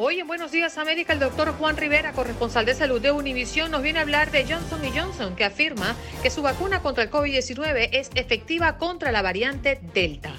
Hoy 0.00 0.20
en 0.20 0.28
Buenos 0.28 0.52
Días 0.52 0.78
América, 0.78 1.12
el 1.12 1.18
doctor 1.18 1.52
Juan 1.54 1.76
Rivera, 1.76 2.12
corresponsal 2.12 2.64
de 2.64 2.72
salud 2.76 3.00
de 3.00 3.10
Univisión, 3.10 3.72
nos 3.72 3.82
viene 3.82 3.98
a 3.98 4.02
hablar 4.02 4.30
de 4.30 4.44
Johnson 4.44 4.80
Johnson, 4.94 5.34
que 5.34 5.44
afirma 5.44 5.96
que 6.22 6.30
su 6.30 6.40
vacuna 6.40 6.82
contra 6.82 7.02
el 7.02 7.10
COVID-19 7.10 7.88
es 7.90 8.08
efectiva 8.14 8.78
contra 8.78 9.10
la 9.10 9.22
variante 9.22 9.80
Delta. 9.92 10.32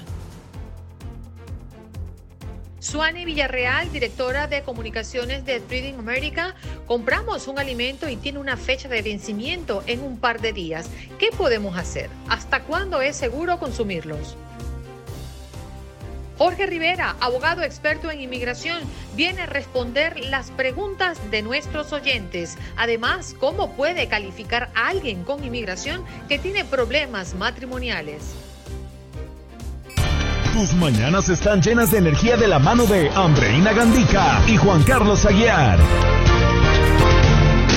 Suani 2.80 3.26
Villarreal, 3.26 3.92
directora 3.92 4.48
de 4.48 4.64
comunicaciones 4.64 5.44
de 5.44 5.60
Breeding 5.60 6.00
America, 6.00 6.56
compramos 6.88 7.50
un 7.50 7.60
alimento 7.60 8.08
y 8.08 8.16
tiene 8.16 8.40
una 8.40 8.56
fecha 8.56 8.88
de 8.88 9.02
vencimiento 9.02 9.84
en 9.88 10.04
un 10.04 10.22
par 10.22 10.40
de 10.40 10.54
días. 10.54 10.90
¿Qué 11.20 11.32
podemos 11.38 11.78
hacer? 11.78 12.10
¿Hasta 12.30 12.64
cuándo 12.64 13.02
es 13.02 13.18
seguro 13.18 13.60
consumirlos? 13.60 14.38
Jorge 16.40 16.68
Rivera, 16.68 17.18
abogado 17.20 17.64
experto 17.64 18.10
en 18.10 18.22
inmigración, 18.22 18.80
viene 19.14 19.42
a 19.42 19.46
responder 19.46 20.18
las 20.30 20.52
preguntas 20.52 21.20
de 21.32 21.42
nuestros 21.42 21.92
oyentes. 21.92 22.58
Además, 22.78 23.36
¿cómo 23.38 23.74
puede 23.74 24.08
calificar 24.08 24.72
a 24.74 24.88
alguien 24.88 25.26
con 25.26 25.44
inmigración 25.44 26.02
que 26.30 26.40
tiene 26.40 26.64
problemas 26.64 27.36
matrimoniales? 27.36 28.24
Tus 30.54 30.74
mañanas 30.76 31.28
están 31.28 31.62
llenas 31.62 31.92
de 31.92 31.98
energía 31.98 32.38
de 32.38 32.48
la 32.48 32.58
mano 32.58 32.86
de 32.86 33.10
Andreina 33.10 33.74
Gandica 33.74 34.42
y 34.48 34.56
Juan 34.56 34.82
Carlos 34.84 35.26
Aguiar. 35.26 35.78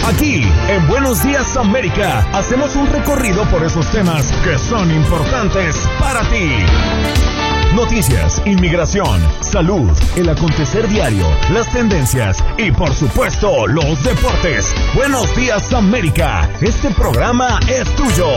Aquí, 0.07 0.45
en 0.69 0.87
Buenos 0.87 1.25
Días 1.25 1.57
América, 1.57 2.21
hacemos 2.33 2.77
un 2.77 2.87
recorrido 2.87 3.45
por 3.47 3.65
esos 3.65 3.91
temas 3.91 4.31
que 4.45 4.57
son 4.57 4.89
importantes 4.93 5.77
para 5.99 6.21
ti. 6.31 7.32
Noticias, 7.75 8.43
inmigración, 8.45 9.23
salud, 9.41 9.91
el 10.17 10.29
acontecer 10.29 10.87
diario, 10.89 11.27
las 11.51 11.73
tendencias 11.73 12.45
y 12.59 12.71
por 12.71 12.93
supuesto 12.93 13.67
los 13.67 14.05
deportes. 14.05 14.75
Buenos 14.95 15.35
días 15.35 15.73
América, 15.73 16.51
este 16.61 16.91
programa 16.91 17.59
es 17.69 17.89
tuyo. 17.97 18.29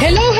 Hello, 0.00 0.35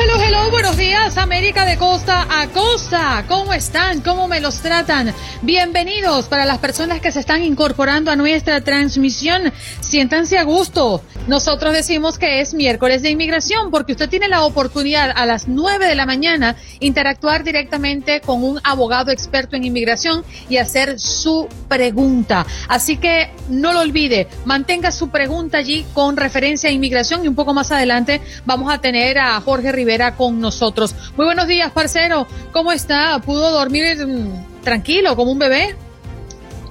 días 0.77 1.17
América 1.17 1.65
de 1.65 1.75
costa 1.75 2.27
a 2.29 2.49
costa. 2.49 3.25
¿Cómo 3.27 3.51
están? 3.51 4.01
¿Cómo 4.01 4.27
me 4.27 4.39
los 4.39 4.61
tratan? 4.61 5.11
Bienvenidos 5.41 6.27
para 6.27 6.45
las 6.45 6.59
personas 6.59 7.01
que 7.01 7.11
se 7.11 7.19
están 7.19 7.43
incorporando 7.43 8.11
a 8.11 8.15
nuestra 8.15 8.61
transmisión. 8.61 9.51
Siéntanse 9.79 10.37
a 10.37 10.43
gusto. 10.43 11.01
Nosotros 11.27 11.73
decimos 11.73 12.19
que 12.19 12.41
es 12.41 12.53
miércoles 12.53 13.01
de 13.01 13.09
inmigración 13.09 13.71
porque 13.71 13.93
usted 13.93 14.07
tiene 14.07 14.27
la 14.27 14.43
oportunidad 14.43 15.11
a 15.15 15.25
las 15.25 15.47
9 15.47 15.87
de 15.87 15.95
la 15.95 16.05
mañana 16.05 16.55
interactuar 16.79 17.43
directamente 17.43 18.21
con 18.21 18.43
un 18.43 18.59
abogado 18.63 19.11
experto 19.11 19.55
en 19.55 19.63
inmigración 19.63 20.23
y 20.47 20.57
hacer 20.57 20.99
su 20.99 21.47
pregunta. 21.67 22.45
Así 22.67 22.97
que 22.97 23.31
no 23.49 23.73
lo 23.73 23.79
olvide, 23.79 24.27
mantenga 24.45 24.91
su 24.91 25.09
pregunta 25.09 25.57
allí 25.57 25.85
con 25.93 26.17
referencia 26.17 26.69
a 26.69 26.73
inmigración 26.73 27.25
y 27.25 27.27
un 27.27 27.35
poco 27.35 27.55
más 27.55 27.71
adelante 27.71 28.21
vamos 28.45 28.71
a 28.71 28.79
tener 28.79 29.17
a 29.17 29.41
Jorge 29.41 29.71
Rivera 29.71 30.15
con 30.15 30.39
nosotros. 30.39 30.66
Muy 31.15 31.25
buenos 31.25 31.47
días, 31.47 31.71
parcero. 31.71 32.27
¿Cómo 32.51 32.71
está? 32.71 33.19
¿Pudo 33.21 33.51
dormir 33.51 34.05
mm, 34.05 34.61
tranquilo 34.63 35.15
como 35.15 35.31
un 35.31 35.39
bebé? 35.39 35.75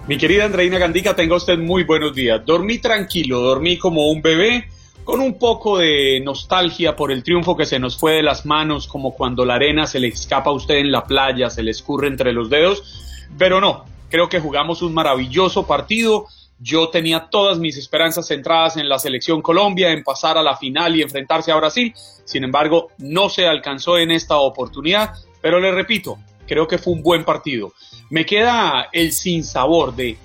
Mi 0.07 0.19
querida 0.19 0.45
Andreina 0.45 0.79
Gandica, 0.79 1.17
tenga 1.17 1.37
usted 1.37 1.59
muy 1.59 1.85
buenos 1.85 2.15
días. 2.15 2.45
Dormí 2.45 2.79
tranquilo, 2.79 3.41
dormí 3.41 3.79
como 3.79 4.11
un 4.11 4.21
bebé, 4.21 4.69
con 5.03 5.21
un 5.21 5.39
poco 5.39 5.79
de 5.79 6.21
nostalgia 6.23 6.95
por 6.95 7.11
el 7.11 7.23
triunfo 7.23 7.57
que 7.57 7.65
se 7.65 7.79
nos 7.79 7.97
fue 7.97 8.13
de 8.13 8.23
las 8.23 8.45
manos, 8.45 8.87
como 8.87 9.15
cuando 9.15 9.45
la 9.45 9.55
arena 9.55 9.87
se 9.87 9.99
le 9.99 10.09
escapa 10.09 10.51
a 10.51 10.53
usted 10.53 10.75
en 10.75 10.93
la 10.93 11.05
playa, 11.05 11.49
se 11.49 11.63
le 11.63 11.71
escurre 11.71 12.09
entre 12.09 12.33
los 12.33 12.51
dedos, 12.51 13.27
pero 13.39 13.61
no, 13.61 13.85
creo 14.11 14.29
que 14.29 14.41
jugamos 14.41 14.83
un 14.83 14.93
maravilloso 14.93 15.67
partido. 15.67 16.27
Yo 16.59 16.89
tenía 16.89 17.29
todas 17.31 17.59
mis 17.59 17.77
esperanzas 17.77 18.29
centradas 18.29 18.77
en 18.77 18.89
la 18.89 18.99
selección 18.99 19.43
Colombia, 19.43 19.91
en 19.91 20.03
pasar 20.03 20.39
a 20.39 20.43
la 20.43 20.57
final 20.57 20.97
y 20.97 21.03
enfrentarse 21.03 21.53
a 21.53 21.57
Brasil. 21.57 21.93
Sin 22.25 22.45
embargo, 22.45 22.89
no 22.99 23.29
se 23.29 23.47
alcanzó 23.47 23.99
en 23.99 24.11
esta 24.11 24.37
oportunidad, 24.39 25.13
pero 25.43 25.61
le 25.61 25.71
repito, 25.71 26.19
creo 26.47 26.67
que 26.67 26.79
fue 26.79 26.95
un 26.95 27.03
buen 27.03 27.25
partido 27.25 27.73
me 28.11 28.25
queda 28.25 28.89
el 28.93 29.13
sinsabor 29.13 29.95
de 29.95 30.17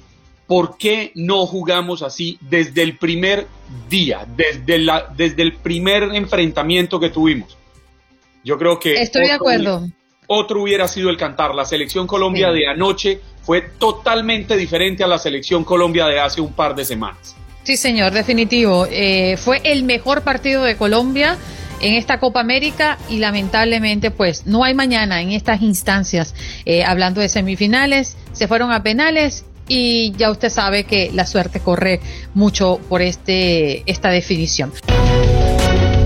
por 0.48 0.78
qué 0.78 1.12
no 1.16 1.46
jugamos 1.46 2.02
así 2.02 2.38
desde 2.42 2.84
el 2.84 2.98
primer 2.98 3.48
día, 3.90 4.26
desde, 4.36 4.80
la, 4.80 5.08
desde 5.16 5.42
el 5.42 5.54
primer 5.54 6.04
enfrentamiento 6.14 7.00
que 7.00 7.10
tuvimos. 7.10 7.58
Yo 8.44 8.58
creo 8.58 8.80
que... 8.80 8.94
Estoy 8.96 9.28
de 9.28 9.34
acuerdo. 9.34 9.88
Otro 10.28 10.62
hubiera 10.62 10.88
sido 10.88 11.10
el 11.10 11.18
cantar. 11.18 11.56
La 11.56 11.66
selección 11.66 12.08
Colombia 12.08 12.52
de 12.52 12.68
anoche 12.68 13.22
fue 13.42 13.62
totalmente 13.62 14.56
diferente 14.56 15.04
a 15.04 15.08
la 15.08 15.18
selección 15.18 15.64
Colombia 15.64 16.06
de 16.08 16.20
hace 16.20 16.42
un 16.42 16.54
par 16.54 16.76
de 16.76 16.86
semanas. 16.86 17.36
Sí, 17.64 17.78
señor, 17.78 18.12
definitivo. 18.12 18.88
Eh, 18.90 19.38
fue 19.38 19.62
el 19.64 19.84
mejor 19.84 20.24
partido 20.24 20.64
de 20.64 20.76
Colombia 20.76 21.38
en 21.80 21.96
esta 21.96 22.20
Copa 22.20 22.40
América 22.40 22.98
y 23.10 23.18
lamentablemente 23.18 24.12
pues 24.12 24.46
no 24.46 24.64
hay 24.64 24.74
mañana 24.74 25.22
en 25.22 25.32
estas 25.32 25.62
instancias. 25.62 26.34
Eh, 26.66 26.84
hablando 26.84 27.22
de 27.22 27.30
semifinales, 27.30 28.18
se 28.32 28.48
fueron 28.48 28.72
a 28.72 28.84
penales 28.84 29.46
y 29.68 30.12
ya 30.18 30.32
usted 30.32 30.50
sabe 30.50 30.84
que 30.84 31.12
la 31.14 31.26
suerte 31.26 31.60
corre 31.60 32.00
mucho 32.34 32.80
por 32.90 33.02
este 33.02 33.84
esta 33.90 34.10
definición. 34.10 34.74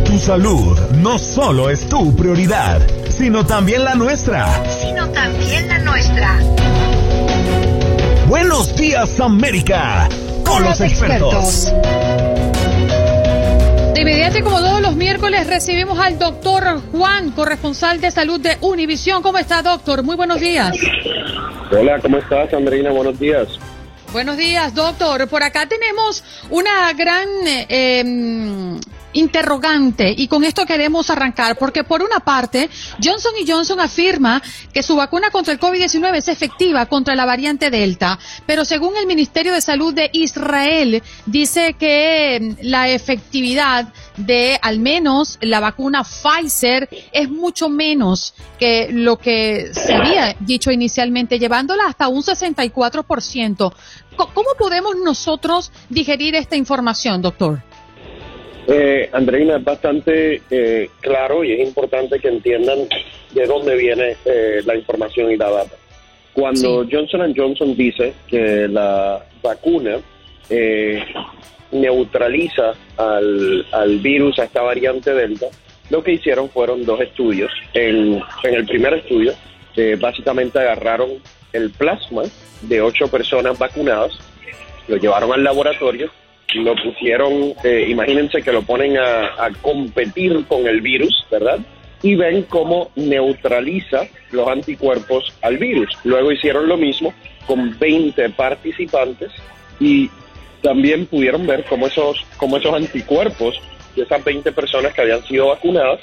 Tu 0.05 0.19
salud 0.19 0.77
no 0.97 1.17
solo 1.17 1.69
es 1.69 1.87
tu 1.89 2.15
prioridad, 2.15 2.81
sino 3.09 3.45
también 3.45 3.83
la 3.83 3.95
nuestra. 3.95 4.63
Sino 4.81 5.09
también 5.09 5.67
la 5.67 5.79
nuestra. 5.79 6.39
Buenos 8.27 8.75
días 8.75 9.19
América, 9.19 10.09
con, 10.43 10.63
los, 10.63 10.81
expertos. 10.81 11.71
De 13.93 14.01
inmediato, 14.01 14.43
como 14.43 14.59
todos 14.59 14.81
los 14.81 14.95
miércoles, 14.95 15.45
recibimos 15.45 15.99
al 15.99 16.17
doctor 16.17 16.81
Juan, 16.91 17.31
corresponsal 17.31 18.01
de 18.01 18.09
salud 18.09 18.39
de 18.39 18.57
Univisión. 18.61 19.21
¿Cómo 19.21 19.37
está, 19.37 19.61
doctor? 19.61 20.01
Muy 20.01 20.15
buenos 20.15 20.39
días. 20.39 20.75
Hola, 21.71 21.99
¿cómo 21.99 22.17
estás, 22.17 22.51
Andreina? 22.51 22.89
Buenos 22.89 23.19
días. 23.19 23.47
Buenos 24.11 24.37
días, 24.37 24.73
doctor. 24.73 25.27
Por 25.27 25.43
acá 25.43 25.67
tenemos 25.67 26.23
una 26.49 26.91
gran 26.93 27.27
eh, 27.45 28.79
interrogante 29.15 30.13
y 30.15 30.27
con 30.27 30.43
esto 30.43 30.65
queremos 30.65 31.09
arrancar 31.09 31.57
porque 31.57 31.83
por 31.83 32.03
una 32.03 32.19
parte 32.19 32.69
Johnson 33.03 33.33
Johnson 33.47 33.79
afirma 33.79 34.41
que 34.73 34.83
su 34.83 34.95
vacuna 34.95 35.31
contra 35.31 35.53
el 35.53 35.59
COVID-19 35.59 36.15
es 36.15 36.27
efectiva 36.27 36.85
contra 36.85 37.15
la 37.15 37.25
variante 37.25 37.69
Delta, 37.69 38.19
pero 38.45 38.65
según 38.65 38.95
el 38.97 39.07
Ministerio 39.07 39.53
de 39.53 39.61
Salud 39.61 39.93
de 39.93 40.09
Israel 40.13 41.01
dice 41.25 41.73
que 41.73 42.55
la 42.61 42.89
efectividad 42.89 43.87
de 44.17 44.59
al 44.61 44.79
menos 44.79 45.37
la 45.41 45.59
vacuna 45.59 46.03
Pfizer 46.03 46.89
es 47.11 47.29
mucho 47.29 47.69
menos 47.69 48.33
que 48.59 48.89
lo 48.91 49.17
que 49.17 49.71
se 49.73 49.93
había 49.93 50.35
dicho 50.39 50.71
inicialmente, 50.71 51.39
llevándola 51.39 51.85
hasta 51.87 52.07
un 52.07 52.21
64%. 52.21 53.73
¿Cómo 54.15 54.49
podemos 54.57 54.95
nosotros 55.03 55.71
digerir 55.89 56.35
esta 56.35 56.55
información, 56.55 57.21
doctor? 57.21 57.61
Eh, 58.67 59.09
Andreina, 59.11 59.57
es 59.57 59.63
bastante 59.63 60.41
eh, 60.49 60.89
claro 60.99 61.43
y 61.43 61.53
es 61.53 61.67
importante 61.67 62.19
que 62.19 62.29
entiendan 62.29 62.79
de 63.31 63.45
dónde 63.45 63.75
viene 63.75 64.15
eh, 64.25 64.61
la 64.65 64.75
información 64.75 65.31
y 65.31 65.37
la 65.37 65.51
data. 65.51 65.75
Cuando 66.33 66.85
Johnson 66.91 67.33
Johnson 67.35 67.75
dice 67.77 68.13
que 68.27 68.67
la 68.67 69.23
vacuna 69.41 69.99
eh, 70.49 71.03
neutraliza 71.71 72.73
al, 72.97 73.65
al 73.71 73.99
virus, 73.99 74.39
a 74.39 74.43
esta 74.45 74.61
variante 74.61 75.13
Delta, 75.13 75.47
lo 75.89 76.03
que 76.03 76.13
hicieron 76.13 76.49
fueron 76.49 76.83
dos 76.85 76.99
estudios. 77.01 77.51
En, 77.73 78.21
en 78.43 78.53
el 78.53 78.65
primer 78.65 78.95
estudio, 78.95 79.33
eh, 79.75 79.95
básicamente 79.99 80.59
agarraron 80.59 81.11
el 81.53 81.69
plasma 81.69 82.23
de 82.61 82.81
ocho 82.81 83.07
personas 83.07 83.57
vacunadas, 83.57 84.17
lo 84.87 84.97
llevaron 84.97 85.31
al 85.31 85.43
laboratorio, 85.43 86.09
lo 86.53 86.75
pusieron, 86.75 87.53
eh, 87.63 87.87
imagínense 87.89 88.41
que 88.41 88.51
lo 88.51 88.61
ponen 88.61 88.97
a, 88.97 89.43
a 89.43 89.51
competir 89.61 90.45
con 90.47 90.67
el 90.67 90.81
virus, 90.81 91.25
¿verdad? 91.29 91.59
Y 92.01 92.15
ven 92.15 92.43
cómo 92.43 92.91
neutraliza 92.95 94.03
los 94.31 94.47
anticuerpos 94.47 95.33
al 95.41 95.57
virus. 95.57 95.89
Luego 96.03 96.31
hicieron 96.31 96.67
lo 96.67 96.77
mismo 96.77 97.13
con 97.47 97.77
20 97.77 98.29
participantes 98.31 99.31
y 99.79 100.09
también 100.61 101.05
pudieron 101.05 101.45
ver 101.45 101.63
cómo 101.65 101.87
esos, 101.87 102.25
cómo 102.37 102.57
esos 102.57 102.73
anticuerpos 102.73 103.59
de 103.95 104.03
esas 104.03 104.23
20 104.23 104.51
personas 104.51 104.93
que 104.93 105.01
habían 105.01 105.23
sido 105.23 105.47
vacunadas 105.47 105.99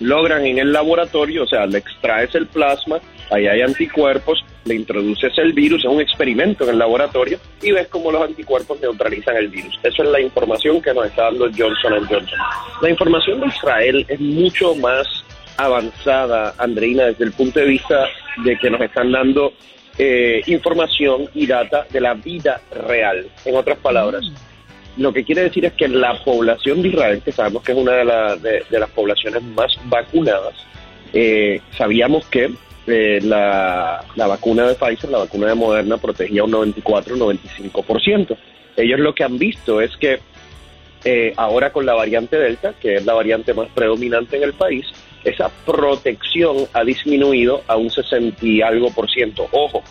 logran 0.00 0.44
en 0.46 0.58
el 0.58 0.72
laboratorio, 0.72 1.44
o 1.44 1.46
sea, 1.46 1.66
le 1.66 1.78
extraes 1.78 2.34
el 2.34 2.46
plasma, 2.46 3.00
ahí 3.30 3.46
hay 3.46 3.62
anticuerpos, 3.62 4.44
le 4.68 4.74
introduces 4.74 5.36
el 5.38 5.52
virus, 5.52 5.84
es 5.84 5.90
un 5.90 6.00
experimento 6.00 6.64
en 6.64 6.70
el 6.70 6.78
laboratorio 6.78 7.38
y 7.62 7.72
ves 7.72 7.88
cómo 7.88 8.12
los 8.12 8.22
anticuerpos 8.22 8.80
neutralizan 8.80 9.36
el 9.36 9.48
virus. 9.48 9.78
Eso 9.82 10.02
es 10.02 10.08
la 10.10 10.20
información 10.20 10.80
que 10.80 10.94
nos 10.94 11.06
está 11.06 11.24
dando 11.24 11.46
Johnson 11.46 12.06
Johnson. 12.08 12.38
La 12.82 12.90
información 12.90 13.40
de 13.40 13.46
Israel 13.46 14.06
es 14.08 14.20
mucho 14.20 14.74
más 14.76 15.06
avanzada, 15.56 16.54
Andreina, 16.58 17.06
desde 17.06 17.24
el 17.24 17.32
punto 17.32 17.58
de 17.58 17.66
vista 17.66 18.06
de 18.44 18.56
que 18.58 18.70
nos 18.70 18.80
están 18.80 19.10
dando 19.10 19.52
eh, 19.98 20.42
información 20.46 21.28
y 21.34 21.46
data 21.46 21.86
de 21.90 22.00
la 22.00 22.14
vida 22.14 22.60
real. 22.86 23.26
En 23.44 23.56
otras 23.56 23.78
palabras, 23.78 24.22
lo 24.96 25.12
que 25.12 25.24
quiere 25.24 25.42
decir 25.42 25.64
es 25.64 25.72
que 25.72 25.88
la 25.88 26.22
población 26.24 26.82
de 26.82 26.88
Israel, 26.88 27.22
que 27.24 27.32
sabemos 27.32 27.62
que 27.62 27.72
es 27.72 27.78
una 27.78 27.92
de, 28.36 28.64
de, 28.68 28.78
las 28.78 28.90
poblaciones 28.90 29.42
más 29.42 29.76
vacunadas, 29.84 30.54
eh, 31.12 31.60
sabíamos 31.76 32.26
que 32.26 32.50
eh, 32.88 33.20
la, 33.22 34.04
la, 34.16 34.26
vacuna 34.26 34.66
de 34.66 34.74
Pfizer, 34.74 35.10
la 35.10 35.18
vacuna 35.18 35.48
de 35.48 35.54
Moderna, 35.54 35.98
protegía 35.98 36.44
un 36.44 36.52
94-95%. 36.52 38.36
Ellos 38.76 39.00
lo 39.00 39.14
que 39.14 39.24
han 39.24 39.38
visto 39.38 39.80
es 39.80 39.96
que 39.96 40.20
eh, 41.04 41.32
ahora 41.36 41.72
con 41.72 41.86
la 41.86 41.94
variante 41.94 42.36
Delta, 42.36 42.74
que 42.80 42.96
es 42.96 43.04
la 43.04 43.14
variante 43.14 43.54
más 43.54 43.68
predominante 43.70 44.36
en 44.36 44.42
el 44.42 44.52
país, 44.52 44.86
esa 45.24 45.48
protección 45.66 46.66
ha 46.72 46.84
disminuido 46.84 47.62
a 47.66 47.76
un 47.76 47.90
60 47.90 48.44
y 48.44 48.62
algo 48.62 48.90
por 48.90 49.10
ciento. 49.10 49.46
Ojo, 49.52 49.82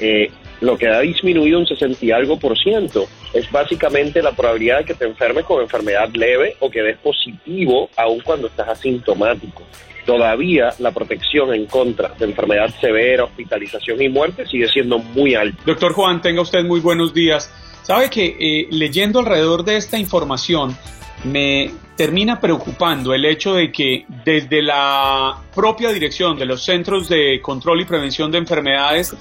eh, 0.00 0.30
lo 0.60 0.76
que 0.76 0.88
ha 0.88 1.00
disminuido 1.00 1.58
un 1.58 1.66
60 1.66 2.04
y 2.04 2.10
algo 2.10 2.38
por 2.38 2.58
ciento 2.58 3.06
es 3.32 3.50
básicamente 3.50 4.22
la 4.22 4.32
probabilidad 4.32 4.78
de 4.78 4.84
que 4.86 4.94
te 4.94 5.06
enfermes 5.06 5.44
con 5.44 5.62
enfermedad 5.62 6.08
leve 6.12 6.56
o 6.60 6.70
que 6.70 6.82
des 6.82 6.98
positivo 6.98 7.88
aun 7.96 8.20
cuando 8.20 8.48
estás 8.48 8.68
asintomático. 8.68 9.62
Todavía 10.10 10.70
la 10.80 10.90
protección 10.90 11.54
en 11.54 11.66
contra 11.66 12.08
de 12.18 12.24
enfermedad 12.24 12.68
severa, 12.80 13.22
hospitalización 13.22 14.02
y 14.02 14.08
muerte 14.08 14.44
sigue 14.44 14.66
siendo 14.66 14.98
muy 14.98 15.36
alta. 15.36 15.62
Doctor 15.64 15.92
Juan, 15.92 16.20
tenga 16.20 16.42
usted 16.42 16.64
muy 16.64 16.80
buenos 16.80 17.14
días. 17.14 17.48
Sabe 17.82 18.10
que 18.10 18.36
eh, 18.40 18.66
leyendo 18.72 19.20
alrededor 19.20 19.64
de 19.64 19.76
esta 19.76 19.96
información 19.96 20.76
me 21.22 21.70
termina 21.96 22.40
preocupando 22.40 23.14
el 23.14 23.24
hecho 23.24 23.54
de 23.54 23.70
que 23.70 24.04
desde 24.24 24.62
la 24.62 25.44
propia 25.54 25.90
dirección 25.90 26.36
de 26.36 26.46
los 26.46 26.64
Centros 26.64 27.08
de 27.08 27.40
Control 27.40 27.80
y 27.80 27.84
Prevención 27.84 28.32
de 28.32 28.38
Enfermedades 28.38 29.16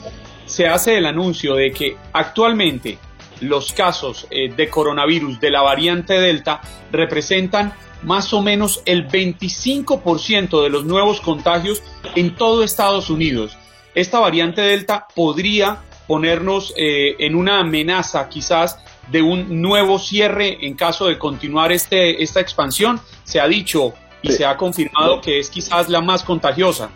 se 0.47 0.65
hace 0.65 0.97
el 0.97 1.05
anuncio 1.05 1.53
de 1.53 1.71
que 1.71 1.97
actualmente 2.13 2.97
los 3.41 3.73
casos 3.73 4.27
eh, 4.29 4.53
de 4.55 4.69
coronavirus 4.69 5.39
de 5.39 5.51
la 5.51 5.61
variante 5.61 6.19
Delta 6.19 6.61
representan 6.91 7.73
más 8.03 8.33
o 8.33 8.41
menos 8.41 8.81
el 8.85 9.07
25% 9.07 10.63
de 10.63 10.69
los 10.69 10.85
nuevos 10.85 11.21
contagios 11.21 11.83
en 12.15 12.35
todo 12.35 12.63
Estados 12.63 13.09
Unidos. 13.09 13.57
Esta 13.95 14.19
variante 14.19 14.61
Delta 14.61 15.07
podría 15.15 15.79
ponernos 16.07 16.73
eh, 16.77 17.15
en 17.19 17.35
una 17.35 17.59
amenaza 17.59 18.29
quizás 18.29 18.79
de 19.11 19.21
un 19.21 19.61
nuevo 19.61 19.99
cierre 19.99 20.65
en 20.65 20.75
caso 20.75 21.07
de 21.07 21.17
continuar 21.17 21.71
este, 21.71 22.23
esta 22.23 22.39
expansión. 22.39 22.99
Se 23.23 23.39
ha 23.39 23.47
dicho 23.47 23.93
y 24.21 24.31
se 24.31 24.45
ha 24.45 24.57
confirmado 24.57 25.21
que 25.21 25.39
es 25.39 25.49
quizás 25.49 25.89
la 25.89 26.01
más 26.01 26.23
contagiosa. 26.23 26.89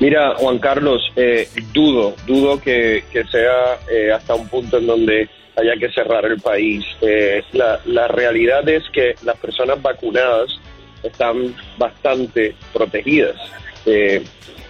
Mira, 0.00 0.36
Juan 0.36 0.60
Carlos, 0.60 1.02
eh, 1.16 1.48
dudo, 1.72 2.14
dudo 2.24 2.60
que, 2.60 3.02
sea 3.30 3.80
eh, 3.90 4.12
hasta 4.12 4.36
un 4.36 4.48
punto 4.48 4.78
en 4.78 4.86
donde 4.86 5.28
haya 5.56 5.74
que 5.76 5.90
cerrar 5.90 6.24
el 6.24 6.40
país. 6.40 6.84
Eh, 7.00 7.42
la, 7.52 7.80
la 7.84 8.06
realidad 8.06 8.68
es 8.68 8.84
que 8.90 9.16
las 9.24 9.36
personas 9.38 9.82
vacunadas 9.82 10.60
están 11.02 11.54
bastante 11.76 12.54
protegidas. 12.72 13.36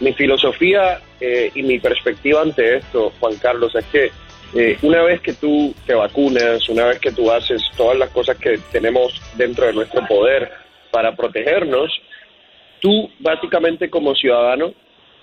mi 0.01 0.13
filosofía 0.13 1.01
y 1.21 1.63
mi 1.63 1.79
perspectiva 1.79 2.41
ante 2.43 2.77
esto, 2.77 3.13
Juan 3.19 3.37
Carlos, 3.37 3.75
es 3.75 3.85
que 3.87 4.11
una 4.83 5.03
vez 5.03 5.21
que 5.21 5.33
tú 5.33 5.75
te 5.87 5.95
vacunas, 5.95 6.69
una 6.69 6.87
vez 6.87 7.01
que 7.01 7.13
tú 7.13 7.31
haces 7.31 7.61
todas 7.77 7.99
las 7.99 8.11
cosas 8.11 8.37
que 8.39 8.59
tenemos 8.71 9.21
dentro 9.37 9.67
de 9.67 9.73
nuestro 9.73 10.07
poder 10.07 10.53
para 10.91 11.17
protegernos, 11.17 11.91
tú 12.81 13.11
básicamente 13.19 13.91
como 13.91 14.15
ciudadano 14.15 14.73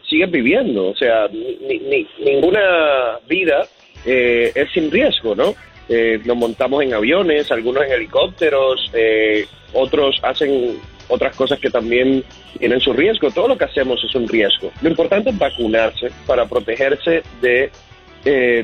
sigues 0.09 0.31
viviendo. 0.31 0.87
O 0.87 0.95
sea, 0.95 1.27
ni, 1.31 2.07
ninguna 2.19 3.19
vida 3.27 3.67
eh, 4.05 4.51
es 4.53 4.71
sin 4.71 4.91
riesgo, 4.91 5.35
¿no? 5.35 5.55
Eh, 5.87 6.19
nos 6.25 6.37
montamos 6.37 6.83
en 6.83 6.93
aviones, 6.93 7.51
algunos 7.51 7.85
en 7.85 7.91
helicópteros, 7.91 8.89
eh, 8.93 9.45
otros 9.73 10.19
hacen 10.23 10.79
otras 11.07 11.35
cosas 11.35 11.59
que 11.59 11.69
también 11.69 12.23
tienen 12.57 12.79
su 12.79 12.93
riesgo. 12.93 13.29
Todo 13.29 13.49
lo 13.49 13.57
que 13.57 13.65
hacemos 13.65 14.03
es 14.03 14.15
un 14.15 14.27
riesgo. 14.27 14.71
Lo 14.81 14.89
importante 14.89 15.29
es 15.29 15.37
vacunarse 15.37 16.09
para 16.25 16.47
protegerse 16.47 17.21
de 17.41 17.69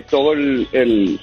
todo 0.10 0.34
el, 0.34 0.68
el, 0.72 1.20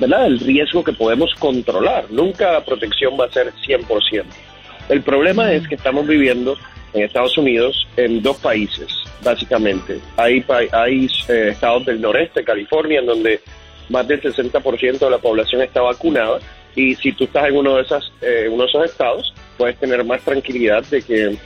¿verdad? 0.00 0.26
el 0.26 0.40
riesgo 0.40 0.82
que 0.82 0.94
podemos 0.94 1.34
controlar. 1.34 2.10
Nunca 2.10 2.52
la 2.52 2.64
protección 2.64 3.18
va 3.20 3.26
a 3.26 3.30
ser 3.30 3.52
100%. 3.52 4.24
El 4.88 5.02
problema 5.02 5.52
es 5.52 5.66
que 5.68 5.74
estamos 5.74 6.06
viviendo 6.06 6.56
en 6.92 7.02
Estados 7.02 7.36
Unidos 7.38 7.86
en 7.96 8.22
dos 8.22 8.36
países, 8.38 8.88
básicamente. 9.22 10.00
Hay, 10.16 10.44
hay 10.72 11.08
eh, 11.28 11.48
estados 11.52 11.86
del 11.86 12.00
noreste, 12.00 12.44
California, 12.44 13.00
en 13.00 13.06
donde 13.06 13.40
más 13.88 14.06
del 14.08 14.20
60% 14.20 14.98
de 14.98 15.10
la 15.10 15.18
población 15.18 15.62
está 15.62 15.80
vacunada 15.80 16.38
y 16.74 16.94
si 16.96 17.12
tú 17.12 17.24
estás 17.24 17.48
en 17.48 17.56
uno 17.56 17.76
de, 17.76 17.82
esas, 17.82 18.12
eh, 18.20 18.48
uno 18.50 18.64
de 18.64 18.68
esos 18.68 18.84
estados, 18.84 19.34
puedes 19.56 19.78
tener 19.78 20.04
más 20.04 20.20
tranquilidad 20.22 20.84
de 20.84 21.02
que, 21.02 21.36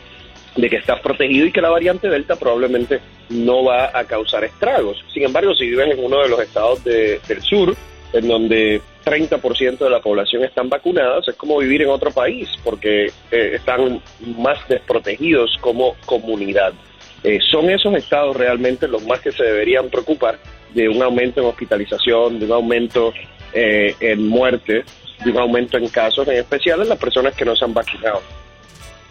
de 0.57 0.71
que 0.71 0.77
estás 0.77 1.01
protegido 1.01 1.47
y 1.47 1.53
que 1.53 1.61
la 1.61 1.71
variante 1.71 2.09
Delta 2.09 2.35
probablemente 2.37 3.01
no 3.29 3.65
va 3.65 3.97
a 3.97 4.05
causar 4.05 4.43
estragos. 4.43 5.03
Sin 5.13 5.23
embargo, 5.23 5.55
si 5.55 5.67
vives 5.67 5.93
en 5.93 6.05
uno 6.05 6.21
de 6.23 6.29
los 6.29 6.41
estados 6.41 6.83
del 6.83 7.43
sur, 7.43 7.77
en 8.13 8.29
donde 8.29 8.81
30% 9.05 9.79
de 9.79 9.91
la 9.91 10.01
población 10.01 10.45
están 10.45 10.69
vacunadas, 10.69 11.27
es 11.29 11.37
como 11.37 11.59
vivir 11.59 11.83
en 11.83 11.89
otro 11.89 12.11
país, 12.11 12.49
porque 12.65 13.07
eh, 13.31 13.53
están 13.55 14.03
más 14.37 14.59
desprotegidos 14.69 15.57
como 15.61 15.95
comunidad. 16.07 16.73
Eh, 17.23 17.39
son 17.51 17.69
esos 17.71 17.95
estados 17.95 18.37
realmente 18.37 18.89
los 18.89 19.05
más 19.07 19.21
que 19.21 19.33
se 19.33 19.45
deberían 19.45 19.89
preocupar 19.91 20.39
de 20.75 20.89
un 20.89 21.03
aumento 21.03 21.41
en 21.41 21.47
hospitalización, 21.47 22.39
de 22.39 22.47
un 22.47 22.53
aumento 22.53 23.13
eh, 23.53 23.95
en 24.01 24.27
muerte, 24.27 24.85
de 25.25 25.31
un 25.31 25.39
aumento 25.39 25.77
en 25.77 25.89
casos, 25.89 26.27
en 26.29 26.37
especial 26.37 26.81
en 26.81 26.89
las 26.89 26.99
personas 26.99 27.35
que 27.35 27.45
no 27.45 27.55
se 27.55 27.65
han 27.65 27.75
vacunado. 27.75 28.23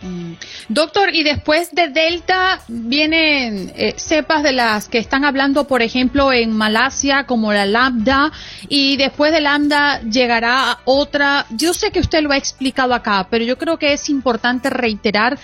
Mm. 0.01 0.33
Doctor, 0.69 1.13
y 1.13 1.23
después 1.23 1.71
de 1.73 1.89
Delta 1.89 2.61
vienen 2.67 3.71
eh, 3.75 3.93
cepas 3.97 4.43
de 4.43 4.53
las 4.53 4.87
que 4.87 4.97
están 4.97 5.25
hablando, 5.25 5.67
por 5.67 5.81
ejemplo, 5.81 6.31
en 6.31 6.51
Malasia, 6.53 7.25
como 7.25 7.51
la 7.51 7.65
Lambda, 7.65 8.31
y 8.69 8.97
después 8.97 9.31
de 9.31 9.41
Lambda 9.41 10.01
llegará 10.01 10.79
otra. 10.85 11.45
Yo 11.49 11.73
sé 11.73 11.91
que 11.91 11.99
usted 11.99 12.21
lo 12.21 12.31
ha 12.31 12.37
explicado 12.37 12.93
acá, 12.93 13.27
pero 13.29 13.43
yo 13.43 13.57
creo 13.57 13.77
que 13.77 13.93
es 13.93 14.09
importante 14.09 14.69
reiterar 14.69 15.37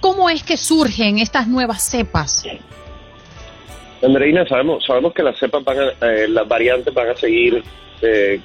cómo 0.00 0.30
es 0.30 0.44
que 0.44 0.56
surgen 0.56 1.18
estas 1.18 1.48
nuevas 1.48 1.82
cepas. 1.82 2.44
Andreina, 4.02 4.46
sabemos, 4.46 4.84
sabemos 4.84 5.12
que 5.14 5.22
las 5.22 5.38
cepas 5.38 5.64
van 5.64 5.78
eh, 6.00 6.28
las 6.28 6.46
variantes 6.46 6.92
van 6.92 7.08
a 7.08 7.16
seguir 7.16 7.62
eh, 8.02 8.40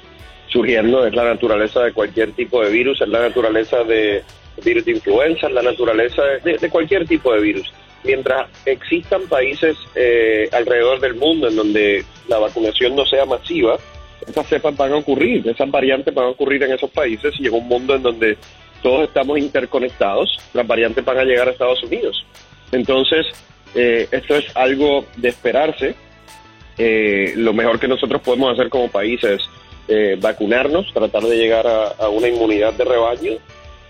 surgiendo, 0.52 1.06
es 1.06 1.14
la 1.14 1.24
naturaleza 1.24 1.82
de 1.82 1.92
cualquier 1.92 2.32
tipo 2.32 2.62
de 2.62 2.70
virus, 2.70 3.00
es 3.00 3.08
la 3.08 3.20
naturaleza 3.20 3.82
de 3.84 4.22
virus 4.62 4.84
de 4.84 4.92
influenza, 4.92 5.48
la 5.48 5.62
naturaleza 5.62 6.22
de, 6.44 6.70
cualquier 6.70 7.06
tipo 7.06 7.32
de 7.32 7.40
virus. 7.40 7.72
Mientras 8.04 8.50
existan 8.66 9.22
países 9.28 9.76
eh, 9.94 10.48
alrededor 10.52 11.00
del 11.00 11.14
mundo 11.14 11.48
en 11.48 11.56
donde 11.56 12.04
la 12.28 12.38
vacunación 12.38 12.94
no 12.94 13.06
sea 13.06 13.24
masiva, 13.24 13.76
esas 14.26 14.46
cepas 14.46 14.76
van 14.76 14.92
a 14.92 14.96
ocurrir, 14.96 15.48
esas 15.48 15.70
variantes 15.70 16.14
van 16.14 16.26
a 16.26 16.30
ocurrir 16.30 16.62
en 16.62 16.72
esos 16.72 16.90
países 16.90 17.34
y 17.38 17.46
en 17.46 17.54
un 17.54 17.66
mundo 17.66 17.94
en 17.94 18.02
donde 18.02 18.36
todos 18.82 19.04
estamos 19.04 19.38
interconectados, 19.38 20.38
las 20.52 20.66
variantes 20.66 21.04
van 21.04 21.18
a 21.18 21.24
llegar 21.24 21.48
a 21.48 21.52
Estados 21.52 21.82
Unidos. 21.82 22.24
Entonces, 22.72 23.26
eh, 23.74 24.08
esto 24.10 24.36
es 24.36 24.44
algo 24.56 25.06
de 25.16 25.28
esperarse. 25.28 25.94
Eh, 26.78 27.34
lo 27.36 27.52
mejor 27.52 27.78
que 27.78 27.88
nosotros 27.88 28.20
podemos 28.22 28.52
hacer 28.52 28.68
como 28.68 28.90
país 28.90 29.22
es 29.24 29.40
eh, 29.88 30.16
vacunarnos, 30.20 30.92
tratar 30.94 31.22
de 31.24 31.36
llegar 31.36 31.66
a, 31.66 32.08
una 32.08 32.28
inmunidad 32.28 32.72
de 32.72 32.84
rebaño 32.84 33.32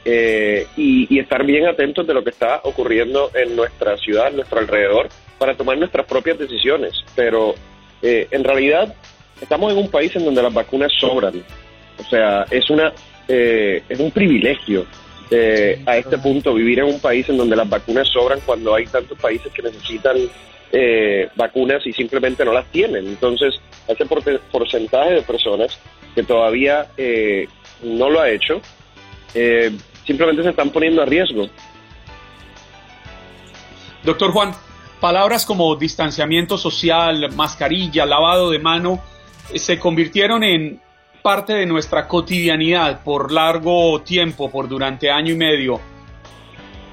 eh, 0.04 0.66
y, 0.76 1.18
estar 1.18 1.44
bien 1.44 1.66
atentos 1.66 2.06
de 2.06 2.14
lo 2.14 2.24
que 2.24 2.30
está 2.30 2.60
ocurriendo 2.64 3.30
en 3.34 3.54
nuestra 3.54 3.96
ciudad, 3.98 4.32
nuestro 4.32 4.60
alrededor, 4.60 5.08
para 5.38 5.54
tomar 5.54 5.76
nuestras 5.76 6.06
propias 6.06 6.38
decisiones. 6.38 7.04
Pero 7.14 7.54
eh, 8.00 8.26
en 8.30 8.42
realidad 8.42 8.94
estamos 9.40 9.70
en 9.70 9.78
un 9.78 9.90
país 9.90 10.16
en 10.16 10.24
donde 10.24 10.42
las 10.42 10.54
vacunas 10.54 10.90
sobran. 10.98 11.44
O 11.98 12.04
sea, 12.04 12.46
es, 12.50 12.70
una, 12.70 12.92
es 13.28 14.00
un 14.00 14.10
privilegio 14.10 14.86
a 15.86 15.96
este 15.96 16.18
punto 16.18 16.52
vivir 16.54 16.80
en 16.80 16.86
un 16.86 17.00
país 17.00 17.28
en 17.28 17.36
donde 17.36 17.56
las 17.56 17.68
vacunas 17.68 18.08
sobran 18.08 18.40
cuando 18.44 18.74
hay 18.74 18.86
tantos 18.86 19.18
países 19.18 19.52
que 19.52 19.62
necesitan 19.62 20.16
eh, 20.72 21.28
vacunas 21.36 21.86
y 21.86 21.92
simplemente 21.92 22.44
no 22.44 22.52
las 22.52 22.66
tienen. 22.72 23.06
Entonces, 23.06 23.60
ese 23.86 24.06
porcentaje 24.06 25.10
de 25.12 25.22
personas 25.22 25.78
que 26.14 26.22
todavía 26.22 26.86
eh, 26.96 27.46
no 27.82 28.08
lo 28.08 28.20
ha 28.20 28.30
hecho, 28.30 28.60
eh, 29.34 29.70
simplemente 30.06 30.42
se 30.42 30.48
están 30.50 30.70
poniendo 30.70 31.02
a 31.02 31.04
riesgo. 31.04 31.48
Doctor 34.02 34.32
Juan, 34.32 34.52
palabras 34.98 35.44
como 35.44 35.76
distanciamiento 35.76 36.56
social, 36.56 37.30
mascarilla, 37.34 38.06
lavado 38.06 38.50
de 38.50 38.58
mano, 38.58 39.00
se 39.54 39.78
convirtieron 39.78 40.42
en 40.42 40.80
parte 41.22 41.52
de 41.52 41.66
nuestra 41.66 42.08
cotidianidad 42.08 43.04
por 43.04 43.30
largo 43.30 44.00
tiempo, 44.00 44.50
por 44.50 44.68
durante 44.68 45.10
año 45.10 45.34
y 45.34 45.36
medio 45.36 45.91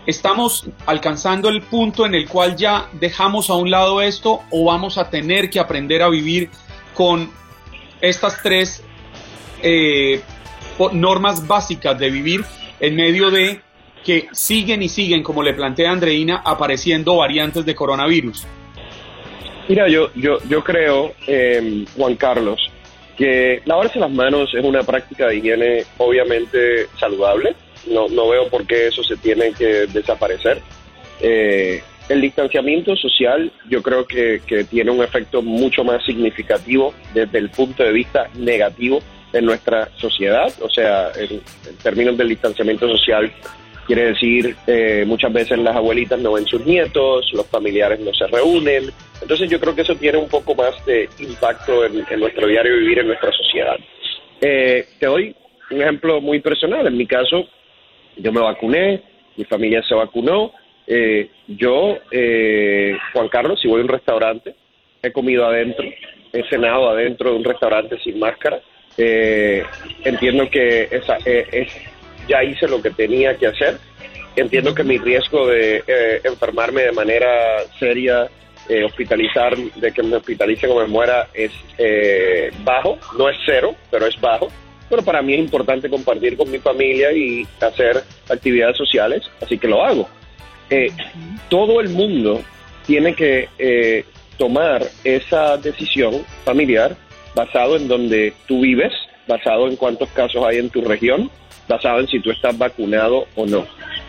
¿Estamos 0.05 0.67
alcanzando 0.85 1.49
el 1.49 1.61
punto 1.61 2.05
en 2.05 2.15
el 2.15 2.27
cual 2.27 2.55
ya 2.55 2.89
dejamos 2.93 3.49
a 3.49 3.55
un 3.55 3.69
lado 3.69 4.01
esto 4.01 4.41
o 4.49 4.65
vamos 4.65 4.97
a 4.97 5.09
tener 5.09 5.49
que 5.49 5.59
aprender 5.59 6.01
a 6.01 6.09
vivir 6.09 6.49
con 6.93 7.29
estas 8.01 8.41
tres 8.41 8.83
eh, 9.61 10.21
normas 10.93 11.45
básicas 11.45 11.99
de 11.99 12.09
vivir 12.09 12.43
en 12.79 12.95
medio 12.95 13.29
de 13.29 13.61
que 14.03 14.27
siguen 14.31 14.81
y 14.81 14.89
siguen, 14.89 15.21
como 15.21 15.43
le 15.43 15.53
plantea 15.53 15.91
Andreina, 15.91 16.41
apareciendo 16.45 17.17
variantes 17.17 17.65
de 17.65 17.75
coronavirus? 17.75 18.47
Mira, 19.67 19.87
yo, 19.87 20.09
yo, 20.15 20.39
yo 20.47 20.63
creo, 20.63 21.13
em, 21.27 21.85
Juan 21.95 22.15
Carlos, 22.15 22.71
que 23.17 23.61
lavarse 23.65 23.99
las 23.99 24.09
manos 24.09 24.49
es 24.53 24.63
una 24.63 24.81
práctica 24.83 25.27
de 25.27 25.37
higiene 25.37 25.83
obviamente 25.97 26.87
saludable 26.97 27.55
no, 27.89 28.08
no 28.08 28.29
veo 28.29 28.48
por 28.50 28.65
qué 28.65 28.88
eso 28.88 29.03
se 29.03 29.17
tiene 29.17 29.51
que 29.53 29.88
desaparecer. 29.88 30.62
Eh, 31.22 31.81
el 32.10 32.22
distanciamiento 32.22 32.96
social 32.96 33.51
yo 33.69 33.84
creo 33.84 34.05
que, 34.05 34.41
tiene 34.69 34.91
un 34.91 35.03
efecto 35.03 35.41
mucho 35.41 35.84
más 35.84 36.03
significativo 36.03 36.93
desde 37.13 37.38
el 37.38 37.50
punto 37.50 37.84
de 37.84 37.91
vista 37.91 38.29
negativo 38.36 39.00
en 39.31 39.46
nuestra 39.46 39.89
sociedad. 39.96 40.51
O 40.62 40.69
sea, 40.69 41.12
en, 41.15 41.41
términos 41.84 42.17
del 42.17 42.29
distanciamiento 42.29 42.89
social, 42.89 43.31
quiere 43.86 44.08
decir 44.08 44.55
eh, 44.65 45.03
muchas 45.05 45.31
veces 45.31 45.60
las 45.60 45.75
abuelitas 45.75 46.19
no 46.19 46.34
ven 46.34 46.48
sus 46.48 46.65
nietos, 46.65 47.29
los 47.34 47.46
familiares 47.46 48.00
no 48.00 48.12
se 48.13 48.25
reúnen. 48.25 48.91
Entonces 49.22 49.50
yo 49.50 49.60
creo 49.60 49.75
que 49.75 49.84
eso 49.84 49.96
tiene 49.96 50.17
un 50.17 50.29
poco 50.29 50.55
más 50.55 50.84
de 50.86 51.08
impacto 51.19 51.86
en, 51.86 52.05
nuestro 52.19 52.48
diario 52.48 52.75
vivir 52.77 53.00
en 53.00 53.08
nuestra 53.08 53.31
sociedad. 53.31 53.75
Eh, 54.41 54.84
te 55.00 55.05
doy 55.05 55.36
un 55.69 55.81
ejemplo 55.81 56.22
muy 56.22 56.39
personal. 56.39 56.88
En 56.88 56.98
mi 56.98 57.05
caso, 57.05 57.48
yo 58.21 58.31
me 58.31 58.41
vacuné, 58.41 59.01
mi 59.38 59.45
familia 59.45 59.81
se 59.83 59.95
vacunó. 59.95 60.51
Eh, 60.85 61.29
yo, 61.47 61.97
eh, 62.11 62.97
Juan 63.13 63.29
Carlos, 63.29 63.59
si 63.61 63.67
voy 63.67 63.81
a 63.81 63.83
un 63.83 63.89
restaurante, 63.89 64.55
he 65.01 65.11
comido 65.11 65.45
adentro, 65.45 65.85
he 66.33 66.43
cenado 66.49 66.89
adentro 66.89 67.31
de 67.31 67.38
un 67.38 67.43
restaurante 67.43 67.97
sin 67.99 68.19
máscara. 68.19 68.59
Eh, 68.97 69.63
entiendo 70.03 70.49
que 70.49 70.89
esa, 70.91 71.17
es, 71.25 71.71
ya 72.27 72.43
hice 72.43 72.67
lo 72.67 72.81
que 72.81 72.89
tenía 72.91 73.35
que 73.35 73.47
hacer. 73.47 73.77
Entiendo 74.35 74.73
que 74.73 74.83
mi 74.83 74.97
riesgo 74.97 75.47
de 75.47 75.83
enfermarme 76.23 76.83
de 76.83 76.91
manera 76.91 77.59
seria, 77.77 78.29
hospitalizar, 78.85 79.57
de 79.57 79.91
que 79.91 80.03
me 80.03 80.15
hospitalicen 80.15 80.69
o 80.71 80.79
me 80.79 80.85
muera, 80.85 81.27
es 81.33 81.51
bajo. 82.63 82.97
No 83.17 83.27
es 83.27 83.38
cero, 83.45 83.75
pero 83.89 84.05
es 84.05 84.19
bajo 84.21 84.49
pero 84.89 85.03
para 85.03 85.22
mí 85.22 85.34
es 85.34 85.39
importante 85.39 85.89
compartir 85.89 86.36
con 86.36 86.50
mi 86.50 86.60
familia 86.60 87.12
y 87.12 87.46
hacer 87.62 88.03
actividades 88.29 88.77
sociales, 88.77 89.24
así 89.41 89.58
que 89.58 89.67
lo 89.67 89.84
hago. 89.84 90.08
Eh, 90.69 90.91
todo 91.50 91.81
el 91.81 91.89
mundo 91.89 92.41
tiene 92.86 93.13
que 93.13 93.50
eh, 93.58 94.03
tomar 94.38 94.86
esa 95.03 95.58
decisión 95.58 96.24
familiar 96.43 96.96
basado 97.36 97.75
en 97.77 97.88
donde 97.88 98.34
tú 98.48 98.62
vives, 98.62 98.93
basado 99.27 99.67
en 99.67 99.75
cuántos 99.75 100.10
casos 100.10 100.43
hay 100.46 100.58
en 100.58 100.69
tu 100.69 100.81
región, 100.81 101.29
basado 101.67 102.00
en 102.00 102.08
si 102.08 102.19
tú 102.19 102.31
estás 102.31 102.58
vacunado 102.58 103.27
o 103.36 103.46
no. 103.46 103.65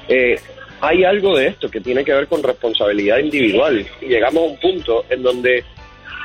Eh, 0.08 0.36
hay 0.80 1.04
algo 1.04 1.36
de 1.36 1.48
esto 1.48 1.70
que 1.70 1.80
tiene 1.80 2.04
que 2.04 2.12
ver 2.12 2.26
con 2.26 2.42
responsabilidad 2.42 3.18
individual 3.18 3.86
llegamos 4.00 4.42
a 4.42 4.46
un 4.46 4.56
punto 4.58 5.04
en 5.10 5.22
donde 5.22 5.62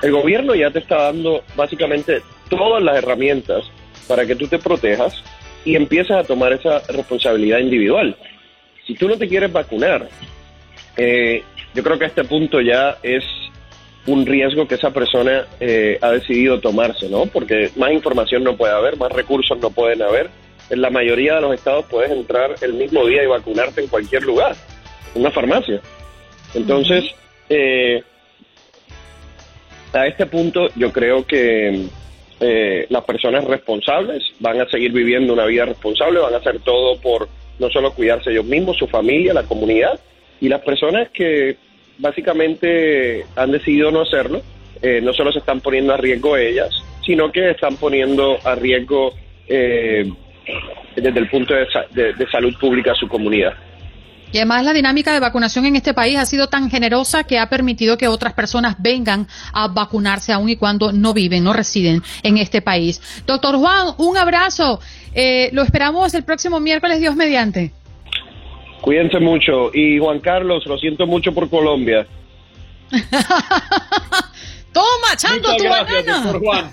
el 0.02 0.12
gobierno 0.12 0.56
ya 0.56 0.72
te 0.72 0.80
está 0.80 1.04
dando 1.04 1.44
básicamente 1.56 2.22
todas 2.50 2.82
las 2.82 2.98
herramientas 2.98 3.66
para 4.08 4.26
que 4.26 4.36
tú 4.36 4.48
te 4.48 4.60
protejas 4.60 5.14
y 5.64 5.76
empiezas 5.76 6.24
a 6.24 6.24
tomar 6.24 6.54
esa 6.54 6.80
responsabilidad 6.90 7.60
individual. 7.60 8.16
Si 8.86 8.94
tú 8.94 9.08
no 9.08 9.18
te 9.18 9.28
quieres 9.28 9.52
vacunar, 9.52 10.08
eh, 10.96 11.44
yo 11.74 11.84
creo 11.84 11.98
que 11.98 12.06
a 12.06 12.08
este 12.08 12.24
punto 12.24 12.62
ya 12.62 12.98
es 13.02 13.24
un 14.08 14.26
riesgo 14.26 14.68
que 14.68 14.76
esa 14.76 14.92
persona 14.92 15.46
eh, 15.60 15.98
ha 16.02 16.12
decidido 16.12 16.60
tomarse, 16.60 17.10
¿no? 17.10 17.26
Porque 17.26 17.72
más 17.76 17.92
información 17.92 18.44
no 18.44 18.56
puede 18.56 18.74
haber, 18.74 18.98
más 18.98 19.12
recursos 19.12 19.58
no 19.60 19.72
pueden 19.72 20.02
haber. 20.04 20.30
En 20.70 20.82
la 20.82 20.90
mayoría 20.90 21.36
de 21.36 21.42
los 21.42 21.56
estados 21.56 21.86
puedes 21.86 22.12
entrar 22.12 22.56
el 22.62 22.74
mismo 22.74 23.06
día 23.06 23.24
y 23.24 23.28
vacunarte 23.28 23.82
en 23.82 23.88
cualquier 23.88 24.24
lugar, 24.24 24.56
en 25.14 25.22
una 25.22 25.32
farmacia. 25.32 25.82
Entonces, 26.54 27.04
eh, 27.50 28.04
a 29.94 30.08
este 30.08 30.26
punto 30.28 30.68
yo 30.76 30.92
creo 30.92 31.26
que 31.26 31.88
eh, 32.39 32.86
las 32.89 33.04
personas 33.06 33.46
responsables 33.46 34.24
van 34.39 34.60
a 34.60 34.70
seguir 34.70 34.92
viviendo 34.92 35.34
una 35.34 35.46
vida 35.46 35.65
responsable, 35.65 36.20
van 36.20 36.34
a 36.34 36.38
hacer 36.38 36.60
todo 36.60 37.00
por 37.00 37.30
no 37.60 37.70
solo 37.70 37.94
cuidarse 37.94 38.32
ellos 38.32 38.46
mismos, 38.46 38.77
su 38.77 38.88
familia, 38.88 39.34
la 39.34 39.44
comunidad, 39.44 40.00
y 40.42 40.50
las 40.50 40.62
personas 40.62 41.10
que 41.12 41.56
básicamente 41.98 43.25
han 43.36 43.51
decidido 43.51 43.92
no 43.92 44.01
hacerlo, 44.01 44.42
eh, 44.82 45.00
no 45.01 45.13
solo 45.13 45.32
se 45.32 45.39
están 45.39 45.62
poniendo 45.62 45.94
a 45.94 45.98
riesgo 45.98 46.36
ellas, 46.36 46.70
sino 47.06 47.32
que 47.32 47.51
están 47.51 47.77
poniendo 47.77 48.38
a 48.44 48.56
riesgo 48.56 49.13
eh, 49.48 50.12
desde 50.96 51.20
el 51.20 51.30
punto 51.30 51.54
de 51.54 52.27
salud 52.32 52.54
pública 52.60 52.92
a 52.92 52.96
su 52.96 53.08
comunidad. 53.08 53.54
Y 54.36 54.38
además 54.39 54.65
la 54.65 54.74
dinámica 54.74 55.13
de 55.13 55.22
vacunación 55.22 55.65
en 55.65 55.77
este 55.77 55.94
país 55.94 56.18
ha 56.18 56.25
sido 56.25 56.50
tan 56.50 56.70
generosa 56.70 57.24
que 57.24 57.39
ha 57.39 57.48
permitido 57.48 57.98
que 57.98 58.10
otras 58.10 58.34
personas 58.34 58.75
vengan 58.80 59.30
a 59.54 59.70
vacunarse 59.70 60.34
aun 60.34 60.50
y 60.50 60.58
cuando 60.58 60.92
no 60.92 61.13
viven, 61.13 61.42
no 61.42 61.54
residen 61.54 62.04
en 62.22 62.38
este 62.38 62.62
país. 62.62 63.01
Doctor 63.25 63.56
Juan, 63.56 63.94
un 63.98 64.18
abrazo. 64.18 64.82
Eh, 65.13 65.51
lo 65.54 65.62
esperamos 65.62 66.13
el 66.15 66.25
próximo 66.25 66.60
miércoles, 66.60 67.00
Dios 67.00 67.15
mediante. 67.15 67.72
Cuídense 68.82 69.22
mucho. 69.22 69.74
Y 69.74 70.00
Juan 70.00 70.20
Carlos, 70.20 70.65
lo 70.65 70.77
siento 70.80 71.08
mucho 71.08 71.32
por 71.34 71.50
Colombia. 71.50 72.06
Toma, 74.74 75.15
chando 75.15 75.56
tu 75.56 75.63
banana. 75.63 76.34
Juan. 76.44 76.72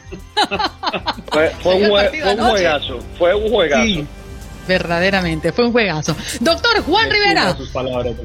fue, 1.63 1.75
un, 1.77 1.91
juegazo. 2.41 2.99
Fue 3.17 3.33
un 3.33 3.49
juegazo 3.49 4.05
verdaderamente, 4.67 5.53
fue 5.53 5.67
un 5.67 5.73
juegazo. 5.73 6.17
Doctor 6.41 6.83
Juan 6.85 7.11
Rivera, 7.11 7.57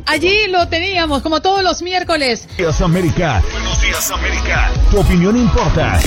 allí 0.06 0.48
lo 0.50 0.68
teníamos 0.68 1.22
como 1.22 1.42
todos 1.42 1.64
los 1.64 1.82
miércoles. 1.82 2.48
Buenos 2.48 2.58
días 2.58 2.82
América. 2.82 3.42
Buenos 3.52 3.82
días 3.82 4.12
América. 4.12 4.72
Tu 4.92 5.00
opinión 5.00 5.38
importa. 5.38 6.00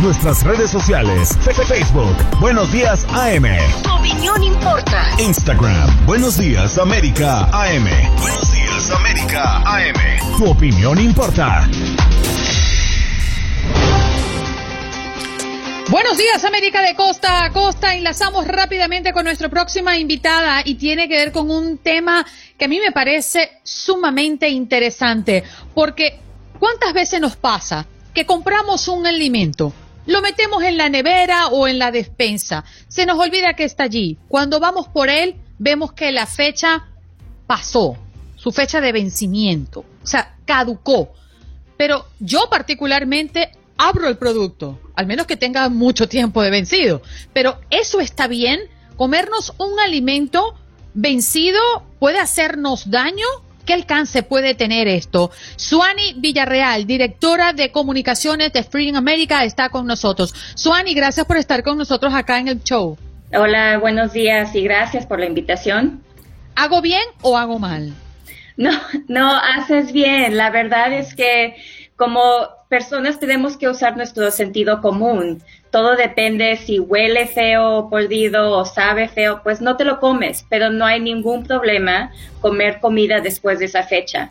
Nuestras 0.00 0.42
redes 0.44 0.70
sociales, 0.70 1.36
Facebook, 1.68 2.16
Buenos 2.40 2.72
Días 2.72 3.04
AM. 3.12 3.44
Tu 3.82 3.90
opinión 3.92 4.42
importa. 4.42 5.04
Instagram, 5.18 6.06
Buenos 6.06 6.38
Días 6.38 6.78
América 6.78 7.42
AM. 7.52 7.84
Buenos 8.18 8.50
Días 8.50 8.90
América 8.90 9.62
AM. 9.66 10.38
Tu 10.38 10.50
opinión 10.50 10.98
importa. 10.98 11.68
Buenos 15.90 16.16
días, 16.18 16.44
América 16.44 16.82
de 16.82 16.94
Costa 16.94 17.44
a 17.44 17.52
Costa. 17.52 17.96
Enlazamos 17.96 18.46
rápidamente 18.46 19.12
con 19.12 19.24
nuestra 19.24 19.48
próxima 19.48 19.98
invitada 19.98 20.62
y 20.64 20.76
tiene 20.76 21.08
que 21.08 21.16
ver 21.16 21.32
con 21.32 21.50
un 21.50 21.78
tema 21.78 22.24
que 22.56 22.66
a 22.66 22.68
mí 22.68 22.78
me 22.78 22.92
parece 22.92 23.58
sumamente 23.64 24.48
interesante. 24.48 25.42
Porque, 25.74 26.20
¿cuántas 26.60 26.92
veces 26.92 27.20
nos 27.20 27.34
pasa 27.34 27.88
que 28.14 28.24
compramos 28.24 28.86
un 28.86 29.04
alimento? 29.04 29.72
Lo 30.06 30.22
metemos 30.22 30.62
en 30.62 30.76
la 30.76 30.88
nevera 30.88 31.48
o 31.48 31.66
en 31.66 31.80
la 31.80 31.90
despensa. 31.90 32.64
Se 32.86 33.04
nos 33.04 33.18
olvida 33.18 33.54
que 33.54 33.64
está 33.64 33.82
allí. 33.82 34.16
Cuando 34.28 34.60
vamos 34.60 34.86
por 34.86 35.08
él, 35.08 35.40
vemos 35.58 35.92
que 35.92 36.12
la 36.12 36.26
fecha 36.26 36.86
pasó, 37.48 37.96
su 38.36 38.52
fecha 38.52 38.80
de 38.80 38.92
vencimiento. 38.92 39.84
O 40.04 40.06
sea, 40.06 40.36
caducó. 40.44 41.12
Pero 41.76 42.06
yo 42.20 42.48
particularmente 42.48 43.50
abro 43.80 44.08
el 44.08 44.18
producto, 44.18 44.78
al 44.94 45.06
menos 45.06 45.26
que 45.26 45.36
tenga 45.36 45.68
mucho 45.70 46.06
tiempo 46.06 46.42
de 46.42 46.50
vencido. 46.50 47.00
Pero 47.32 47.58
eso 47.70 48.00
está 48.00 48.26
bien, 48.28 48.60
comernos 48.96 49.54
un 49.58 49.80
alimento 49.80 50.54
vencido 50.92 51.60
puede 51.98 52.18
hacernos 52.18 52.90
daño. 52.90 53.24
¿Qué 53.64 53.72
alcance 53.72 54.22
puede 54.22 54.54
tener 54.54 54.86
esto? 54.86 55.30
Suani 55.56 56.14
Villarreal, 56.16 56.86
directora 56.86 57.52
de 57.52 57.72
comunicaciones 57.72 58.52
de 58.52 58.64
Freedom 58.64 58.96
America, 58.96 59.44
está 59.44 59.70
con 59.70 59.86
nosotros. 59.86 60.34
Suani, 60.54 60.92
gracias 60.92 61.24
por 61.24 61.38
estar 61.38 61.62
con 61.62 61.78
nosotros 61.78 62.12
acá 62.12 62.38
en 62.38 62.48
el 62.48 62.62
show. 62.62 62.98
Hola, 63.32 63.78
buenos 63.78 64.12
días 64.12 64.54
y 64.54 64.62
gracias 64.62 65.06
por 65.06 65.20
la 65.20 65.26
invitación. 65.26 66.02
¿Hago 66.54 66.82
bien 66.82 67.04
o 67.22 67.38
hago 67.38 67.58
mal? 67.58 67.94
No, 68.56 68.72
no, 69.08 69.36
haces 69.36 69.92
bien. 69.92 70.36
La 70.36 70.50
verdad 70.50 70.92
es 70.92 71.14
que 71.14 71.54
como 71.96 72.59
personas 72.70 73.18
tenemos 73.18 73.56
que 73.56 73.68
usar 73.68 73.96
nuestro 73.96 74.30
sentido 74.30 74.80
común. 74.80 75.42
Todo 75.72 75.96
depende 75.96 76.56
si 76.56 76.78
huele 76.78 77.26
feo, 77.26 77.90
perdido 77.90 78.52
o 78.52 78.64
sabe 78.64 79.08
feo, 79.08 79.40
pues 79.42 79.60
no 79.60 79.76
te 79.76 79.84
lo 79.84 79.98
comes, 79.98 80.46
pero 80.48 80.70
no 80.70 80.86
hay 80.86 81.00
ningún 81.00 81.44
problema 81.44 82.12
comer 82.40 82.78
comida 82.80 83.20
después 83.20 83.58
de 83.58 83.64
esa 83.64 83.82
fecha. 83.82 84.30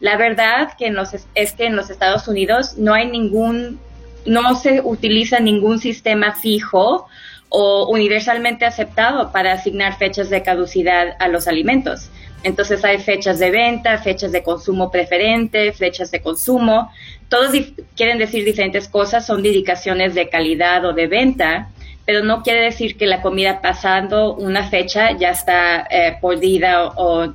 La 0.00 0.18
verdad 0.18 0.74
que 0.78 0.94
es 1.34 1.52
que 1.54 1.66
en 1.66 1.76
los 1.76 1.88
Estados 1.88 2.28
Unidos 2.28 2.76
no 2.76 2.92
hay 2.92 3.10
ningún, 3.10 3.80
no 4.26 4.54
se 4.54 4.82
utiliza 4.82 5.40
ningún 5.40 5.78
sistema 5.78 6.34
fijo 6.34 7.06
o 7.48 7.88
universalmente 7.88 8.66
aceptado 8.66 9.32
para 9.32 9.54
asignar 9.54 9.96
fechas 9.96 10.28
de 10.28 10.42
caducidad 10.42 11.16
a 11.18 11.28
los 11.28 11.48
alimentos. 11.48 12.10
Entonces 12.44 12.84
hay 12.84 12.98
fechas 12.98 13.38
de 13.38 13.50
venta, 13.50 13.98
fechas 13.98 14.30
de 14.30 14.42
consumo 14.42 14.90
preferente, 14.90 15.72
fechas 15.72 16.10
de 16.10 16.20
consumo. 16.20 16.90
Todos 17.28 17.52
quieren 17.94 18.18
decir 18.18 18.44
diferentes 18.44 18.88
cosas, 18.88 19.26
son 19.26 19.44
indicaciones 19.44 20.14
de 20.14 20.28
calidad 20.28 20.84
o 20.86 20.92
de 20.94 21.06
venta, 21.06 21.70
pero 22.06 22.24
no 22.24 22.42
quiere 22.42 22.62
decir 22.62 22.96
que 22.96 23.06
la 23.06 23.20
comida 23.20 23.60
pasando 23.60 24.34
una 24.34 24.68
fecha 24.70 25.16
ya 25.16 25.30
está 25.30 25.86
eh, 25.90 26.16
perdida 26.22 26.88
o, 26.96 27.34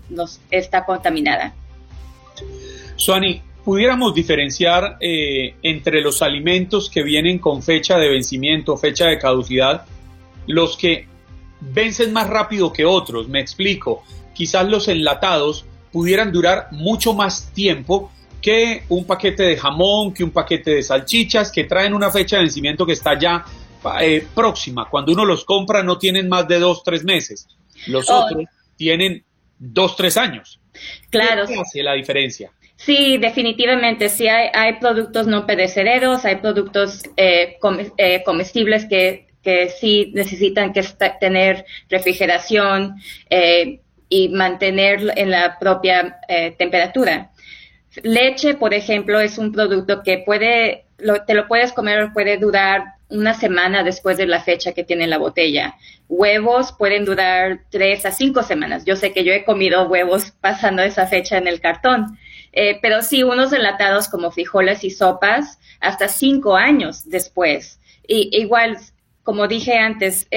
está 0.50 0.84
contaminada. 0.84 1.54
Suani, 2.96 3.40
¿pudiéramos 3.64 4.16
diferenciar 4.16 4.98
eh, 5.00 5.56
entre 5.62 6.02
los 6.02 6.24
alimentos 6.24 6.90
que 6.90 7.04
vienen 7.04 7.38
con 7.38 7.62
fecha 7.62 7.98
de 8.00 8.10
vencimiento, 8.10 8.76
fecha 8.78 9.06
de 9.06 9.20
caducidad, 9.20 9.86
los 10.48 10.76
que 10.76 11.08
vencen 11.62 12.12
más 12.12 12.28
rápido 12.28 12.74
que 12.74 12.84
otros? 12.84 13.30
Me 13.30 13.40
explico 13.40 14.04
quizás 14.34 14.68
los 14.68 14.88
enlatados 14.88 15.66
pudieran 15.92 16.32
durar 16.32 16.70
mucho 16.72 17.14
más 17.14 17.52
tiempo 17.54 18.12
que 18.44 18.84
un 18.90 19.06
paquete 19.06 19.44
de 19.44 19.58
jamón, 19.58 20.14
que 20.14 20.24
un 20.24 20.32
paquete 20.32 20.76
de 20.76 20.84
salchichas, 20.84 21.50
que 21.50 21.64
traen 21.64 21.94
una 21.94 22.12
fecha 22.12 22.36
de 22.36 22.44
vencimiento 22.44 22.86
que 22.86 22.92
está 22.92 23.18
ya 23.18 23.46
eh, 24.02 24.28
próxima. 24.36 24.90
Cuando 24.90 25.14
uno 25.14 25.24
los 25.24 25.46
compra 25.46 25.82
no 25.82 25.98
tienen 25.98 26.28
más 26.28 26.46
de 26.48 26.60
dos, 26.60 26.84
tres 26.84 27.06
meses. 27.06 27.48
Los 27.88 28.10
oh. 28.10 28.26
otros 28.26 28.44
tienen 28.76 29.24
dos, 29.58 29.96
tres 29.96 30.18
años. 30.18 30.60
Claro. 31.10 31.48
¿Qué 31.48 31.58
hace 31.58 31.82
la 31.82 31.94
diferencia? 31.94 32.52
Sí, 32.76 33.18
definitivamente. 33.18 34.10
Sí, 34.10 34.28
hay, 34.28 34.50
hay 34.54 34.74
productos 34.74 35.26
no 35.26 35.48
perecederos, 35.48 36.26
hay 36.26 36.36
productos 36.36 37.02
eh, 37.16 37.58
eh, 37.98 38.24
comestibles 38.26 38.86
que, 38.86 39.28
que 39.42 39.70
sí 39.70 40.12
necesitan 40.14 40.74
que 40.74 40.84
tener 41.22 41.66
refrigeración. 41.90 42.96
Eh, 43.30 43.80
y 44.14 44.30
mantener 44.30 45.12
en 45.16 45.32
la 45.32 45.58
propia 45.58 46.20
eh, 46.28 46.52
temperatura. 46.52 47.32
Leche, 48.02 48.56
por 48.56 48.74
ejemplo, 48.74 49.20
es 49.20 49.38
un 49.38 49.52
producto 49.52 50.02
que 50.04 50.18
puede, 50.20 50.86
te 51.28 51.34
lo 51.34 51.48
puedes 51.48 51.74
comer 51.74 52.02
o 52.02 52.14
puede 52.14 52.38
durar 52.38 52.96
una 53.10 53.34
semana 53.36 53.84
después 53.84 54.18
de 54.18 54.26
la 54.26 54.42
fecha 54.42 54.74
que 54.74 54.84
tiene 54.84 55.08
la 55.08 55.20
botella. 55.20 55.76
Huevos 56.10 56.74
pueden 56.74 57.06
durar 57.06 57.62
tres 57.70 58.06
a 58.06 58.12
cinco 58.12 58.42
semanas. 58.42 58.86
Yo 58.86 58.96
sé 58.96 59.14
que 59.14 59.24
yo 59.24 59.32
he 59.32 59.46
comido 59.46 59.88
huevos 59.88 60.32
pasando 60.42 60.82
esa 60.82 61.06
fecha 61.06 61.38
en 61.38 61.48
el 61.48 61.62
cartón. 61.62 62.18
Eh, 62.52 62.80
pero 62.82 63.02
sí, 63.02 63.24
unos 63.24 63.54
enlatados 63.54 64.08
como 64.08 64.32
frijoles 64.32 64.84
y 64.84 64.90
sopas 64.90 65.60
hasta 65.80 66.08
cinco 66.08 66.56
años 66.56 67.08
después. 67.10 67.80
Y 68.08 68.30
igual 68.38 68.78
como 69.24 69.48
dije 69.48 69.78
antes, 69.78 70.28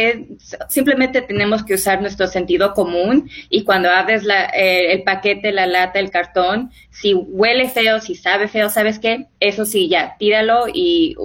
simplemente 0.68 1.20
tenemos 1.20 1.64
que 1.64 1.75
usar 1.75 2.01
nuestro 2.01 2.29
sentido 2.29 2.72
común 2.72 3.29
y 3.51 3.64
cuando 3.64 3.90
abres 3.90 4.22
eh, 4.25 4.92
el 4.92 5.03
paquete, 5.03 5.51
la 5.51 5.66
lata, 5.66 5.99
el 5.99 6.11
cartón, 6.11 6.70
si 6.90 7.12
huele 7.14 7.68
feo, 7.68 8.01
si 8.01 8.14
sabe 8.14 8.46
feo, 8.46 8.70
¿sabes 8.70 9.01
qué? 9.01 9.27
Eso 9.40 9.64
sí, 9.64 9.88
ya, 9.88 10.16
tíralo 10.18 10.66
y, 10.72 11.16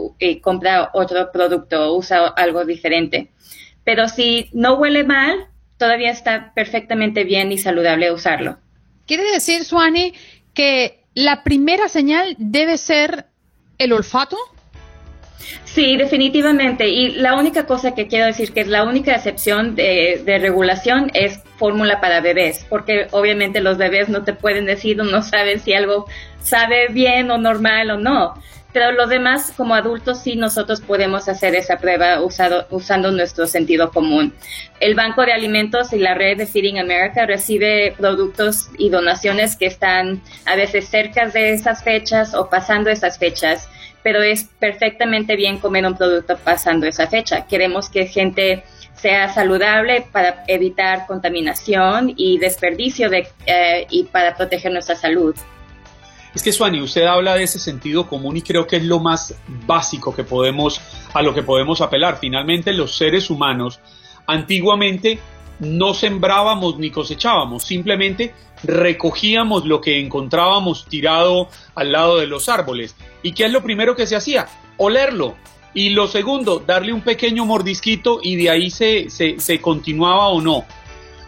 compra 0.42 0.90
otro 0.94 1.32
producto, 1.32 1.96
usa 1.96 2.30
algo 2.30 2.66
diferente. 2.66 3.30
Pero 3.84 4.08
si 4.08 4.50
no 4.54 4.76
huele 4.76 5.04
mal, 5.04 5.48
todavía 5.78 6.10
está 6.10 6.54
perfectamente 6.56 7.24
bien 7.24 7.52
y 7.52 7.60
saludable 7.60 8.12
usarlo. 8.12 8.58
¿Quiere 9.06 9.24
decir, 9.34 9.66
Suani, 9.66 10.14
que 10.56 11.04
la 11.14 11.44
primera 11.44 11.90
señal 11.90 12.36
debe 12.40 12.78
ser 12.78 13.28
el 13.78 13.94
olfato? 13.94 14.38
Sí, 15.74 15.96
definitivamente. 15.96 16.90
Y 16.90 17.12
la 17.12 17.36
única 17.36 17.66
cosa 17.66 17.96
que 17.96 18.08
quiero 18.08 18.26
decir 18.26 18.52
que 18.52 18.62
es 18.62 18.68
la 18.68 18.84
única 18.84 19.16
excepción 19.16 19.76
de, 19.76 20.22
regulación 20.26 21.12
es 21.14 21.40
fórmula 21.58 22.02
para 22.02 22.20
bebés, 22.20 22.66
porque 22.70 23.08
obviamente 23.12 23.62
los 23.62 23.78
bebés 23.78 24.10
no 24.10 24.24
te 24.24 24.34
pueden 24.34 24.66
decir 24.66 25.00
o 25.00 25.04
no 25.04 25.22
saben 25.22 25.60
si 25.60 25.74
algo 25.74 26.08
sabe 26.42 26.88
bien 26.90 27.32
o 27.32 27.38
normal 27.38 27.92
o 27.92 27.98
no. 27.98 28.34
Pero 28.74 28.92
los 28.94 29.10
demás, 29.10 29.54
como 29.56 29.76
adultos, 29.76 30.22
sí 30.24 30.36
nosotros 30.36 30.82
podemos 30.82 31.28
hacer 31.28 31.56
esa 31.56 31.78
prueba 31.78 32.22
usado, 32.22 32.68
usando 32.70 33.12
nuestro 33.12 33.46
sentido 33.46 33.92
común. 33.92 34.34
El 34.80 34.96
Banco 34.96 35.24
de 35.24 35.34
Alimentos 35.34 35.92
y 35.94 36.00
la 36.00 36.14
red 36.14 36.38
de 36.38 36.48
Feeding 36.48 36.80
America 36.80 37.26
recibe 37.26 37.94
productos 37.98 38.70
y 38.78 38.90
donaciones 38.90 39.58
que 39.58 39.66
están 39.66 40.22
a 40.46 40.56
veces 40.56 40.88
cerca 40.88 41.28
de 41.28 41.52
esas 41.54 41.84
fechas 41.84 42.34
o 42.34 42.50
pasando 42.50 42.90
esas 42.90 43.18
fechas 43.18 43.70
pero 44.04 44.22
es 44.22 44.46
perfectamente 44.60 45.36
bien 45.36 45.58
comer 45.60 45.86
un 45.86 45.96
producto 45.96 46.38
pasando 46.38 46.86
esa 46.88 47.08
fecha. 47.08 47.46
Queremos 47.48 47.90
que 47.90 48.08
gente 48.08 48.64
sea 48.94 49.34
saludable 49.34 50.06
para 50.12 50.44
evitar 50.48 51.08
contaminación 51.08 52.14
y 52.16 52.38
desperdicio 52.38 53.10
de, 53.10 53.28
eh, 53.46 53.88
y 53.90 54.04
para 54.04 54.36
proteger 54.36 54.72
nuestra 54.72 54.96
salud. 54.96 55.36
Es 56.34 56.44
que 56.44 56.52
Suani, 56.52 56.80
usted 56.82 57.04
habla 57.04 57.36
de 57.36 57.44
ese 57.44 57.60
sentido 57.60 58.08
común 58.08 58.38
y 58.38 58.42
creo 58.42 58.66
que 58.66 58.78
es 58.78 58.84
lo 58.84 59.00
más 59.00 59.36
básico 59.66 60.16
que 60.16 60.24
podemos, 60.24 60.80
a 61.14 61.22
lo 61.22 61.34
que 61.34 61.44
podemos 61.44 61.82
apelar. 61.82 62.20
Finalmente, 62.22 62.72
los 62.72 62.96
seres 62.96 63.30
humanos 63.30 63.82
antiguamente 64.28 65.20
no 65.62 65.94
sembrábamos 65.94 66.78
ni 66.78 66.90
cosechábamos, 66.90 67.64
simplemente 67.64 68.34
recogíamos 68.64 69.66
lo 69.66 69.80
que 69.80 70.00
encontrábamos 70.00 70.86
tirado 70.88 71.50
al 71.76 71.92
lado 71.92 72.18
de 72.18 72.28
los 72.28 72.50
árboles. 72.50 72.96
¿Y 73.24 73.34
qué 73.34 73.46
es 73.46 73.52
lo 73.52 73.64
primero 73.64 73.96
que 73.96 74.08
se 74.08 74.16
hacía? 74.16 74.48
Olerlo. 74.78 75.36
Y 75.74 75.92
lo 75.92 76.08
segundo, 76.08 76.60
darle 76.60 76.92
un 76.92 77.02
pequeño 77.02 77.46
mordisquito 77.46 78.20
y 78.22 78.36
de 78.36 78.50
ahí 78.50 78.70
se, 78.70 79.10
se, 79.10 79.62
continuaba 79.62 80.28
o 80.28 80.42
no. 80.42 80.66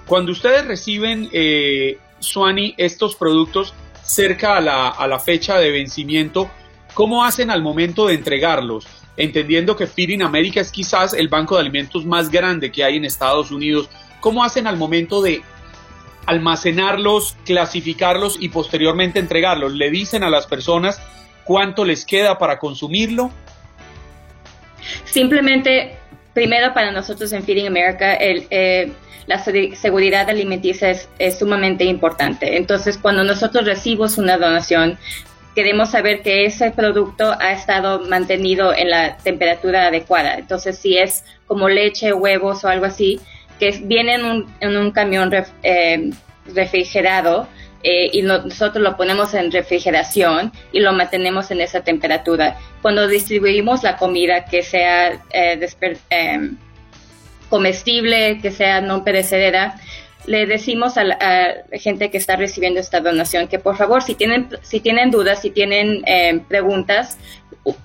Cuando 0.06 0.34
ustedes 0.34 0.66
reciben, 0.66 1.30
eh, 1.32 1.98
Suani, 2.20 2.74
estos 2.78 3.16
productos 3.16 3.74
cerca 4.04 4.58
a 4.58 4.62
la, 4.62 4.90
a 4.90 5.08
la 5.08 5.20
fecha 5.20 5.58
de 5.60 5.72
vencimiento, 5.72 6.50
¿cómo 6.94 7.24
hacen 7.24 7.52
al 7.52 7.62
momento 7.62 8.08
de 8.08 8.16
entregarlos? 8.16 8.86
Entendiendo 9.16 9.78
que 9.78 9.88
Feeding 9.88 10.24
America 10.24 10.60
es 10.60 10.72
quizás 10.72 11.14
el 11.14 11.30
banco 11.30 11.56
de 11.56 11.62
alimentos 11.62 12.04
más 12.04 12.30
grande 12.30 12.72
que 12.72 12.84
hay 12.84 12.98
en 12.98 13.06
Estados 13.06 13.50
Unidos, 13.52 13.88
¿cómo 14.24 14.46
hacen 14.46 14.68
al 14.68 14.78
momento 14.78 15.22
de 15.22 15.42
almacenarlos, 16.26 17.36
clasificarlos 17.44 18.38
y 18.40 18.48
posteriormente 18.48 19.20
entregarlos? 19.20 19.74
¿Le 19.74 19.92
dicen 19.92 20.24
a 20.24 20.30
las 20.30 20.48
personas 20.48 21.02
cuánto 21.44 21.84
les 21.84 22.06
queda 22.06 22.38
para 22.38 22.58
consumirlo? 22.58 23.32
Simplemente, 25.04 25.98
primero 26.34 26.74
para 26.74 26.92
nosotros 26.92 27.34
en 27.34 27.44
Feeding 27.44 27.68
America, 27.68 28.16
eh, 28.18 28.94
la 29.28 29.44
seguridad 29.44 30.30
alimenticia 30.30 30.92
es, 30.92 31.38
sumamente 31.38 31.84
importante. 31.84 32.56
Entonces, 32.56 32.98
cuando 32.98 33.26
nosotros 33.26 33.66
recibimos 33.66 34.18
una 34.18 34.38
donación, 34.38 34.98
queremos 35.54 35.92
saber 35.92 36.22
que 36.22 36.46
ese 36.46 36.72
producto 36.72 37.36
ha 37.42 37.52
estado 37.52 38.00
mantenido 38.08 38.74
en 38.74 38.90
la 38.90 39.18
temperatura 39.18 39.88
adecuada. 39.88 40.36
Entonces, 40.36 40.80
si 40.80 40.98
es 40.98 41.26
como 41.46 41.68
leche, 41.68 42.14
huevos 42.14 42.64
o 42.64 42.70
algo 42.70 42.86
así, 42.86 43.20
que 43.60 43.72
viene 43.84 44.16
en 44.60 44.78
un, 44.78 44.92
camión 44.92 45.32
eh, 45.64 46.12
refrigerado, 46.54 47.48
eh, 47.86 48.10
y 48.14 48.22
nosotros 48.22 48.82
lo 48.82 48.96
ponemos 48.96 49.34
en 49.34 49.52
refrigeración 49.52 50.54
y 50.72 50.80
lo 50.80 50.94
mantenemos 50.94 51.52
en 51.52 51.60
esa 51.60 51.82
temperatura. 51.82 52.58
Cuando 52.82 53.10
distribuimos 53.10 53.84
la 53.84 53.98
comida 53.98 54.46
que 54.46 54.64
sea 54.64 55.22
eh, 55.34 55.60
em, 56.10 56.58
comestible, 57.50 58.40
que 58.42 58.52
sea 58.52 58.80
no 58.80 59.04
perecedera, 59.04 59.76
le 60.26 60.46
decimos 60.46 60.96
a 60.98 61.04
la, 61.04 61.56
gente 61.74 62.10
que 62.10 62.18
está 62.18 62.38
recibiendo 62.38 62.80
esta 62.80 63.02
donación 63.02 63.50
que 63.50 63.60
por 63.60 63.76
favor, 63.76 64.02
si 64.02 64.16
tienen, 64.16 64.48
si 64.62 64.80
tienen 64.80 65.12
dudas, 65.12 65.42
si 65.42 65.50
tienen 65.50 66.04
eh, 66.08 66.40
preguntas, 66.48 67.18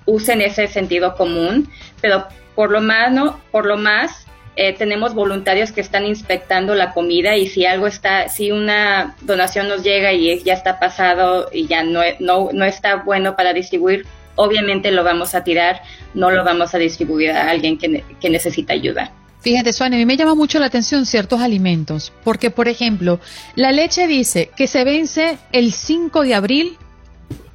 usen 0.05 0.39
ese 0.39 0.67
sentido 0.67 1.15
común, 1.15 1.69
pero 1.99 2.25
por 2.55 2.71
lo 2.71 2.79
más, 2.79 3.11
por 3.51 3.65
lo 3.65 3.75
más 3.75 4.25
eh, 4.55 4.73
tenemos 4.73 5.13
voluntarios 5.13 5.71
que 5.71 5.81
están 5.81 6.05
inspectando 6.05 6.75
la 6.75 6.93
comida 6.93 7.37
y 7.37 7.47
si 7.47 7.65
algo 7.65 7.87
está, 7.87 8.29
si 8.29 8.51
una 8.51 9.15
donación 9.21 9.67
nos 9.67 9.83
llega 9.83 10.11
y 10.11 10.41
ya 10.43 10.53
está 10.53 10.79
pasado 10.79 11.49
y 11.51 11.67
ya 11.67 11.83
no, 11.83 12.01
no, 12.19 12.49
no 12.51 12.65
está 12.65 12.97
bueno 12.97 13.35
para 13.35 13.53
distribuir, 13.53 14.05
obviamente 14.35 14.91
lo 14.91 15.03
vamos 15.03 15.35
a 15.35 15.43
tirar, 15.43 15.81
no 16.13 16.31
lo 16.31 16.43
vamos 16.43 16.73
a 16.73 16.77
distribuir 16.77 17.31
a 17.31 17.49
alguien 17.49 17.77
que, 17.77 18.03
que 18.19 18.29
necesita 18.29 18.73
ayuda. 18.73 19.11
Fíjate, 19.41 19.71
Suani, 19.71 19.95
a 19.95 19.99
mí 19.99 20.05
me 20.05 20.17
llama 20.17 20.35
mucho 20.35 20.59
la 20.59 20.65
atención 20.65 21.05
ciertos 21.05 21.39
alimentos, 21.39 22.11
porque 22.25 22.51
por 22.51 22.67
ejemplo, 22.67 23.19
la 23.55 23.71
leche 23.71 24.07
dice 24.07 24.49
que 24.55 24.67
se 24.67 24.83
vence 24.83 25.37
el 25.53 25.71
5 25.71 26.23
de 26.23 26.35
abril 26.35 26.77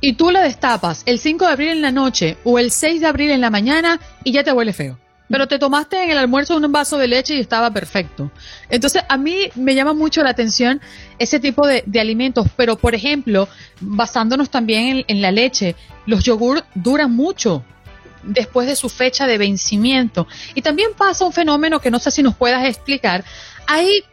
y 0.00 0.14
tú 0.14 0.30
la 0.30 0.42
destapas 0.42 1.02
el 1.04 1.18
5 1.18 1.46
de 1.46 1.52
abril 1.52 1.68
en 1.70 1.83
la 1.83 1.92
noche 1.92 2.38
o 2.44 2.59
el 2.59 2.70
6 2.70 3.00
de 3.00 3.07
abril 3.07 3.30
en 3.30 3.40
la 3.40 3.50
mañana 3.50 4.00
y 4.22 4.33
ya 4.33 4.44
te 4.44 4.52
huele 4.52 4.72
feo 4.72 4.98
pero 5.28 5.48
te 5.48 5.58
tomaste 5.58 6.02
en 6.02 6.10
el 6.10 6.18
almuerzo 6.18 6.56
un 6.56 6.70
vaso 6.70 6.98
de 6.98 7.08
leche 7.08 7.34
y 7.34 7.40
estaba 7.40 7.70
perfecto. 7.70 8.30
Entonces, 8.68 9.02
a 9.08 9.16
mí 9.16 9.50
me 9.54 9.74
llama 9.74 9.94
mucho 9.94 10.22
la 10.22 10.30
atención 10.30 10.80
ese 11.18 11.40
tipo 11.40 11.66
de, 11.66 11.84
alimentos, 11.98 12.46
pero 12.56 12.76
por 12.76 12.94
ejemplo, 12.94 13.48
basándonos 13.80 14.50
también 14.50 15.04
en, 15.08 15.22
la 15.22 15.30
leche, 15.30 15.76
los 16.06 16.24
yogur 16.24 16.64
duran 16.74 17.12
mucho 17.12 17.64
después 18.22 18.66
de 18.66 18.76
su 18.76 18.88
fecha 18.88 19.26
de 19.26 19.38
vencimiento. 19.38 20.26
Y 20.54 20.62
también 20.62 20.90
pasa 20.96 21.24
un 21.24 21.32
fenómeno 21.32 21.80
que 21.80 21.90
no 21.90 21.98
sé 21.98 22.10
si 22.10 22.22
nos 22.22 22.34
puedas 22.34 22.66
explicar. 22.66 23.24
Hay 23.66 24.04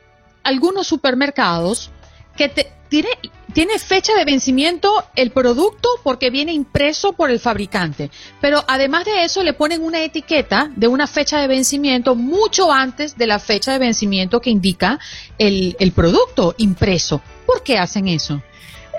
algunos 0.43 0.87
supermercados 0.87 1.91
que 2.35 2.49
te, 2.49 2.71
tiene, 2.91 3.79
fecha 3.79 4.13
de 4.13 4.25
vencimiento 4.25 4.91
el 5.15 5.31
producto 5.31 5.87
porque 6.03 6.29
viene 6.29 6.51
impreso 6.51 7.13
por 7.13 7.31
el 7.31 7.39
fabricante. 7.39 8.11
Pero 8.41 8.63
además 8.67 9.05
de 9.05 9.23
eso 9.23 9.43
le 9.43 9.53
ponen 9.53 9.81
una 9.81 10.03
etiqueta 10.03 10.69
de 10.75 10.87
una 10.87 11.07
fecha 11.07 11.39
de 11.39 11.47
vencimiento 11.47 12.15
mucho 12.15 12.71
antes 12.71 13.17
de 13.17 13.27
la 13.27 13.39
fecha 13.39 13.71
de 13.71 13.79
vencimiento 13.79 14.41
que 14.41 14.49
indica 14.49 14.99
el, 15.37 15.75
el 15.79 15.93
producto 15.93 16.53
impreso. 16.57 17.21
¿Por 17.45 17.63
qué 17.63 17.77
hacen 17.77 18.07
eso? 18.07 18.41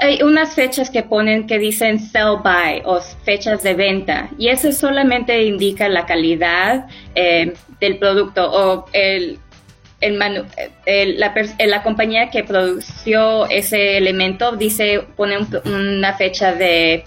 hay 0.00 0.20
unas 0.22 0.54
fechas 0.54 0.90
que 0.90 1.04
ponen 1.04 1.46
que 1.46 1.58
dicen 1.58 2.00
sell 2.00 2.38
by 2.42 2.82
o 2.86 2.98
fechas 3.24 3.62
de 3.62 3.74
venta 3.74 4.30
y 4.36 4.48
eso 4.48 4.72
solamente 4.72 5.44
indica 5.44 5.88
la 5.88 6.06
calidad 6.06 6.86
eh, 7.14 7.52
del 7.78 7.98
producto 7.98 8.50
o 8.50 8.86
el, 8.92 9.38
el 10.02 11.18
la, 11.18 11.82
compañía 11.82 12.30
que 12.30 12.44
produció 12.44 13.48
ese 13.48 13.96
elemento 13.96 14.56
dice, 14.56 15.06
pone 15.16 15.38
una 15.64 16.14
fecha 16.14 16.52
de 16.52 17.04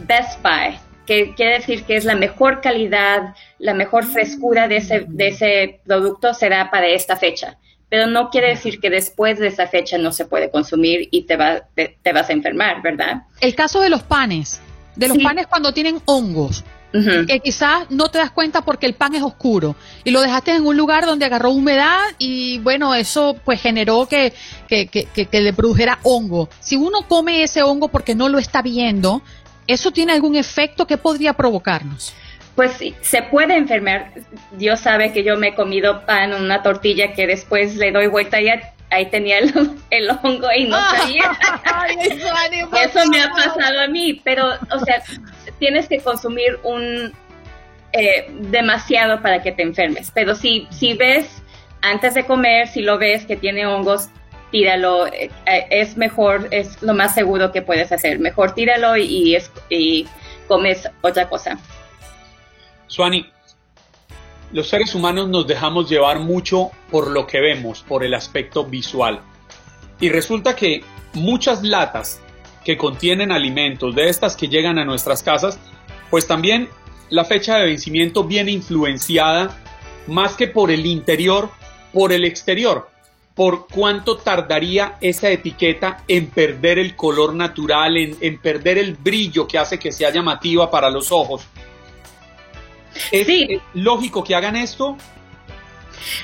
Best 0.00 0.42
Buy, 0.42 0.78
que 1.06 1.34
quiere 1.34 1.58
decir 1.58 1.84
que 1.84 1.96
es 1.96 2.04
la 2.04 2.14
mejor 2.14 2.60
calidad, 2.60 3.34
la 3.58 3.74
mejor 3.74 4.04
frescura 4.04 4.68
de 4.68 4.78
ese, 4.78 5.04
de 5.08 5.28
ese 5.28 5.80
producto 5.84 6.34
será 6.34 6.70
para 6.70 6.88
esta 6.88 7.16
fecha. 7.16 7.58
Pero 7.88 8.06
no 8.06 8.30
quiere 8.30 8.48
decir 8.48 8.80
que 8.80 8.88
después 8.88 9.38
de 9.38 9.48
esa 9.48 9.66
fecha 9.66 9.98
no 9.98 10.12
se 10.12 10.24
puede 10.24 10.50
consumir 10.50 11.08
y 11.10 11.24
te, 11.24 11.36
va, 11.36 11.68
te, 11.74 12.12
vas 12.12 12.30
a 12.30 12.32
enfermar, 12.32 12.80
¿verdad? 12.80 13.24
El 13.40 13.54
caso 13.54 13.80
de 13.82 13.90
los 13.90 14.02
panes, 14.02 14.62
de 14.96 15.08
los 15.08 15.18
panes 15.18 15.46
cuando 15.46 15.72
tienen 15.72 16.00
hongos 16.06 16.64
que 16.92 17.40
quizás 17.40 17.90
no 17.90 18.08
te 18.08 18.18
das 18.18 18.30
cuenta 18.30 18.62
porque 18.62 18.86
el 18.86 18.94
pan 18.94 19.14
es 19.14 19.22
oscuro 19.22 19.76
y 20.04 20.10
lo 20.10 20.20
dejaste 20.20 20.54
en 20.54 20.66
un 20.66 20.76
lugar 20.76 21.06
donde 21.06 21.24
agarró 21.24 21.50
humedad 21.50 22.00
y 22.18 22.58
bueno, 22.58 22.94
eso 22.94 23.36
pues 23.44 23.60
generó 23.62 24.06
que, 24.06 24.34
que, 24.68 24.86
que, 24.86 25.06
que, 25.06 25.40
le 25.40 25.52
produjera 25.52 25.98
hongo. 26.02 26.50
Si 26.60 26.76
uno 26.76 27.08
come 27.08 27.42
ese 27.42 27.62
hongo 27.62 27.88
porque 27.88 28.14
no 28.14 28.28
lo 28.28 28.38
está 28.38 28.60
viendo, 28.60 29.22
¿eso 29.66 29.90
tiene 29.90 30.12
algún 30.12 30.36
efecto 30.36 30.86
que 30.86 30.98
podría 30.98 31.32
provocarnos? 31.32 32.14
Pues 32.54 32.72
se 33.00 33.22
puede 33.22 33.56
enfermar. 33.56 34.12
Dios 34.52 34.80
sabe 34.80 35.12
que 35.12 35.24
yo 35.24 35.38
me 35.38 35.48
he 35.48 35.54
comido 35.54 36.04
pan 36.04 36.34
en 36.34 36.42
una 36.42 36.62
tortilla 36.62 37.14
que 37.14 37.26
después 37.26 37.76
le 37.76 37.92
doy 37.92 38.08
vuelta 38.08 38.40
y 38.42 38.48
ahí 38.90 39.06
tenía 39.06 39.38
el, 39.38 40.10
hongo 40.10 40.48
y 40.56 40.66
no 40.66 40.76
sabía. 40.96 41.32
Eso 42.84 43.06
me 43.06 43.22
ha 43.22 43.30
pasado 43.30 43.80
a 43.80 43.88
mí, 43.88 44.20
pero, 44.22 44.50
o 44.70 44.84
sea, 44.84 45.02
tienes 45.62 45.86
que 45.86 46.00
consumir 46.00 46.58
un 46.64 47.12
eh, 47.92 48.26
demasiado 48.50 49.22
para 49.22 49.44
que 49.44 49.52
te 49.52 49.62
enfermes. 49.62 50.10
Pero 50.12 50.34
si, 50.34 50.66
si 50.70 50.94
ves 50.94 51.40
antes 51.82 52.14
de 52.14 52.24
comer, 52.24 52.66
si 52.66 52.80
lo 52.82 52.98
ves 52.98 53.26
que 53.26 53.36
tiene 53.36 53.64
hongos, 53.64 54.08
tíralo. 54.50 55.06
Eh, 55.06 55.30
eh, 55.46 55.66
es 55.70 55.96
mejor, 55.96 56.48
es 56.50 56.82
lo 56.82 56.94
más 56.94 57.14
seguro 57.14 57.52
que 57.52 57.62
puedes 57.62 57.92
hacer. 57.92 58.18
Mejor 58.18 58.54
tíralo 58.54 58.96
y, 58.96 59.38
y 59.68 60.08
comes 60.48 60.88
otra 61.00 61.28
cosa. 61.28 61.56
Suani, 62.88 63.30
los 64.50 64.68
seres 64.68 64.96
humanos 64.96 65.28
nos 65.28 65.46
dejamos 65.46 65.88
llevar 65.88 66.18
mucho 66.18 66.72
por 66.90 67.08
lo 67.08 67.28
que 67.28 67.40
vemos, 67.40 67.84
por 67.84 68.02
el 68.02 68.14
aspecto 68.14 68.64
visual. 68.64 69.20
Y 70.00 70.08
resulta 70.08 70.56
que 70.56 70.82
muchas 71.12 71.62
latas 71.62 72.20
que 72.64 72.76
contienen 72.76 73.32
alimentos, 73.32 73.94
de 73.94 74.08
estas 74.08 74.36
que 74.36 74.48
llegan 74.48 74.78
a 74.78 74.84
nuestras 74.84 75.22
casas, 75.22 75.58
pues 76.10 76.26
también 76.26 76.68
la 77.10 77.24
fecha 77.24 77.56
de 77.56 77.66
vencimiento 77.66 78.24
viene 78.24 78.50
influenciada 78.50 79.58
más 80.06 80.34
que 80.34 80.48
por 80.48 80.70
el 80.70 80.86
interior, 80.86 81.50
por 81.92 82.12
el 82.12 82.24
exterior, 82.24 82.88
por 83.34 83.66
cuánto 83.66 84.16
tardaría 84.16 84.96
esa 85.00 85.30
etiqueta 85.30 86.04
en 86.08 86.28
perder 86.28 86.78
el 86.78 86.96
color 86.96 87.34
natural, 87.34 87.96
en, 87.96 88.38
perder 88.38 88.78
el 88.78 88.94
brillo 88.94 89.46
que 89.46 89.58
hace 89.58 89.78
que 89.78 89.92
sea 89.92 90.10
llamativa 90.10 90.70
para 90.70 90.90
los 90.90 91.12
ojos. 91.12 91.42
¿Es, 93.10 93.26
¿Es 93.28 93.60
lógico 93.74 94.22
que 94.22 94.34
hagan 94.34 94.56
esto? 94.56 94.96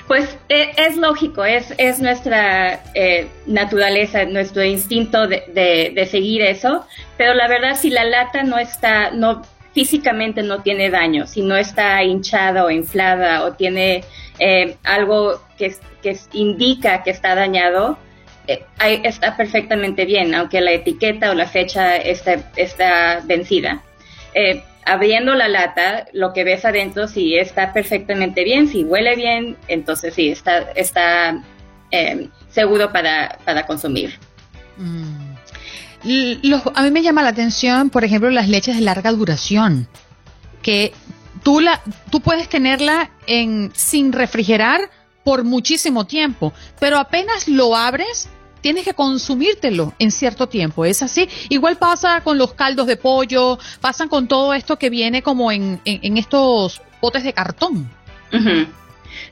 Pues 0.06 0.36
eh, 0.48 0.72
es 0.76 0.96
lógico, 0.96 1.44
es, 1.44 1.74
es 1.78 2.00
nuestra 2.00 2.82
eh, 2.94 3.28
naturaleza, 3.46 4.24
nuestro 4.24 4.64
instinto 4.64 5.26
de, 5.26 5.92
de, 5.94 6.06
seguir 6.06 6.42
eso, 6.42 6.86
pero 7.16 7.34
la 7.34 7.48
verdad 7.48 7.76
si 7.76 7.90
la 7.90 8.04
lata 8.04 8.42
no 8.42 8.58
está, 8.58 9.10
no 9.10 9.42
físicamente 9.74 10.42
no 10.42 10.62
tiene 10.62 10.90
daño, 10.90 11.26
si 11.26 11.42
no 11.42 11.56
está 11.56 12.02
hinchada 12.02 12.64
o 12.64 12.70
inflada 12.70 13.44
o 13.44 13.52
tiene 13.52 14.04
eh, 14.38 14.76
algo 14.84 15.40
que, 15.56 15.74
que, 16.02 16.16
indica 16.32 17.02
que 17.02 17.10
está 17.10 17.34
dañado, 17.34 17.98
está 18.80 19.36
perfectamente 19.36 20.06
bien, 20.06 20.34
aunque 20.34 20.62
la 20.62 20.72
etiqueta 20.72 21.30
o 21.30 21.34
la 21.34 21.46
fecha 21.46 21.96
está, 21.96 22.50
está 22.56 23.20
vencida 23.24 23.82
abriendo 24.88 25.34
la 25.34 25.48
lata, 25.48 26.06
lo 26.12 26.32
que 26.32 26.44
ves 26.44 26.64
adentro, 26.64 27.08
si 27.08 27.36
está 27.36 27.72
perfectamente 27.72 28.44
bien, 28.44 28.68
si 28.68 28.84
huele 28.84 29.16
bien, 29.16 29.56
entonces 29.68 30.14
sí, 30.14 30.28
está, 30.28 30.70
está 30.74 31.42
eh, 31.90 32.28
seguro 32.50 32.90
para, 32.90 33.38
consumir. 33.66 34.18
Mm. 34.76 35.34
a 36.74 36.82
mí 36.82 36.90
me 36.90 37.02
llama 37.02 37.22
la 37.22 37.30
atención, 37.30 37.90
por 37.90 38.04
ejemplo, 38.04 38.30
las 38.30 38.48
leches 38.48 38.76
de 38.76 38.82
larga 38.82 39.12
duración, 39.12 39.88
que 40.62 40.92
tú, 41.42 41.60
la, 41.60 41.82
tú 42.10 42.20
puedes 42.20 42.48
tenerla 42.48 43.10
en, 43.26 43.70
sin 43.74 44.12
refrigerar 44.12 44.90
por 45.22 45.44
muchísimo 45.44 46.06
tiempo, 46.06 46.54
pero 46.80 46.98
apenas 46.98 47.48
lo 47.48 47.76
abres, 47.76 48.30
tienes 48.60 48.84
que 48.84 48.94
consumírtelo 48.94 49.94
en 49.98 50.10
cierto 50.10 50.48
tiempo, 50.48 50.84
¿es 50.84 51.02
así? 51.02 51.28
Igual 51.48 51.76
pasa 51.76 52.20
con 52.22 52.38
los 52.38 52.54
caldos 52.54 52.86
de 52.86 52.96
pollo, 52.96 53.58
pasan 53.80 54.08
con 54.08 54.28
todo 54.28 54.54
esto 54.54 54.78
que 54.78 54.90
viene 54.90 55.22
como 55.22 55.52
en, 55.52 55.80
en, 55.84 56.16
estos 56.16 56.82
botes 57.00 57.24
de 57.24 57.32
cartón. 57.32 57.90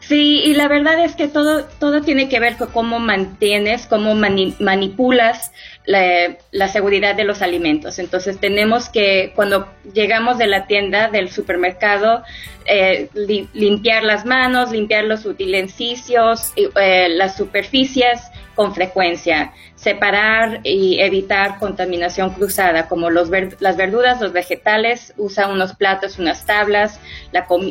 Sí, 0.01 0.43
y 0.45 0.55
la 0.55 0.69
verdad 0.69 1.05
es 1.05 1.17
que 1.17 1.29
todo, 1.29 1.65
todo 1.79 2.03
tiene 2.03 2.29
que 2.29 2.41
ver 2.41 2.57
con 2.57 2.69
cómo 2.69 2.99
mantienes, 2.99 3.87
cómo 3.87 4.15
manipulas 4.15 5.53
la, 5.85 6.69
seguridad 6.69 7.15
de 7.15 7.25
los 7.25 7.43
alimentos. 7.43 7.99
Entonces 7.99 8.39
tenemos 8.39 8.89
que, 8.89 9.33
cuando 9.35 9.69
llegamos 9.93 10.39
de 10.39 10.47
la 10.47 10.67
tienda, 10.67 11.09
del 11.09 11.31
supermercado, 11.31 12.23
eh, 12.67 13.09
limpiar 13.53 14.03
las 14.03 14.25
manos, 14.25 14.71
limpiar 14.71 15.05
los 15.05 15.25
utensilios, 15.25 16.53
eh, 16.57 17.09
las 17.11 17.37
superficies, 17.37 18.21
con 18.57 18.75
frecuencia, 18.75 19.53
separar 19.77 20.61
y 20.65 20.99
evitar 20.99 21.59
contaminación 21.59 22.31
cruzada, 22.31 22.89
como 22.89 23.11
los 23.11 23.31
las 23.61 23.77
verduras, 23.77 24.21
los 24.21 24.33
vegetales, 24.33 25.13
usa 25.19 25.49
unos 25.49 25.75
platos, 25.77 26.19
unas 26.19 26.47
tablas, 26.47 26.99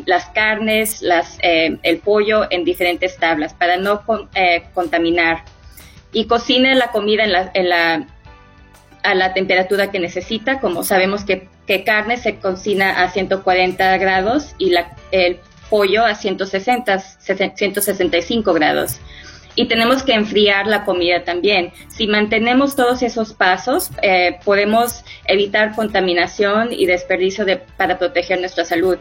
las 0.05 0.25
carnes, 0.29 1.01
las, 1.01 1.39
eh, 1.41 1.77
el 1.81 1.97
pollo 1.97 2.45
en 2.51 2.63
diferentes 2.63 3.17
tablas 3.17 3.53
para 3.55 3.77
no 3.77 4.03
eh, 4.35 4.65
contaminar. 4.73 5.43
Y 6.13 6.27
cocine 6.27 6.75
la 6.75 6.91
comida 6.91 7.23
en 7.23 7.33
la, 7.33 7.51
en 7.53 7.69
la, 7.69 8.07
a 9.03 9.15
la 9.15 9.33
temperatura 9.33 9.91
que 9.91 9.99
necesita, 9.99 10.59
como 10.59 10.83
sabemos 10.83 11.25
que, 11.25 11.49
que 11.65 11.83
carne 11.83 12.17
se 12.17 12.35
cocina 12.37 13.01
a 13.01 13.09
140 13.09 13.97
grados 13.97 14.55
y 14.59 14.69
la, 14.69 14.95
el 15.11 15.39
pollo 15.69 16.05
a 16.05 16.13
160, 16.13 16.99
165 16.99 18.53
grados 18.53 19.01
y 19.55 19.65
tenemos 19.65 20.03
que 20.03 20.13
enfriar 20.13 20.67
la 20.67 20.83
comida 20.83 21.23
también. 21.23 21.71
Si 21.87 22.07
mantenemos 22.07 22.75
todos 22.75 23.01
esos 23.01 23.33
pasos, 23.33 23.89
eh, 24.01 24.37
podemos 24.43 25.03
evitar 25.25 25.73
contaminación 25.75 26.73
y 26.73 26.85
desperdicio 26.85 27.45
de, 27.45 27.57
para 27.57 27.97
proteger 27.97 28.39
nuestra 28.39 28.65
salud. 28.65 28.97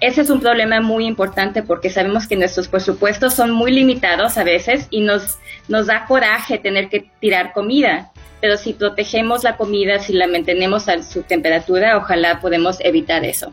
Ese 0.00 0.20
es 0.20 0.30
un 0.30 0.40
problema 0.40 0.80
muy 0.80 1.06
importante 1.06 1.62
porque 1.62 1.90
sabemos 1.90 2.28
que 2.28 2.36
nuestros 2.36 2.68
presupuestos 2.68 3.34
son 3.34 3.50
muy 3.50 3.72
limitados 3.72 4.38
a 4.38 4.44
veces 4.44 4.86
y 4.90 5.00
nos, 5.00 5.38
nos 5.66 5.86
da 5.86 6.06
coraje 6.06 6.58
tener 6.58 6.88
que 6.88 7.10
tirar 7.20 7.52
comida. 7.52 8.12
Pero 8.40 8.56
si 8.56 8.72
protegemos 8.72 9.42
la 9.42 9.56
comida, 9.56 9.98
si 9.98 10.12
la 10.12 10.28
mantenemos 10.28 10.88
a 10.88 11.02
su 11.02 11.24
temperatura, 11.24 11.96
ojalá 11.96 12.40
podemos 12.40 12.78
evitar 12.80 13.24
eso. 13.24 13.52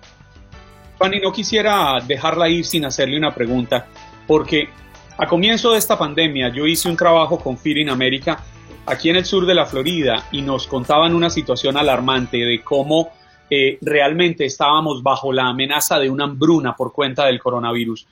Fanny, 1.00 1.20
no 1.20 1.34
quisiera 1.34 2.00
dejarla 2.06 2.48
ir 2.48 2.64
sin 2.64 2.86
hacerle 2.86 3.18
una 3.18 3.34
pregunta, 3.34 3.88
porque 4.28 4.70
a 5.18 5.28
comienzo 5.28 5.72
de 5.72 5.78
esta 5.78 5.98
pandemia 5.98 6.50
yo 6.50 6.66
hice 6.66 6.90
un 6.90 6.98
trabajo 6.98 7.40
con 7.40 7.58
Feeding 7.58 7.90
America 7.90 8.44
aquí 8.86 9.10
en 9.10 9.16
el 9.16 9.26
sur 9.26 9.46
de 9.46 9.56
la 9.56 9.66
Florida 9.66 10.28
y 10.32 10.42
nos 10.42 10.68
contaban 10.68 11.16
una 11.16 11.30
situación 11.30 11.78
alarmante 11.78 12.38
de 12.38 12.62
cómo 12.62 13.10
eh, 13.50 13.78
realmente 13.82 14.46
estábamos 14.46 15.04
bajo 15.04 15.32
la 15.32 15.48
amenaza 15.48 16.00
de 16.00 16.10
una 16.10 16.26
hambruna 16.26 16.76
por 16.76 16.92
cuenta 16.92 17.26
del 17.26 17.40
coronavirus. 17.40 18.08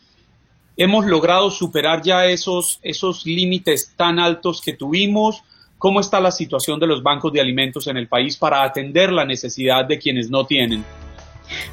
¿Hemos 0.78 1.06
logrado 1.06 1.52
superar 1.52 2.02
ya 2.02 2.26
esos, 2.26 2.80
esos 2.82 3.26
límites 3.26 3.94
tan 3.96 4.20
altos 4.20 4.62
que 4.62 4.74
tuvimos? 4.74 5.44
¿Cómo 5.78 6.00
está 6.00 6.20
la 6.20 6.32
situación 6.32 6.80
de 6.80 6.88
los 6.88 7.04
bancos 7.04 7.34
de 7.34 7.42
alimentos 7.42 7.88
en 7.88 7.98
el 7.98 8.08
país 8.08 8.38
para 8.38 8.64
atender 8.64 9.12
la 9.12 9.26
necesidad 9.26 9.86
de 9.86 10.00
quienes 10.00 10.30
no 10.30 10.46
tienen? 10.46 10.84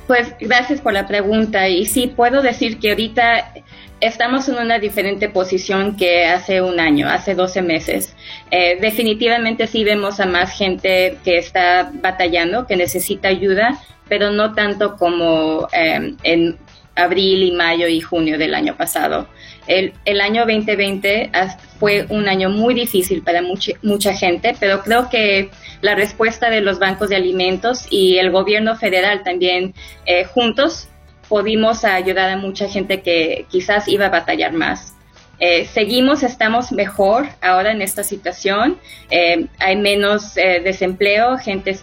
Pues 0.06 0.34
gracias 0.40 0.80
por 0.80 0.92
la 0.92 1.06
pregunta 1.06 1.68
y 1.68 1.86
sí 1.86 2.08
puedo 2.08 2.42
decir 2.42 2.78
que 2.78 2.90
ahorita 2.90 3.54
estamos 4.00 4.48
en 4.48 4.56
una 4.56 4.78
diferente 4.78 5.28
posición 5.28 5.96
que 5.96 6.26
hace 6.26 6.60
un 6.62 6.80
año, 6.80 7.08
hace 7.08 7.34
12 7.34 7.62
meses. 7.62 8.16
Eh, 8.50 8.78
definitivamente 8.80 9.66
sí 9.66 9.84
vemos 9.84 10.20
a 10.20 10.26
más 10.26 10.56
gente 10.56 11.18
que 11.24 11.38
está 11.38 11.90
batallando, 11.94 12.66
que 12.66 12.76
necesita 12.76 13.28
ayuda, 13.28 13.78
pero 14.08 14.30
no 14.30 14.54
tanto 14.54 14.96
como 14.96 15.68
eh, 15.72 16.14
en 16.22 16.58
abril 16.96 17.42
y 17.44 17.52
mayo 17.52 17.86
y 17.86 18.00
junio 18.00 18.38
del 18.38 18.54
año 18.54 18.76
pasado. 18.76 19.28
El, 19.66 19.92
el 20.04 20.20
año 20.20 20.42
2020 20.46 21.30
fue 21.78 22.06
un 22.08 22.28
año 22.28 22.50
muy 22.50 22.74
difícil 22.74 23.22
para 23.22 23.40
mucha 23.82 24.14
gente, 24.14 24.56
pero 24.58 24.82
creo 24.82 25.08
que 25.08 25.50
la 25.80 25.94
respuesta 25.94 26.50
de 26.50 26.60
los 26.60 26.78
bancos 26.78 27.08
de 27.08 27.16
alimentos 27.16 27.86
y 27.90 28.18
el 28.18 28.30
gobierno 28.30 28.76
federal 28.76 29.22
también 29.22 29.74
eh, 30.06 30.24
juntos 30.24 30.88
pudimos 31.30 31.84
ayudar 31.84 32.28
a 32.28 32.36
mucha 32.36 32.68
gente 32.68 33.00
que 33.00 33.46
quizás 33.48 33.88
iba 33.88 34.06
a 34.06 34.10
batallar 34.10 34.52
más. 34.52 34.94
Eh, 35.38 35.64
seguimos, 35.64 36.22
estamos 36.22 36.72
mejor 36.72 37.28
ahora 37.40 37.70
en 37.70 37.80
esta 37.80 38.02
situación. 38.02 38.78
Eh, 39.10 39.46
hay 39.58 39.76
menos 39.76 40.34
desempleo, 40.34 41.38
gente, 41.38 41.78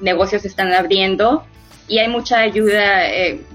negocios 0.00 0.44
están 0.44 0.72
abriendo 0.72 1.44
y 1.88 1.98
hay 1.98 2.08
mucha 2.08 2.38
ayuda 2.38 3.02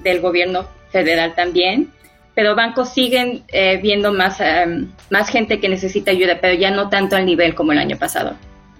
del 0.03 0.19
gobierno 0.19 0.67
federal 0.91 1.35
también. 1.35 1.93
Pero 2.33 2.53
bancos 2.53 2.89
siguen 2.89 3.45
viendo 3.81 4.11
más, 4.11 4.39
más 5.09 5.29
gente 5.29 5.61
que 5.61 5.69
necesita 5.69 6.11
ayuda, 6.11 6.39
pero 6.41 6.55
ya 6.55 6.71
no 6.71 6.89
tanto 6.89 7.15
al 7.15 7.25
nivel 7.25 7.55
como 7.55 7.71
el 7.71 7.77
año 7.77 7.97
pasado. 7.97 8.35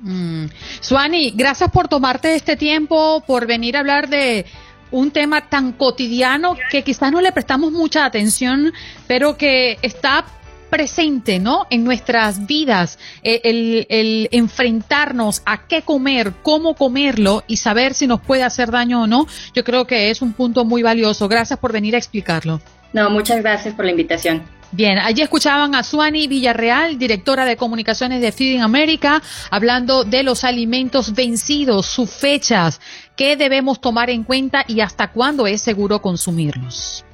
Mm. 0.06 0.46
Suani, 0.82 1.32
gracias 1.32 1.72
por 1.72 1.88
tomarte 1.88 2.36
este 2.36 2.56
tiempo, 2.56 3.24
por 3.26 3.48
venir 3.48 3.76
a 3.76 3.80
hablar 3.80 4.08
de 4.08 4.46
un 4.92 5.12
tema 5.12 5.50
tan 5.50 5.74
cotidiano 5.74 6.56
que 6.72 6.84
quizás 6.84 7.12
no 7.12 7.22
le 7.22 7.32
prestamos 7.32 7.72
mucha 7.72 8.06
atención, 8.06 8.74
pero 9.08 9.38
que 9.38 9.78
está 9.82 10.26
presente, 10.70 11.40
¿no? 11.40 11.68
En 11.70 11.84
nuestras 11.84 12.46
vidas, 12.48 13.00
eh, 13.24 13.42
el, 13.44 13.88
el, 13.90 14.28
enfrentarnos 14.32 15.42
a 15.46 15.68
qué 15.68 15.82
comer, 15.84 16.34
cómo 16.44 16.76
comerlo 16.76 17.44
y 17.48 17.58
saber 17.58 17.94
si 17.94 18.08
nos 18.08 18.20
puede 18.20 18.44
hacer 18.44 18.72
daño 18.72 19.04
o 19.04 19.08
no, 19.08 19.28
yo 19.54 19.64
creo 19.64 19.86
que 19.88 20.10
es 20.10 20.22
un 20.22 20.34
punto 20.34 20.66
muy 20.66 20.84
valioso. 20.84 21.28
Gracias 21.28 21.60
por 21.60 21.72
venir 21.72 21.96
a 21.96 21.98
explicarlo. 21.98 22.62
No, 22.94 23.10
muchas 23.10 23.42
gracias 23.42 23.74
por 23.74 23.86
la 23.86 23.92
invitación. 23.92 24.44
Bien, 24.72 24.98
allí 24.98 25.22
escuchaban 25.22 25.74
a 25.76 25.84
Suani 25.84 26.28
Villarreal, 26.28 26.98
directora 26.98 27.46
de 27.46 27.56
comunicaciones 27.56 28.22
de 28.22 28.32
Feeding 28.32 28.62
America, 28.62 29.22
hablando 29.50 30.04
de 30.04 30.24
los 30.24 30.44
alimentos 30.44 31.14
vencidos, 31.14 31.86
sus 31.86 32.10
fechas, 32.10 32.82
qué 33.16 33.38
debemos 33.38 33.80
tomar 33.80 34.10
en 34.10 34.24
cuenta 34.24 34.66
y 34.68 34.82
hasta 34.82 35.12
cuándo 35.12 35.48
es 35.48 35.62
seguro 35.62 36.02
consumirlos. 36.02 37.06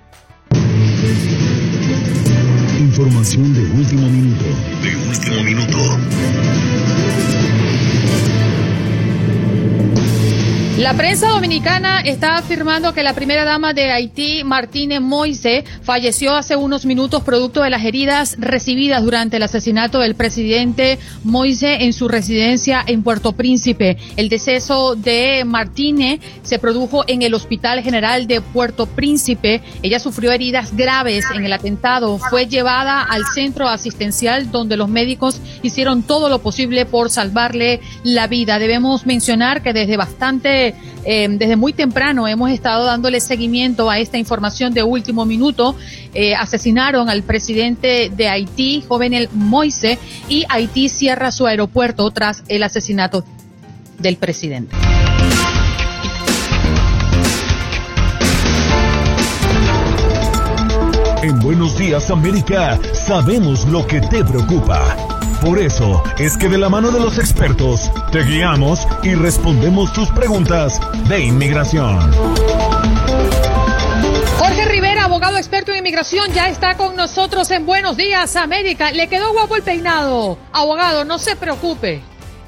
Información 2.80 3.54
de 3.54 3.62
último 3.80 4.10
minuto. 4.10 4.46
De 4.82 4.96
último 4.96 5.44
minuto. 5.44 5.78
La 10.78 10.94
prensa 10.96 11.28
dominicana 11.28 12.00
está 12.00 12.38
afirmando 12.38 12.94
que 12.94 13.04
la 13.04 13.14
primera 13.14 13.44
dama 13.44 13.74
de 13.74 13.92
Haití, 13.92 14.44
Martínez 14.46 15.02
Moise, 15.02 15.66
falleció 15.84 16.34
hace 16.34 16.56
unos 16.56 16.86
minutos 16.86 17.24
producto 17.24 17.62
de 17.62 17.70
las 17.70 17.84
heridas 17.84 18.38
recibidas 18.40 19.04
durante 19.04 19.38
el 19.38 19.44
asesinato 19.44 20.00
del 20.00 20.16
presidente 20.16 20.98
Moise 21.26 21.84
en 21.84 21.92
su 21.92 22.08
residencia 22.08 22.82
en 22.88 23.04
Puerto 23.04 23.34
Príncipe. 23.34 23.98
El 24.16 24.30
deceso 24.30 24.96
de 24.96 25.44
Martínez 25.46 26.22
se 26.42 26.58
produjo 26.58 27.04
en 27.06 27.22
el 27.22 27.34
Hospital 27.34 27.84
General 27.84 28.26
de 28.26 28.40
Puerto 28.40 28.86
Príncipe. 28.86 29.62
Ella 29.84 30.00
sufrió 30.00 30.32
heridas 30.32 30.76
graves 30.76 31.26
en 31.36 31.46
el 31.46 31.52
atentado. 31.54 32.18
Fue 32.18 32.48
llevada 32.48 33.04
al 33.04 33.26
centro 33.26 33.68
asistencial 33.68 34.52
donde 34.52 34.78
los 34.78 34.88
médicos 34.88 35.42
hicieron 35.64 36.02
todo 36.02 36.30
lo 36.30 36.40
posible 36.40 36.86
por 36.86 37.12
salvarle 37.12 37.82
la 38.04 38.28
vida. 38.28 38.58
Debemos 38.58 39.06
mencionar 39.06 39.62
que 39.62 39.74
desde 39.74 39.98
bastante 39.98 40.71
eh, 41.04 41.28
desde 41.30 41.56
muy 41.56 41.74
temprano 41.74 42.28
hemos 42.28 42.52
estado 42.52 42.86
dándole 42.86 43.20
seguimiento 43.20 43.90
a 43.90 44.00
esta 44.00 44.18
información 44.18 44.74
de 44.74 44.84
último 44.84 45.26
minuto. 45.26 45.76
Eh, 46.14 46.36
asesinaron 46.36 47.10
al 47.10 47.24
presidente 47.24 48.12
de 48.16 48.28
Haití, 48.28 48.84
Jovenel 48.88 49.30
Moise, 49.34 49.98
y 50.28 50.46
Haití 50.50 50.90
cierra 50.90 51.32
su 51.32 51.48
aeropuerto 51.48 52.10
tras 52.12 52.44
el 52.48 52.64
asesinato 52.64 53.24
del 53.98 54.18
presidente. 54.18 54.76
En 61.24 61.40
Buenos 61.40 61.78
Días 61.78 62.10
América 62.10 62.80
sabemos 62.94 63.68
lo 63.68 63.86
que 63.86 64.02
te 64.02 64.24
preocupa. 64.24 65.11
Por 65.42 65.58
eso 65.58 66.04
es 66.20 66.38
que 66.38 66.48
de 66.48 66.60
la 66.60 66.70
mano 66.70 66.92
de 66.92 67.00
los 67.00 67.18
expertos 67.18 67.92
te 68.12 68.22
guiamos 68.22 68.88
y 69.02 69.16
respondemos 69.16 69.92
tus 69.92 70.08
preguntas 70.10 70.80
de 71.10 71.20
inmigración. 71.20 72.12
Jorge 74.38 74.66
Rivera, 74.66 75.06
abogado 75.06 75.38
experto 75.38 75.72
en 75.72 75.80
inmigración, 75.80 76.32
ya 76.32 76.48
está 76.48 76.78
con 76.78 76.96
nosotros 76.96 77.50
en 77.50 77.66
Buenos 77.66 77.98
Días 77.98 78.36
América. 78.36 78.92
Le 78.92 79.08
quedó 79.08 79.34
guapo 79.34 79.56
el 79.56 79.64
peinado. 79.64 80.38
Abogado, 80.54 81.06
no 81.06 81.18
se 81.18 81.36
preocupe. 81.36 82.02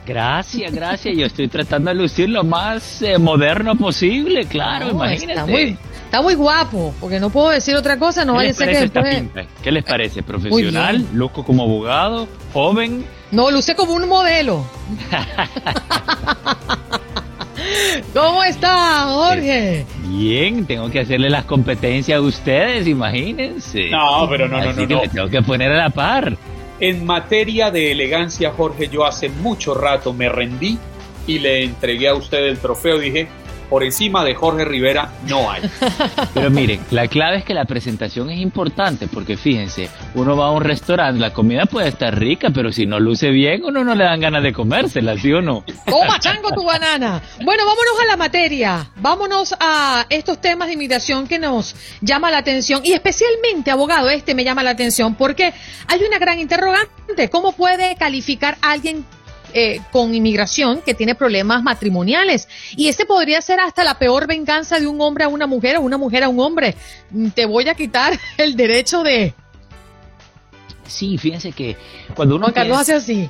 Gracias, 0.05 0.71
gracias. 0.71 1.17
Yo 1.17 1.25
estoy 1.25 1.47
tratando 1.47 1.89
de 1.89 1.95
lucir 1.95 2.29
lo 2.29 2.43
más 2.43 3.01
eh, 3.01 3.17
moderno 3.17 3.75
posible, 3.75 4.45
claro, 4.45 4.89
imagínate. 4.91 5.31
Está 5.31 5.45
muy, 5.47 5.77
está 6.13 6.21
muy 6.21 6.35
guapo, 6.35 6.93
porque 6.99 7.19
no 7.19 7.31
puedo 7.31 7.49
decir 7.49 7.75
otra 7.75 7.97
cosa, 7.97 8.23
no 8.23 8.35
vaya 8.35 8.51
a 8.51 8.53
ser 8.53 8.69
que 8.69 8.81
después... 8.81 9.23
¿Qué 9.63 9.71
les 9.71 9.83
parece? 9.83 10.21
¿Profesional? 10.21 11.07
¿Loco 11.11 11.43
como 11.43 11.63
abogado? 11.63 12.27
¿Joven? 12.53 13.03
No, 13.31 13.49
luce 13.49 13.73
como 13.73 13.93
un 13.93 14.07
modelo. 14.07 14.63
¿Cómo 18.13 18.43
está, 18.43 19.05
Jorge? 19.07 19.87
Bien, 20.07 20.67
tengo 20.67 20.91
que 20.91 20.99
hacerle 20.99 21.31
las 21.31 21.45
competencias 21.45 22.19
a 22.19 22.21
ustedes, 22.21 22.87
imagínense. 22.87 23.89
No, 23.89 24.27
pero 24.29 24.47
no, 24.47 24.59
no, 24.59 24.71
no. 24.71 24.85
no. 24.85 25.01
Me 25.01 25.07
tengo 25.07 25.29
que 25.29 25.41
poner 25.41 25.71
a 25.71 25.77
la 25.77 25.89
par. 25.89 26.37
En 26.79 27.07
materia 27.07 27.71
de 27.71 27.91
elegancia, 27.91 28.53
Jorge, 28.55 28.87
yo 28.87 29.03
hace 29.03 29.29
mucho 29.29 29.73
rato 29.73 30.13
me 30.13 30.29
rendí 30.29 30.77
y 31.25 31.39
le 31.39 31.63
entregué 31.63 32.09
a 32.09 32.13
usted 32.13 32.45
el 32.45 32.59
trofeo. 32.59 32.99
Dije, 32.99 33.27
por 33.73 33.83
encima 33.83 34.23
de 34.23 34.35
Jorge 34.35 34.65
Rivera 34.65 35.13
no 35.27 35.49
hay. 35.49 35.63
Pero 36.35 36.51
miren, 36.51 36.79
la 36.91 37.07
clave 37.07 37.37
es 37.37 37.43
que 37.43 37.55
la 37.55 37.65
presentación 37.65 38.29
es 38.29 38.39
importante 38.39 39.07
porque 39.07 39.35
fíjense, 39.35 39.89
uno 40.13 40.37
va 40.37 40.49
a 40.49 40.51
un 40.51 40.63
restaurante, 40.63 41.19
la 41.19 41.33
comida 41.33 41.65
puede 41.65 41.87
estar 41.87 42.15
rica, 42.15 42.51
pero 42.51 42.71
si 42.71 42.85
no 42.85 42.99
luce 42.99 43.31
bien, 43.31 43.63
uno 43.65 43.83
no 43.83 43.95
le 43.95 44.03
dan 44.03 44.19
ganas 44.19 44.43
de 44.43 44.53
comérsela, 44.53 45.17
¿sí 45.17 45.33
o 45.33 45.41
no? 45.41 45.63
Toma, 45.87 46.19
chango, 46.19 46.51
tu 46.51 46.63
banana. 46.63 47.19
Bueno, 47.43 47.63
vámonos 47.65 47.99
a 47.99 48.05
la 48.05 48.15
materia. 48.15 48.91
Vámonos 48.97 49.55
a 49.59 50.05
estos 50.07 50.39
temas 50.39 50.67
de 50.67 50.75
inmigración 50.75 51.25
que 51.25 51.39
nos 51.39 51.75
llama 51.99 52.29
la 52.29 52.37
atención 52.37 52.81
y 52.83 52.93
especialmente, 52.93 53.71
abogado, 53.71 54.07
este 54.11 54.35
me 54.35 54.43
llama 54.43 54.61
la 54.61 54.69
atención 54.69 55.15
porque 55.15 55.51
hay 55.87 56.03
una 56.03 56.19
gran 56.19 56.37
interrogante. 56.37 57.27
¿Cómo 57.31 57.53
puede 57.53 57.95
calificar 57.95 58.55
alguien 58.61 59.03
eh, 59.53 59.81
con 59.91 60.13
inmigración 60.13 60.81
que 60.81 60.93
tiene 60.93 61.15
problemas 61.15 61.63
matrimoniales. 61.63 62.47
Y 62.75 62.87
ese 62.87 63.05
podría 63.05 63.41
ser 63.41 63.59
hasta 63.59 63.83
la 63.83 63.97
peor 63.99 64.27
venganza 64.27 64.79
de 64.79 64.87
un 64.87 64.99
hombre 65.01 65.23
a 65.23 65.27
una 65.27 65.47
mujer 65.47 65.77
o 65.77 65.81
una 65.81 65.97
mujer 65.97 66.23
a 66.23 66.29
un 66.29 66.39
hombre. 66.39 66.75
Mm, 67.11 67.29
Te 67.29 67.45
voy 67.45 67.67
a 67.69 67.75
quitar 67.75 68.19
el 68.37 68.55
derecho 68.55 69.03
de 69.03 69.33
Sí, 70.87 71.17
fíjense 71.17 71.51
que 71.51 71.77
cuando 72.15 72.35
uno... 72.35 72.45
Juan 72.45 72.53
Carlos 72.53 72.77
hace 72.77 72.93
así. 72.93 73.29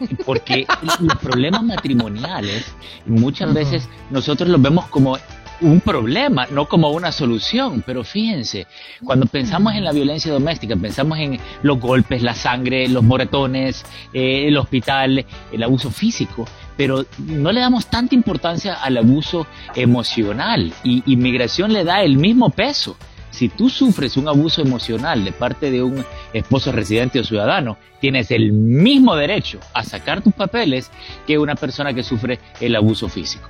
Porque 0.26 0.66
los 1.00 1.16
problemas 1.18 1.62
matrimoniales 1.62 2.66
muchas 3.06 3.52
veces 3.54 3.88
nosotros 4.10 4.48
los 4.48 4.60
vemos 4.60 4.86
como 4.86 5.16
un 5.62 5.80
problema, 5.80 6.46
no 6.50 6.68
como 6.68 6.90
una 6.90 7.12
solución. 7.12 7.82
Pero 7.86 8.04
fíjense, 8.04 8.66
cuando 9.04 9.26
pensamos 9.26 9.74
en 9.74 9.84
la 9.84 9.92
violencia 9.92 10.32
doméstica, 10.32 10.76
pensamos 10.76 11.18
en 11.18 11.38
los 11.62 11.80
golpes, 11.80 12.22
la 12.22 12.34
sangre, 12.34 12.88
los 12.88 13.02
moretones, 13.02 13.84
eh, 14.12 14.48
el 14.48 14.56
hospital, 14.56 15.24
el 15.52 15.62
abuso 15.62 15.90
físico, 15.90 16.46
pero 16.76 17.04
no 17.18 17.52
le 17.52 17.60
damos 17.60 17.86
tanta 17.86 18.14
importancia 18.14 18.74
al 18.74 18.96
abuso 18.96 19.46
emocional 19.74 20.72
y 20.82 21.02
inmigración 21.12 21.72
le 21.72 21.84
da 21.84 22.02
el 22.02 22.16
mismo 22.16 22.50
peso. 22.50 22.96
Si 23.30 23.48
tú 23.48 23.70
sufres 23.70 24.18
un 24.18 24.28
abuso 24.28 24.60
emocional 24.60 25.24
de 25.24 25.32
parte 25.32 25.70
de 25.70 25.82
un 25.82 26.04
esposo 26.34 26.70
residente 26.70 27.18
o 27.18 27.24
ciudadano, 27.24 27.78
tienes 27.98 28.30
el 28.30 28.52
mismo 28.52 29.16
derecho 29.16 29.58
a 29.72 29.84
sacar 29.84 30.22
tus 30.22 30.34
papeles 30.34 30.90
que 31.26 31.38
una 31.38 31.54
persona 31.54 31.94
que 31.94 32.02
sufre 32.02 32.38
el 32.60 32.76
abuso 32.76 33.08
físico. 33.08 33.48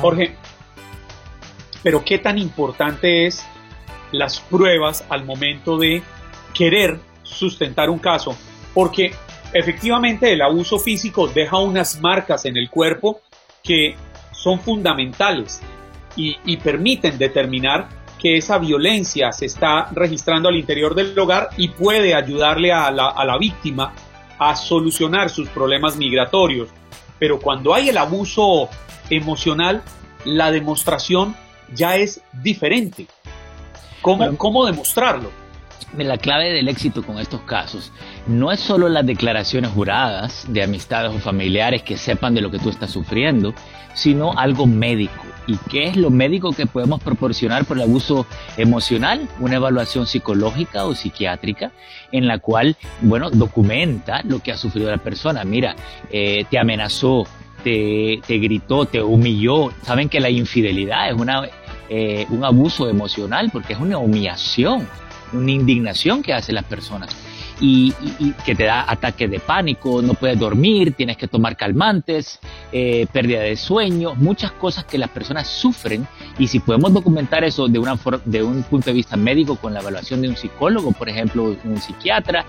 Jorge, 0.00 0.34
pero 1.82 2.04
qué 2.04 2.18
tan 2.18 2.38
importante 2.38 3.26
es 3.26 3.46
las 4.12 4.40
pruebas 4.40 5.04
al 5.08 5.24
momento 5.24 5.78
de 5.78 6.02
querer 6.54 6.98
sustentar 7.22 7.90
un 7.90 7.98
caso, 7.98 8.36
porque 8.74 9.14
efectivamente 9.52 10.32
el 10.32 10.42
abuso 10.42 10.78
físico 10.78 11.28
deja 11.28 11.58
unas 11.58 12.00
marcas 12.00 12.44
en 12.44 12.56
el 12.56 12.70
cuerpo 12.70 13.20
que 13.62 13.96
son 14.32 14.60
fundamentales 14.60 15.60
y, 16.16 16.56
permiten 16.56 17.18
determinar 17.18 17.88
que 18.18 18.38
esa 18.38 18.58
violencia 18.58 19.30
se 19.32 19.46
está 19.46 19.88
registrando 19.92 20.48
al 20.48 20.56
interior 20.56 20.94
del 20.94 21.18
hogar 21.18 21.50
y 21.58 21.68
puede 21.68 22.14
ayudarle 22.14 22.72
a 22.72 22.90
la, 22.90 23.10
a 23.10 23.24
la 23.26 23.36
víctima 23.36 23.92
a 24.38 24.56
solucionar 24.56 25.28
sus 25.28 25.48
problemas 25.50 25.96
migratorios. 25.96 26.70
Pero 27.18 27.40
cuando 27.40 27.74
hay 27.74 27.88
el 27.88 27.98
abuso 27.98 28.68
emocional, 29.10 29.82
la 30.24 30.50
demostración 30.50 31.34
ya 31.74 31.96
es 31.96 32.20
diferente. 32.42 33.06
¿Cómo, 34.02 34.36
¿cómo 34.36 34.66
demostrarlo? 34.66 35.30
La 35.96 36.18
clave 36.18 36.52
del 36.52 36.68
éxito 36.68 37.02
con 37.02 37.18
estos 37.18 37.40
casos 37.42 37.92
no 38.26 38.52
es 38.52 38.60
solo 38.60 38.88
las 38.88 39.06
declaraciones 39.06 39.70
juradas 39.70 40.44
de 40.48 40.62
amistades 40.62 41.12
o 41.14 41.18
familiares 41.18 41.82
que 41.82 41.96
sepan 41.96 42.34
de 42.34 42.40
lo 42.40 42.50
que 42.50 42.58
tú 42.58 42.68
estás 42.68 42.90
sufriendo, 42.90 43.54
sino 43.94 44.36
algo 44.36 44.66
médico. 44.66 45.24
¿Y 45.46 45.56
qué 45.70 45.88
es 45.88 45.96
lo 45.96 46.10
médico 46.10 46.52
que 46.52 46.66
podemos 46.66 47.02
proporcionar 47.02 47.64
por 47.64 47.76
el 47.76 47.84
abuso 47.84 48.26
emocional? 48.56 49.28
Una 49.40 49.56
evaluación 49.56 50.06
psicológica 50.06 50.86
o 50.86 50.94
psiquiátrica 50.94 51.72
en 52.12 52.26
la 52.26 52.38
cual, 52.38 52.76
bueno, 53.00 53.30
documenta 53.30 54.22
lo 54.24 54.40
que 54.40 54.52
ha 54.52 54.56
sufrido 54.56 54.90
la 54.90 54.98
persona. 54.98 55.44
Mira, 55.44 55.76
eh, 56.10 56.44
te 56.50 56.58
amenazó, 56.58 57.26
te, 57.62 58.20
gritó, 58.28 58.86
te 58.86 59.02
humilló. 59.02 59.72
Saben 59.82 60.08
que 60.08 60.20
la 60.20 60.30
infidelidad 60.30 61.08
es 61.10 61.14
una, 61.14 61.48
eh, 61.88 62.26
un 62.30 62.44
abuso 62.44 62.88
emocional 62.88 63.50
porque 63.52 63.72
es 63.72 63.78
una 63.78 63.98
humillación, 63.98 64.88
una 65.32 65.50
indignación 65.50 66.22
que 66.22 66.32
hacen 66.32 66.54
las 66.56 66.64
personas. 66.64 67.25
Y, 67.58 67.94
que 68.44 68.54
te 68.54 68.64
da 68.64 68.84
ataques 68.86 69.30
de 69.30 69.40
pánico, 69.40 70.02
no 70.02 70.12
puedes 70.12 70.38
dormir, 70.38 70.92
tienes 70.92 71.16
que 71.16 71.26
tomar 71.26 71.56
calmantes, 71.56 72.38
eh, 72.70 73.06
pérdida 73.10 73.40
de 73.40 73.56
sueño, 73.56 74.14
muchas 74.14 74.52
cosas 74.52 74.84
que 74.84 74.98
las 74.98 75.08
personas 75.08 75.48
sufren 75.48 76.06
y 76.38 76.48
si 76.48 76.60
podemos 76.60 76.92
documentar 76.92 77.44
eso 77.44 77.66
de, 77.66 77.78
una 77.78 77.98
de 78.26 78.42
un 78.42 78.62
punto 78.64 78.90
de 78.90 78.92
vista 78.92 79.16
médico 79.16 79.56
con 79.56 79.72
la 79.72 79.80
evaluación 79.80 80.20
de 80.20 80.28
un 80.28 80.36
psicólogo, 80.36 80.92
por 80.92 81.08
ejemplo, 81.08 81.56
un 81.64 81.80
psiquiatra, 81.80 82.44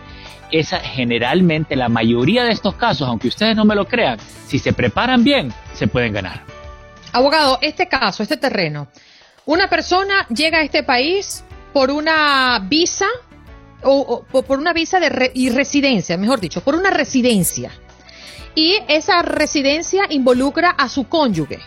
esa 0.52 0.80
generalmente 0.80 1.76
la 1.76 1.90
mayoría 1.90 2.44
de 2.44 2.52
estos 2.52 2.76
casos, 2.76 3.08
aunque 3.08 3.28
ustedes 3.28 3.56
no 3.56 3.66
me 3.66 3.76
lo 3.76 3.86
crean, 3.86 4.20
si 4.46 4.60
se 4.60 4.74
preparan 4.74 5.24
bien, 5.24 5.54
se 5.74 5.88
pueden 5.88 6.14
ganar. 6.14 6.44
Abogado, 7.14 7.60
este 7.62 7.88
caso, 7.88 8.24
este 8.24 8.38
terreno, 8.38 8.88
una 9.46 9.70
persona 9.70 10.28
llega 10.28 10.60
a 10.60 10.64
este 10.64 10.84
país 10.84 11.44
por 11.74 11.92
una 11.92 12.60
visa 12.68 13.08
o, 13.84 14.24
por 14.24 14.60
una 14.60 14.74
visa 14.74 15.00
de 15.00 15.32
y 15.34 15.50
residencia, 15.50 16.18
mejor 16.18 16.40
dicho, 16.40 16.62
por 16.62 16.76
una 16.76 16.90
residencia. 16.90 17.72
Y 18.56 18.80
esa 18.88 19.22
residencia 19.22 20.04
involucra 20.10 20.72
a 20.72 20.90
su 20.90 21.08
cónyuge, 21.08 21.60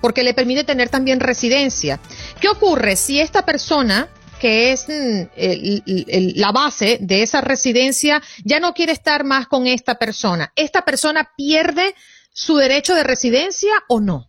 porque 0.00 0.22
le 0.22 0.34
permite 0.34 0.64
tener 0.64 0.88
también 0.88 1.20
residencia. 1.20 2.00
¿Qué 2.40 2.48
ocurre 2.48 2.96
si 2.96 3.20
esta 3.20 3.44
persona 3.44 4.08
que 4.40 4.72
es 4.72 4.86
mm, 4.88 6.38
la 6.38 6.52
base 6.52 6.98
de 7.00 7.22
esa 7.22 7.40
residencia, 7.40 8.22
ya 8.44 8.60
no 8.60 8.74
quiere 8.74 8.92
estar 8.92 9.24
más 9.24 9.46
con 9.46 9.66
esta 9.66 9.96
persona. 9.96 10.52
¿Esta 10.56 10.84
persona 10.84 11.30
pierde 11.36 11.94
su 12.32 12.56
derecho 12.56 12.94
de 12.94 13.04
residencia 13.04 13.72
o 13.88 14.00
no? 14.00 14.28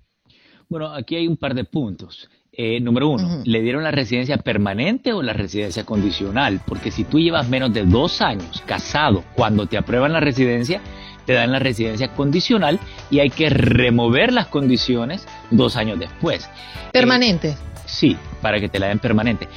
Bueno, 0.70 0.93
aquí 0.93 1.15
hay 1.15 1.28
un 1.28 1.38
par 1.38 1.54
de 1.54 1.65
puntos. 1.65 2.30
Eh, 2.60 2.80
número 2.80 3.10
uno, 3.10 3.43
¿le 3.43 3.62
dieron 3.62 3.84
la 3.84 3.91
residencia 3.91 4.38
permanente 4.38 5.13
o 5.13 5.22
la 5.22 5.34
residencia 5.34 5.84
condicional? 5.84 6.60
Porque 6.65 6.89
si 6.89 7.04
tú 7.04 7.20
llevas 7.20 7.48
menos 7.48 7.72
de 7.72 7.84
dos 7.84 8.20
años 8.20 8.63
casado 8.65 9.24
cuando 9.36 9.67
te 9.67 9.78
aprueban 9.78 10.12
la 10.12 10.20
residencia, 10.20 10.82
te 11.28 11.34
dan 11.34 11.52
la 11.52 11.60
residencia 11.60 12.08
condicional 12.08 12.80
y 13.12 13.20
hay 13.20 13.30
que 13.30 13.52
remover 13.52 14.34
las 14.34 14.48
condiciones 14.48 15.28
dos 15.52 15.76
años 15.76 16.00
después. 16.00 16.50
Permanente. 16.91 17.56
Sí, 17.86 18.17
para 18.41 18.60
que 18.60 18.70
te 18.70 18.80
la 18.80 18.88
den 18.88 18.98
permanente. 18.98 19.48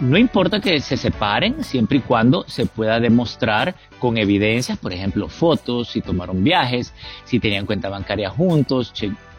No 0.00 0.18
importa 0.18 0.60
que 0.60 0.80
se 0.80 0.96
separen 0.96 1.62
siempre 1.62 1.98
y 1.98 2.00
cuando 2.00 2.44
se 2.48 2.66
pueda 2.66 2.98
demostrar 2.98 3.76
con 4.00 4.18
evidencias, 4.18 4.76
por 4.76 4.92
ejemplo, 4.92 5.28
fotos, 5.28 5.90
si 5.90 6.00
tomaron 6.00 6.42
viajes, 6.42 6.92
si 7.24 7.38
tenían 7.38 7.64
cuenta 7.64 7.88
bancaria 7.88 8.28
juntos, 8.28 8.92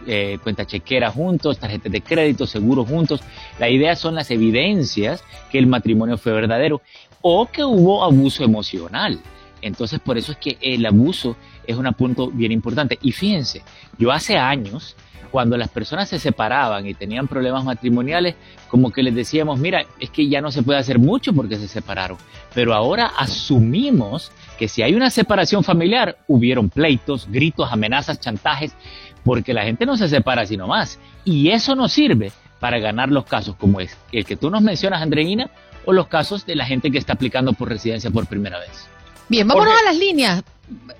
eh, 0.08 0.38
cuenta 0.44 0.66
chequera 0.66 1.12
juntos, 1.12 1.60
tarjetas 1.60 1.92
de 1.92 2.02
crédito, 2.02 2.48
seguro 2.48 2.86
juntos. 2.86 3.22
La 3.60 3.70
idea 3.70 3.96
son 3.96 4.16
las 4.16 4.32
evidencias 4.32 5.24
que 5.52 5.60
el 5.60 5.68
matrimonio 5.68 6.18
fue 6.18 6.32
verdadero 6.34 6.82
o 7.22 7.48
que 7.48 7.64
hubo 7.64 8.04
abuso 8.04 8.44
emocional. 8.44 9.20
Entonces, 9.62 10.00
por 10.00 10.18
eso 10.18 10.32
es 10.32 10.38
que 10.38 10.58
el 10.62 10.86
abuso 10.86 11.38
es 11.68 11.78
un 11.78 11.92
punto 11.94 12.30
bien 12.32 12.52
importante. 12.52 12.98
Y 13.02 13.12
fíjense, 13.12 13.62
yo 13.98 14.12
hace 14.12 14.38
años 14.38 14.96
cuando 15.32 15.58
las 15.58 15.70
personas 15.70 16.10
se 16.10 16.20
separaban 16.20 16.86
y 16.86 16.94
tenían 16.94 17.28
problemas 17.28 17.64
matrimoniales, 17.64 18.36
como 18.68 18.92
que 18.92 19.02
les 19.02 19.16
decíamos, 19.16 19.60
mira, 19.60 19.86
es 20.00 20.10
que 20.10 20.28
ya 20.28 20.42
no 20.42 20.52
se 20.52 20.62
puede 20.62 20.80
hacer 20.80 21.00
mucho 21.00 21.34
porque 21.34 21.56
se 21.56 21.70
separaron. 21.70 22.18
Pero 22.54 22.74
ahora 22.74 23.14
asumimos 23.18 24.32
que 24.60 24.68
si 24.68 24.84
hay 24.84 24.94
una 24.94 25.10
separación 25.10 25.64
familiar, 25.64 26.18
hubieron 26.28 26.70
pleitos, 26.70 27.28
gritos, 27.32 27.72
amenazas, 27.72 28.20
chantajes, 28.20 28.76
porque 29.24 29.54
la 29.54 29.64
gente 29.64 29.86
no 29.86 29.98
se 29.98 30.08
separa 30.08 30.46
sino 30.46 30.68
más. 30.68 31.00
Y 31.26 31.50
eso 31.50 31.76
nos 31.76 31.92
sirve 31.92 32.32
para 32.60 32.80
ganar 32.80 33.10
los 33.10 33.26
casos 33.26 33.56
como 33.56 33.80
es 33.80 33.98
el 34.12 34.26
que 34.26 34.36
tú 34.36 34.50
nos 34.50 34.62
mencionas, 34.62 35.02
Andreina, 35.02 35.50
o 35.86 35.94
los 35.94 36.08
casos 36.08 36.46
de 36.46 36.56
la 36.56 36.66
gente 36.66 36.92
que 36.92 36.98
está 36.98 37.14
aplicando 37.14 37.54
por 37.54 37.70
residencia 37.70 38.12
por 38.12 38.28
primera 38.28 38.60
vez. 38.60 38.88
Bien, 39.30 39.48
vámonos 39.48 39.74
a 39.80 39.86
las 39.86 39.98
líneas. 39.98 40.44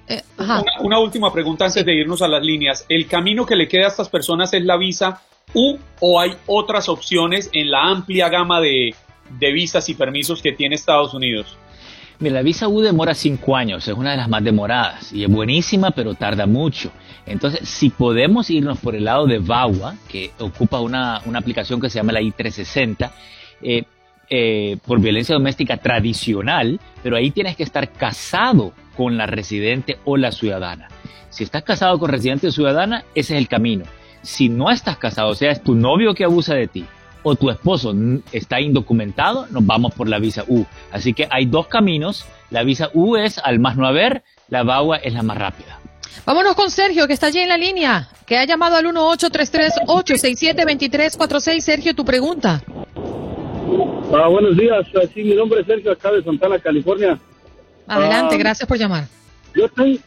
Eh, 0.08 0.22
una, 0.84 1.00
última 1.00 1.32
pregunta 1.32 1.66
antes 1.66 1.86
de 1.86 1.94
irnos 1.94 2.22
a 2.22 2.28
las 2.28 2.44
líneas. 2.44 2.86
¿El 2.90 3.08
camino 3.08 3.46
que 3.46 3.56
le 3.56 3.68
queda 3.68 3.86
a 3.86 3.90
estas 3.90 4.10
personas 4.10 4.54
es 4.54 4.64
la 4.64 4.78
visa 4.78 5.22
U 5.54 5.78
o 6.00 6.20
hay 6.20 6.36
otras 6.48 6.90
opciones 6.90 7.50
en 7.54 7.70
la 7.70 7.84
amplia 7.84 8.30
gama 8.30 8.60
de, 8.60 8.96
visas 9.40 9.88
y 9.90 9.96
permisos 9.96 10.42
que 10.42 10.54
tiene 10.54 10.76
Estados 10.76 11.14
Unidos? 11.14 11.58
Mira, 12.22 12.36
la 12.36 12.44
visa 12.44 12.68
U 12.68 12.82
demora 12.82 13.16
cinco 13.16 13.58
años, 13.58 13.88
es 13.88 13.96
una 13.96 14.12
de 14.12 14.18
las 14.18 14.30
más 14.30 14.44
demoradas 14.44 15.12
y 15.12 15.24
es 15.24 15.30
buenísima, 15.30 15.90
pero 15.90 16.14
tarda 16.14 16.46
mucho. 16.46 16.92
Entonces, 17.26 17.68
si 17.68 17.90
podemos 17.90 18.48
irnos 18.52 18.78
por 18.78 18.96
el 18.96 19.06
lado 19.06 19.26
de 19.26 19.40
VAWA, 19.40 19.96
que 20.08 20.30
ocupa 20.38 20.80
una, 20.82 21.18
aplicación 21.18 21.82
que 21.82 21.90
se 21.90 21.98
llama 21.98 22.12
la 22.12 22.22
I-360, 22.22 23.10
eh, 23.64 23.86
eh, 24.30 24.78
por 24.86 25.02
violencia 25.02 25.34
doméstica 25.34 25.78
tradicional, 25.78 26.80
pero 27.02 27.18
ahí 27.18 27.32
tienes 27.32 27.56
que 27.56 27.64
estar 27.64 27.92
casado 27.92 28.74
con 28.96 29.18
la 29.18 29.26
residente 29.26 29.98
o 30.06 30.16
la 30.16 30.32
ciudadana. 30.32 30.90
Si 31.32 31.44
estás 31.44 31.64
casado 31.64 31.98
con 31.98 32.12
residente 32.12 32.46
o 32.46 32.52
ciudadana, 32.52 33.04
ese 33.16 33.34
es 33.34 33.42
el 33.42 33.48
camino. 33.48 33.86
Si 34.22 34.48
no 34.48 34.70
estás 34.70 34.98
casado, 34.98 35.30
o 35.30 35.36
sea, 35.36 35.50
es 35.50 35.64
tu 35.64 35.74
novio 35.74 36.14
que 36.14 36.24
abusa 36.24 36.54
de 36.54 36.68
ti 36.68 36.86
o 37.24 37.36
tu 37.36 37.50
esposo 37.50 37.94
está 38.32 38.62
indocumentado, 38.62 39.48
nos 39.52 39.66
vamos 39.66 39.94
por 39.94 40.10
la 40.10 40.20
visa 40.20 40.44
U. 40.48 40.66
Así 40.92 41.14
que 41.14 41.28
hay 41.30 41.46
dos 41.46 41.68
caminos. 41.68 42.26
La 42.50 42.64
visa 42.64 42.90
U 42.94 43.16
es 43.16 43.38
al 43.38 43.60
más 43.60 43.78
no 43.78 43.88
haber, 43.88 44.24
la 44.50 44.64
VAWA 44.64 44.98
es 44.98 45.14
la 45.14 45.24
más 45.24 45.38
rápida. 45.38 45.80
Vámonos 46.26 46.56
con 46.56 46.70
Sergio, 46.70 47.08
que 47.08 47.14
está 47.14 47.28
allí 47.28 47.40
en 47.40 47.48
la 47.50 47.58
línea, 47.58 48.10
que 48.26 48.38
ha 48.38 48.46
llamado 48.46 48.76
al 48.76 48.86
1833-867-2346. 48.86 51.62
Sergio, 51.62 51.96
tu 51.96 52.04
pregunta. 52.06 52.62
Ah, 54.14 54.28
buenos 54.28 54.58
días, 54.58 54.86
sí, 55.14 55.24
mi 55.24 55.36
nombre 55.36 55.62
es 55.62 55.68
Sergio, 55.68 55.90
acá 55.92 56.12
de 56.12 56.22
Santana, 56.22 56.60
California. 56.60 57.18
Adelante, 57.88 58.36
ah, 58.36 58.38
gracias 58.38 58.68
por 58.68 58.78
llamar. 58.78 59.06
Yo 59.56 59.66
estoy, 59.66 60.02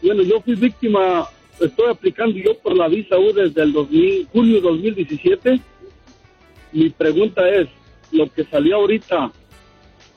bueno, 0.00 0.22
yo 0.22 0.40
fui 0.40 0.54
víctima, 0.54 1.26
estoy 1.60 1.90
aplicando 1.90 2.38
yo 2.38 2.56
por 2.58 2.76
la 2.76 2.86
visa 2.88 3.18
U 3.18 3.32
desde 3.32 3.62
el 3.62 3.72
2000, 3.72 4.28
junio 4.32 4.60
2017. 4.60 5.60
Mi 6.72 6.90
pregunta 6.90 7.48
es, 7.48 7.68
lo 8.10 8.30
que 8.30 8.44
salió 8.44 8.76
ahorita, 8.76 9.32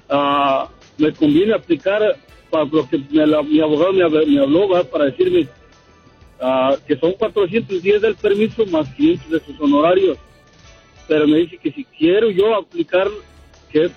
uh, 0.09 0.67
me 0.97 1.13
conviene 1.13 1.53
aplicar 1.53 2.01
para 2.49 2.65
lo 2.65 2.87
que 2.87 2.97
mi 2.97 3.59
abogado 3.59 3.93
me, 3.93 4.03
habló 4.39 4.85
para 4.89 5.05
decirme 5.05 5.47
ah, 6.39 6.75
que 6.87 6.95
son 6.97 7.13
410 7.13 8.01
del 8.01 8.15
permiso 8.15 8.65
más 8.67 8.87
500 8.93 9.29
de 9.29 9.39
sus 9.41 9.59
honorarios. 9.59 10.17
Pero 11.07 11.27
me 11.27 11.39
dice 11.39 11.57
que 11.57 11.71
si 11.71 11.83
quiero 11.85 12.29
yo 12.31 12.55
aplicar, 12.55 13.07
que, 13.71 13.89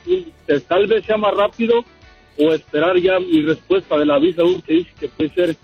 tal 0.66 0.86
vez 0.86 1.04
sea 1.04 1.16
más 1.16 1.34
rápido 1.34 1.84
o 2.38 2.52
esperar 2.52 2.98
ya 2.98 3.18
mi 3.20 3.42
respuesta 3.42 3.96
de 3.96 4.06
la 4.06 4.18
visa 4.18 4.42
que 4.66 4.74
dice 4.74 4.90
que 4.98 5.08
puede 5.08 5.30
ser 5.30 5.56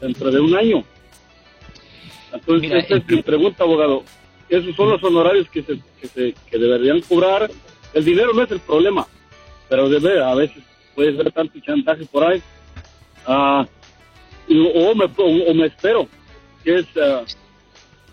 dentro 0.00 0.30
de 0.30 0.40
un 0.40 0.54
año. 0.54 0.84
Entonces, 2.32 2.70
esa 2.72 2.96
es 2.96 3.08
mi 3.08 3.22
pregunta, 3.22 3.64
abogado. 3.64 4.04
Esos 4.48 4.74
son 4.76 4.90
los 4.90 5.02
honorarios 5.02 5.48
que, 5.50 5.62
se, 5.62 5.80
que, 6.00 6.06
se, 6.06 6.34
que 6.50 6.58
deberían 6.58 7.00
cobrar. 7.02 7.50
El 7.92 8.04
dinero 8.04 8.32
no 8.32 8.42
es 8.42 8.50
el 8.50 8.60
problema, 8.60 9.06
pero 9.68 9.88
debe, 9.88 10.22
a 10.22 10.34
veces 10.34 10.62
puede 10.94 11.16
ser 11.16 11.30
tanto 11.32 11.58
chantaje 11.60 12.04
por 12.06 12.24
ahí. 12.24 12.42
Ah, 13.26 13.66
o, 14.48 14.94
me, 14.94 15.04
o, 15.04 15.54
me 15.54 15.66
espero. 15.66 16.08
Que 16.64 16.76
es, 16.76 16.86
uh, 16.96 17.24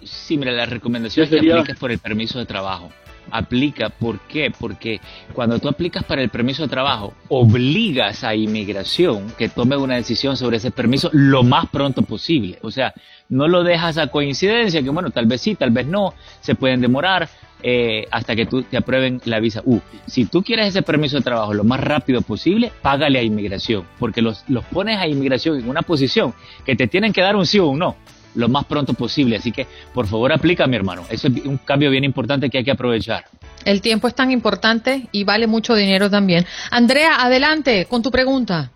sí, 0.03 0.37
mira, 0.37 0.51
la 0.51 0.65
recomendación 0.65 1.23
es 1.23 1.29
que 1.29 1.51
apliques 1.51 1.77
por 1.77 1.91
el 1.91 1.99
permiso 1.99 2.37
de 2.39 2.45
trabajo 2.45 2.91
aplica. 3.31 3.89
¿Por 3.89 4.19
qué? 4.21 4.51
Porque 4.57 4.99
cuando 5.33 5.59
tú 5.59 5.69
aplicas 5.69 6.03
para 6.03 6.21
el 6.21 6.29
permiso 6.29 6.63
de 6.63 6.69
trabajo, 6.69 7.13
obligas 7.29 8.23
a 8.23 8.35
inmigración 8.35 9.31
que 9.37 9.49
tome 9.49 9.77
una 9.77 9.95
decisión 9.95 10.37
sobre 10.37 10.57
ese 10.57 10.71
permiso 10.71 11.09
lo 11.13 11.43
más 11.43 11.67
pronto 11.67 12.01
posible. 12.01 12.59
O 12.61 12.71
sea, 12.71 12.93
no 13.29 13.47
lo 13.47 13.63
dejas 13.63 13.97
a 13.97 14.07
coincidencia, 14.07 14.81
que 14.81 14.89
bueno, 14.89 15.09
tal 15.11 15.25
vez 15.25 15.41
sí, 15.41 15.55
tal 15.55 15.71
vez 15.71 15.87
no, 15.87 16.13
se 16.41 16.55
pueden 16.55 16.81
demorar 16.81 17.29
eh, 17.63 18.07
hasta 18.11 18.35
que 18.35 18.45
tú 18.45 18.63
te 18.63 18.77
aprueben 18.77 19.21
la 19.25 19.39
visa 19.39 19.61
U. 19.65 19.79
Si 20.05 20.25
tú 20.25 20.43
quieres 20.43 20.67
ese 20.67 20.83
permiso 20.83 21.17
de 21.17 21.23
trabajo 21.23 21.53
lo 21.53 21.63
más 21.63 21.79
rápido 21.79 22.21
posible, 22.21 22.71
págale 22.81 23.19
a 23.19 23.23
inmigración, 23.23 23.85
porque 23.97 24.21
los, 24.21 24.43
los 24.47 24.63
pones 24.65 24.97
a 24.99 25.07
inmigración 25.07 25.59
en 25.59 25.69
una 25.69 25.81
posición 25.81 26.33
que 26.65 26.75
te 26.75 26.87
tienen 26.87 27.11
que 27.11 27.21
dar 27.21 27.35
un 27.35 27.45
sí 27.45 27.59
o 27.59 27.67
un 27.67 27.79
no 27.79 27.95
lo 28.35 28.49
más 28.49 28.65
pronto 28.65 28.93
posible. 28.93 29.37
Así 29.37 29.51
que, 29.51 29.67
por 29.93 30.07
favor, 30.07 30.31
aplica, 30.31 30.67
mi 30.67 30.75
hermano. 30.75 31.03
Eso 31.09 31.27
es 31.27 31.45
un 31.45 31.57
cambio 31.57 31.89
bien 31.89 32.03
importante 32.03 32.49
que 32.49 32.59
hay 32.59 32.63
que 32.63 32.71
aprovechar. 32.71 33.25
El 33.65 33.81
tiempo 33.81 34.07
es 34.07 34.15
tan 34.15 34.31
importante 34.31 35.07
y 35.11 35.23
vale 35.23 35.47
mucho 35.47 35.75
dinero 35.75 36.09
también. 36.09 36.45
Andrea, 36.71 37.15
adelante 37.21 37.85
con 37.85 38.01
tu 38.01 38.11
pregunta. 38.11 38.71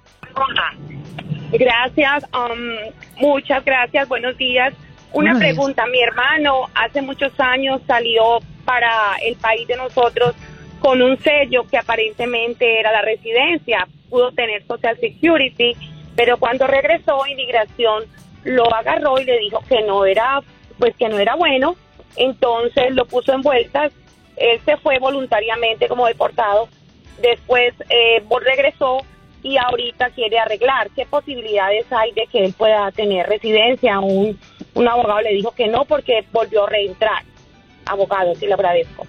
Gracias, 1.52 2.26
um, 2.34 3.22
muchas 3.22 3.64
gracias, 3.66 4.08
buenos 4.08 4.38
días. 4.38 4.74
Una 5.12 5.38
pregunta, 5.40 5.86
mi 5.88 6.00
hermano 6.02 6.70
hace 6.76 7.02
muchos 7.02 7.32
años 7.40 7.82
salió 7.88 8.40
para 8.64 9.16
el 9.26 9.36
país 9.38 9.68
de 9.68 9.76
nosotros 9.76 10.36
con 10.80 11.02
un 11.02 11.18
sello 11.18 11.66
que 11.70 11.78
aparentemente 11.78 12.80
era 12.80 12.92
la 12.92 13.02
residencia, 13.02 13.88
pudo 14.10 14.32
tener 14.32 14.66
Social 14.68 14.98
Security, 15.00 15.76
pero 16.16 16.38
cuando 16.38 16.68
regresó 16.68 17.26
inmigración 17.26 18.04
lo 18.50 18.74
agarró 18.74 19.20
y 19.20 19.26
le 19.26 19.38
dijo 19.40 19.64
que 19.68 19.82
no 19.84 20.06
era, 20.06 20.42
pues 20.78 20.96
que 20.96 21.08
no 21.08 21.20
era 21.20 21.36
bueno, 21.36 21.76
entonces 22.16 22.94
lo 22.96 23.06
puso 23.06 23.32
en 23.34 23.42
vueltas, 23.42 23.92
él 24.38 24.60
se 24.66 24.78
fue 24.78 24.98
voluntariamente 25.00 25.88
como 25.88 26.08
deportado, 26.08 26.68
después 27.22 27.74
eh, 27.90 28.24
regresó 28.42 29.06
y 29.44 29.58
ahorita 29.58 30.10
quiere 30.12 30.40
arreglar. 30.40 30.90
¿Qué 30.96 31.06
posibilidades 31.06 31.86
hay 31.92 32.12
de 32.14 32.26
que 32.28 32.46
él 32.46 32.54
pueda 32.58 32.92
tener 32.92 33.28
residencia? 33.28 34.00
Un, 34.00 34.40
un 34.74 34.88
abogado 34.88 35.22
le 35.22 35.34
dijo 35.34 35.52
que 35.52 35.68
no 35.68 35.86
porque 35.86 36.26
volvió 36.32 36.66
a 36.66 36.70
reentrar. 36.70 37.24
Abogado, 37.86 38.34
sí 38.36 38.48
le 38.48 38.54
agradezco. 38.54 39.06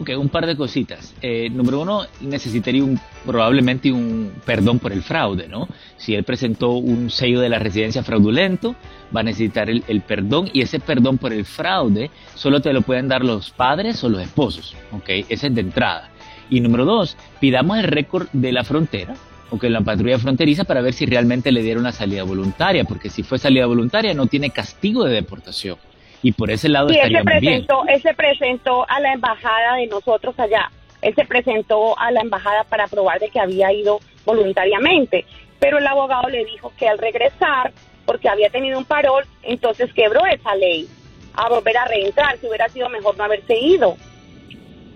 Ok, 0.00 0.10
un 0.18 0.28
par 0.28 0.46
de 0.46 0.56
cositas. 0.56 1.14
Eh, 1.22 1.48
número 1.50 1.80
uno, 1.80 2.04
necesitaría 2.20 2.82
un, 2.82 2.98
probablemente 3.24 3.92
un 3.92 4.32
perdón 4.44 4.80
por 4.80 4.92
el 4.92 5.02
fraude, 5.02 5.46
¿no? 5.46 5.68
Si 5.96 6.14
él 6.14 6.24
presentó 6.24 6.72
un 6.72 7.10
sello 7.10 7.40
de 7.40 7.48
la 7.48 7.60
residencia 7.60 8.02
fraudulento, 8.02 8.74
va 9.14 9.20
a 9.20 9.22
necesitar 9.22 9.70
el, 9.70 10.00
perdón 10.00 10.50
y 10.52 10.62
ese 10.62 10.80
perdón 10.80 11.18
por 11.18 11.32
el 11.32 11.44
fraude 11.44 12.10
solo 12.34 12.60
te 12.60 12.72
lo 12.72 12.82
pueden 12.82 13.06
dar 13.06 13.24
los 13.24 13.50
padres 13.50 14.02
o 14.02 14.08
los 14.08 14.20
esposos, 14.20 14.74
¿ok? 14.90 15.08
Ese 15.28 15.46
es 15.46 15.54
de 15.54 15.60
entrada. 15.60 16.10
Y 16.50 16.60
número 16.60 16.84
dos, 16.84 17.16
pidamos 17.40 17.78
el 17.78 17.84
récord 17.84 18.28
de 18.32 18.52
la 18.52 18.64
frontera, 18.64 19.14
o 19.50 19.58
que 19.58 19.70
la 19.70 19.82
patrulla 19.82 20.18
fronteriza 20.18 20.64
para 20.64 20.80
ver 20.80 20.94
si 20.94 21.06
realmente 21.06 21.52
le 21.52 21.62
dieron 21.62 21.82
una 21.82 21.92
salida 21.92 22.24
voluntaria, 22.24 22.84
porque 22.84 23.10
si 23.10 23.22
fue 23.22 23.38
salida 23.38 23.66
voluntaria 23.66 24.12
no 24.12 24.26
tiene 24.26 24.50
castigo 24.50 25.04
de 25.04 25.14
deportación 25.14 25.76
y 26.24 26.32
por 26.32 26.50
ese 26.50 26.70
lado 26.70 26.88
sí, 26.88 26.94
estaría 26.96 27.22
presentó, 27.22 27.86
Él 27.86 28.00
se 28.00 28.14
presentó 28.14 28.88
a 28.88 28.98
la 28.98 29.12
embajada 29.12 29.76
de 29.76 29.86
nosotros 29.86 30.34
allá. 30.38 30.70
Él 31.02 31.14
se 31.14 31.26
presentó 31.26 31.98
a 31.98 32.10
la 32.10 32.22
embajada 32.22 32.64
para 32.64 32.86
probar 32.86 33.20
de 33.20 33.28
que 33.28 33.38
había 33.38 33.70
ido 33.74 34.00
voluntariamente, 34.24 35.26
pero 35.60 35.76
el 35.76 35.86
abogado 35.86 36.30
le 36.30 36.46
dijo 36.46 36.72
que 36.78 36.88
al 36.88 36.96
regresar, 36.96 37.74
porque 38.06 38.30
había 38.30 38.48
tenido 38.48 38.78
un 38.78 38.86
parol, 38.86 39.24
entonces 39.42 39.92
quebró 39.92 40.24
esa 40.24 40.54
ley 40.54 40.88
a 41.34 41.50
volver 41.50 41.76
a 41.76 41.84
reentrar, 41.84 42.38
si 42.38 42.46
hubiera 42.46 42.70
sido 42.70 42.88
mejor 42.88 43.18
no 43.18 43.24
haberse 43.24 43.58
ido. 43.58 43.98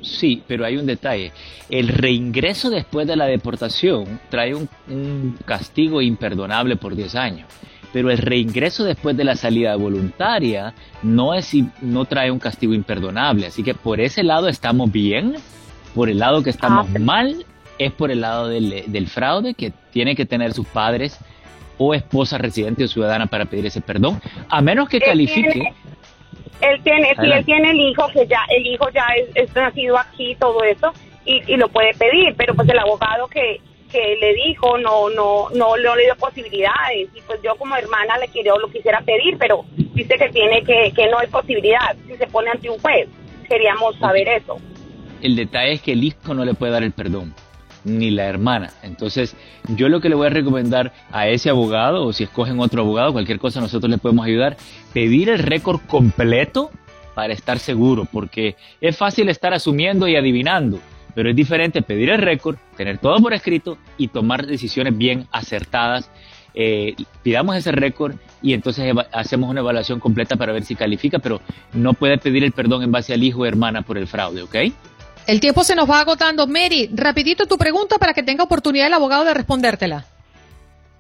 Sí, 0.00 0.42
pero 0.46 0.64
hay 0.64 0.78
un 0.78 0.86
detalle. 0.86 1.32
El 1.68 1.88
reingreso 1.88 2.70
después 2.70 3.06
de 3.06 3.16
la 3.16 3.26
deportación 3.26 4.18
trae 4.30 4.54
un, 4.54 4.66
un 4.88 5.38
castigo 5.44 6.00
imperdonable 6.00 6.76
por 6.76 6.96
10 6.96 7.14
años 7.16 7.48
pero 7.92 8.10
el 8.10 8.18
reingreso 8.18 8.84
después 8.84 9.16
de 9.16 9.24
la 9.24 9.36
salida 9.36 9.76
voluntaria 9.76 10.74
no, 11.02 11.34
es, 11.34 11.54
no 11.80 12.04
trae 12.04 12.30
un 12.30 12.38
castigo 12.38 12.74
imperdonable. 12.74 13.46
Así 13.46 13.62
que 13.62 13.74
por 13.74 14.00
ese 14.00 14.22
lado 14.22 14.48
estamos 14.48 14.90
bien, 14.92 15.36
por 15.94 16.10
el 16.10 16.18
lado 16.18 16.42
que 16.42 16.50
estamos 16.50 16.86
ah, 16.94 16.98
mal 16.98 17.44
es 17.78 17.92
por 17.92 18.10
el 18.10 18.20
lado 18.20 18.48
del, 18.48 19.06
fraude, 19.06 19.54
que 19.54 19.72
tiene 19.92 20.16
que 20.16 20.26
tener 20.26 20.52
sus 20.52 20.66
padres 20.66 21.18
o 21.78 21.94
esposa 21.94 22.36
residente 22.36 22.84
o 22.84 22.88
ciudadana 22.88 23.26
para 23.26 23.44
pedir 23.44 23.66
ese 23.66 23.80
perdón, 23.80 24.20
a 24.48 24.60
menos 24.60 24.88
que 24.88 25.00
califique. 25.00 25.72
él 26.60 26.80
tiene, 26.82 27.14
si 27.20 27.30
él 27.30 27.44
tiene 27.44 27.70
el 27.70 27.80
hijo, 27.80 28.08
que 28.12 28.26
ya 28.26 28.40
el 28.48 28.66
hijo 28.66 28.88
ya 28.90 29.06
es, 29.36 29.54
nacido 29.54 29.96
aquí, 29.96 30.36
todo 30.40 30.64
eso, 30.64 30.92
y, 31.24 31.40
y, 31.46 31.56
lo 31.56 31.68
puede 31.68 31.94
pedir, 31.94 32.34
pero 32.36 32.54
pues 32.54 32.68
el 32.68 32.78
abogado 32.80 33.28
que, 33.28 33.60
que 33.90 34.16
le 34.20 34.34
dijo 34.34 34.78
no 34.78 35.10
no 35.10 35.48
no, 35.50 35.76
le 35.76 36.04
dio 36.04 36.16
posibilidades. 36.16 37.08
Y 37.14 37.20
pues 37.22 37.40
yo 37.42 37.56
como 37.56 37.76
hermana 37.76 38.18
le 38.18 38.28
quiero 38.28 38.58
lo 38.58 38.68
quisiera 38.68 39.00
pedir 39.00 39.36
pero 39.38 39.64
dice 39.76 40.16
que 40.16 40.28
tiene 40.30 40.62
que 40.62 40.92
que 40.94 41.08
no 41.08 41.18
hay 41.18 41.26
posibilidad 41.28 41.96
si 42.06 42.16
se 42.16 42.26
pone 42.26 42.50
ante 42.50 42.70
un 42.70 42.78
juez. 42.78 43.08
Queríamos 43.48 43.96
saber 43.98 44.28
eso. 44.28 44.58
El 45.22 45.36
detalle 45.36 45.72
es 45.72 45.82
que 45.82 45.92
el 45.92 46.04
hijo 46.04 46.34
no 46.34 46.44
le 46.44 46.54
puede 46.54 46.72
dar 46.72 46.82
el 46.82 46.92
perdón 46.92 47.34
ni 47.84 48.10
la 48.10 48.26
hermana. 48.26 48.72
Entonces 48.82 49.36
yo 49.68 49.88
lo 49.88 50.00
que 50.00 50.08
le 50.08 50.14
voy 50.14 50.26
a 50.26 50.30
recomendar 50.30 50.92
a 51.10 51.28
ese 51.28 51.50
abogado 51.50 52.04
o 52.04 52.12
si 52.12 52.24
escogen 52.24 52.60
otro 52.60 52.82
abogado 52.82 53.12
cualquier 53.12 53.38
cosa 53.38 53.60
nosotros 53.60 53.90
le 53.90 53.98
podemos 53.98 54.26
ayudar 54.26 54.56
pedir 54.92 55.28
el 55.28 55.38
récord 55.38 55.80
completo 55.86 56.70
para 57.14 57.32
estar 57.32 57.58
seguro 57.58 58.06
porque 58.10 58.56
es 58.80 58.96
fácil 58.96 59.28
estar 59.28 59.52
asumiendo 59.52 60.06
y 60.06 60.16
adivinando 60.16 60.78
pero 61.14 61.30
es 61.30 61.36
diferente 61.36 61.82
pedir 61.82 62.10
el 62.10 62.18
récord, 62.18 62.56
tener 62.76 62.98
todo 62.98 63.18
por 63.20 63.32
escrito 63.32 63.78
y 63.96 64.08
tomar 64.08 64.46
decisiones 64.46 64.96
bien 64.96 65.26
acertadas. 65.32 66.10
Eh, 66.54 66.96
pidamos 67.22 67.56
ese 67.56 67.72
récord 67.72 68.16
y 68.42 68.52
entonces 68.52 68.92
hacemos 69.12 69.50
una 69.50 69.60
evaluación 69.60 70.00
completa 70.00 70.36
para 70.36 70.52
ver 70.52 70.64
si 70.64 70.74
califica, 70.74 71.18
pero 71.18 71.40
no 71.72 71.94
puede 71.94 72.18
pedir 72.18 72.42
el 72.42 72.52
perdón 72.52 72.82
en 72.82 72.90
base 72.90 73.12
al 73.12 73.22
hijo 73.22 73.42
o 73.42 73.46
hermana 73.46 73.82
por 73.82 73.98
el 73.98 74.06
fraude, 74.06 74.42
¿ok? 74.42 74.56
El 75.26 75.40
tiempo 75.40 75.62
se 75.62 75.76
nos 75.76 75.88
va 75.88 76.00
agotando. 76.00 76.46
Mary, 76.46 76.88
rapidito 76.92 77.46
tu 77.46 77.58
pregunta 77.58 77.98
para 77.98 78.14
que 78.14 78.22
tenga 78.22 78.44
oportunidad 78.44 78.86
el 78.86 78.94
abogado 78.94 79.24
de 79.24 79.34
respondértela. 79.34 80.04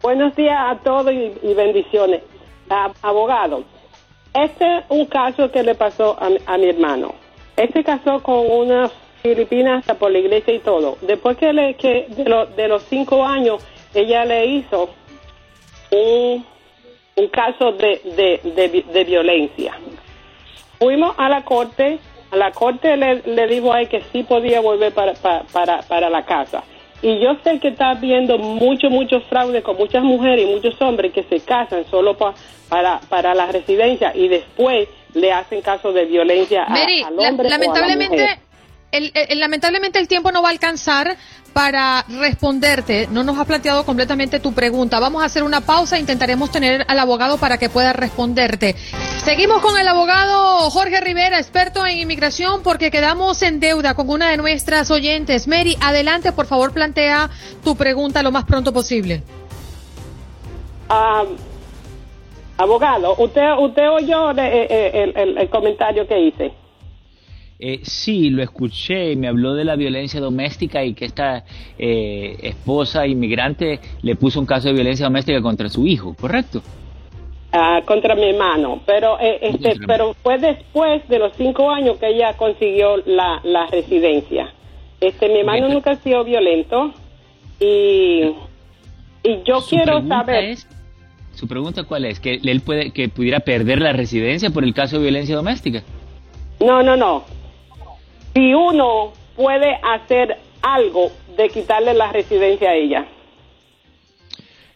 Buenos 0.02 0.36
días 0.36 0.56
a 0.58 0.78
todos 0.84 1.12
y, 1.12 1.54
bendiciones. 1.54 2.22
abogado, 3.02 3.64
este 4.34 4.64
es 4.78 4.84
un 4.90 5.06
caso 5.06 5.50
que 5.50 5.62
le 5.62 5.74
pasó 5.74 6.16
a, 6.20 6.28
a 6.46 6.58
mi 6.58 6.68
hermano. 6.68 7.14
Él 7.56 7.70
se 7.72 7.82
casó 7.82 8.22
con 8.22 8.46
una 8.48 8.90
Filipinas 9.22 9.80
hasta 9.80 9.94
por 9.94 10.10
la 10.10 10.18
iglesia 10.18 10.54
y 10.54 10.60
todo. 10.60 10.98
Después 11.02 11.36
que, 11.36 11.52
le, 11.52 11.74
que 11.74 12.06
de, 12.08 12.46
de 12.56 12.68
los 12.68 12.82
cinco 12.84 13.24
años, 13.24 13.64
ella 13.94 14.24
le 14.24 14.46
hizo 14.46 14.90
un, 15.90 16.44
un 17.16 17.28
caso 17.28 17.72
de, 17.72 18.00
de, 18.44 18.84
de, 18.92 19.04
violencia. 19.04 19.74
Fuimos 20.78 21.14
a 21.18 21.28
la 21.28 21.44
corte, 21.44 21.98
a 22.30 22.36
la 22.36 22.52
corte 22.52 22.96
le, 22.96 23.22
le 23.22 23.46
dijo 23.48 23.72
a 23.72 23.80
él 23.80 23.88
que 23.88 24.02
sí 24.12 24.22
podía 24.22 24.60
volver 24.60 24.92
para, 24.92 25.14
para, 25.14 25.82
para, 25.82 26.10
la 26.10 26.24
casa. 26.24 26.62
Y 27.02 27.20
yo 27.20 27.36
sé 27.44 27.58
que 27.60 27.68
está 27.68 27.90
habiendo 27.90 28.38
mucho, 28.38 28.90
mucho 28.90 29.20
fraude 29.22 29.62
con 29.62 29.76
muchas 29.76 30.02
mujeres 30.02 30.44
y 30.44 30.52
muchos 30.52 30.80
hombres 30.82 31.12
que 31.12 31.22
se 31.24 31.40
casan 31.40 31.84
solo 31.90 32.16
para, 32.16 33.00
para 33.08 33.34
la 33.34 33.46
residencia 33.46 34.12
y 34.14 34.28
después 34.28 34.88
le 35.14 35.32
hacen 35.32 35.62
caso 35.62 35.92
de 35.92 36.04
violencia 36.04 36.64
al 36.64 37.18
hombre. 37.18 37.48
lamentablemente, 37.48 38.40
lamentablemente 39.36 39.98
el 39.98 40.08
tiempo 40.08 40.32
no 40.32 40.42
va 40.42 40.48
a 40.48 40.52
alcanzar 40.52 41.16
para 41.52 42.04
responderte. 42.08 43.08
No 43.10 43.24
nos 43.24 43.38
ha 43.38 43.44
planteado 43.44 43.84
completamente 43.84 44.38
tu 44.38 44.52
pregunta. 44.52 45.00
Vamos 45.00 45.22
a 45.22 45.26
hacer 45.26 45.42
una 45.42 45.60
pausa. 45.60 45.98
Intentaremos 45.98 46.50
tener 46.50 46.84
al 46.88 46.98
abogado 46.98 47.38
para 47.38 47.58
que 47.58 47.68
pueda 47.68 47.92
responderte. 47.92 48.74
Seguimos 49.24 49.60
con 49.60 49.78
el 49.78 49.88
abogado 49.88 50.70
Jorge 50.70 51.00
Rivera, 51.00 51.38
experto 51.38 51.84
en 51.86 51.98
inmigración, 51.98 52.62
porque 52.62 52.90
quedamos 52.90 53.42
en 53.42 53.60
deuda 53.60 53.94
con 53.94 54.08
una 54.08 54.30
de 54.30 54.36
nuestras 54.36 54.90
oyentes. 54.90 55.48
Mary, 55.48 55.76
adelante, 55.80 56.32
por 56.32 56.46
favor, 56.46 56.72
plantea 56.72 57.28
tu 57.64 57.76
pregunta 57.76 58.22
lo 58.22 58.30
más 58.30 58.44
pronto 58.44 58.72
posible. 58.72 59.22
Ah, 60.88 61.24
abogado, 62.56 63.14
¿usted, 63.18 63.42
usted 63.58 63.88
oyó 63.90 64.30
eh, 64.32 64.66
eh, 64.70 64.90
el, 64.94 65.16
el- 65.16 65.38
el 65.38 65.50
comentario 65.50 66.06
que 66.06 66.18
hice? 66.20 66.52
Eh, 67.60 67.80
sí, 67.82 68.30
lo 68.30 68.42
escuché, 68.42 69.16
me 69.16 69.26
habló 69.26 69.54
de 69.54 69.64
la 69.64 69.74
violencia 69.74 70.20
doméstica 70.20 70.84
y 70.84 70.94
que 70.94 71.04
esta 71.06 71.44
eh, 71.76 72.36
esposa 72.42 73.06
inmigrante 73.06 73.80
le 74.02 74.14
puso 74.14 74.38
un 74.38 74.46
caso 74.46 74.68
de 74.68 74.74
violencia 74.74 75.06
doméstica 75.06 75.42
contra 75.42 75.68
su 75.68 75.84
hijo, 75.86 76.14
¿correcto? 76.20 76.62
Ah, 77.50 77.80
contra 77.84 78.14
mi 78.14 78.28
hermano, 78.28 78.80
pero 78.86 79.18
eh, 79.18 79.38
este, 79.40 79.70
Contra- 79.70 79.86
pero 79.88 80.14
fue 80.22 80.38
después 80.38 81.08
de 81.08 81.18
los 81.18 81.32
cinco 81.36 81.70
años 81.70 81.96
que 81.98 82.08
ella 82.08 82.34
consiguió 82.36 82.98
la, 83.06 83.40
la 83.42 83.66
residencia. 83.66 84.52
Este, 85.00 85.28
mi 85.28 85.40
hermano 85.40 85.68
nunca 85.68 85.92
ha 85.92 85.96
sido 85.96 86.22
violento 86.24 86.92
y 87.58 88.34
y 89.24 89.42
yo 89.44 89.60
Su 89.60 89.70
quiero 89.70 90.06
saber. 90.06 90.44
es- 90.44 90.68
Su 91.32 91.48
pregunta 91.48 91.82
cuál 91.84 92.04
es, 92.04 92.20
que 92.20 92.34
él 92.42 92.60
puede 92.60 92.90
que 92.92 93.08
pudiera 93.08 93.40
perder 93.40 93.80
la 93.80 93.92
residencia 93.92 94.50
por 94.50 94.62
el 94.64 94.74
caso 94.74 94.96
de 94.96 95.02
violencia 95.02 95.34
doméstica. 95.34 95.82
No, 96.60 96.82
no, 96.82 96.96
no. 96.96 97.24
Si 98.38 98.54
uno 98.54 99.14
puede 99.34 99.80
hacer 99.82 100.36
algo 100.62 101.10
de 101.36 101.48
quitarle 101.48 101.92
la 101.92 102.12
residencia 102.12 102.70
a 102.70 102.74
ella. 102.76 103.04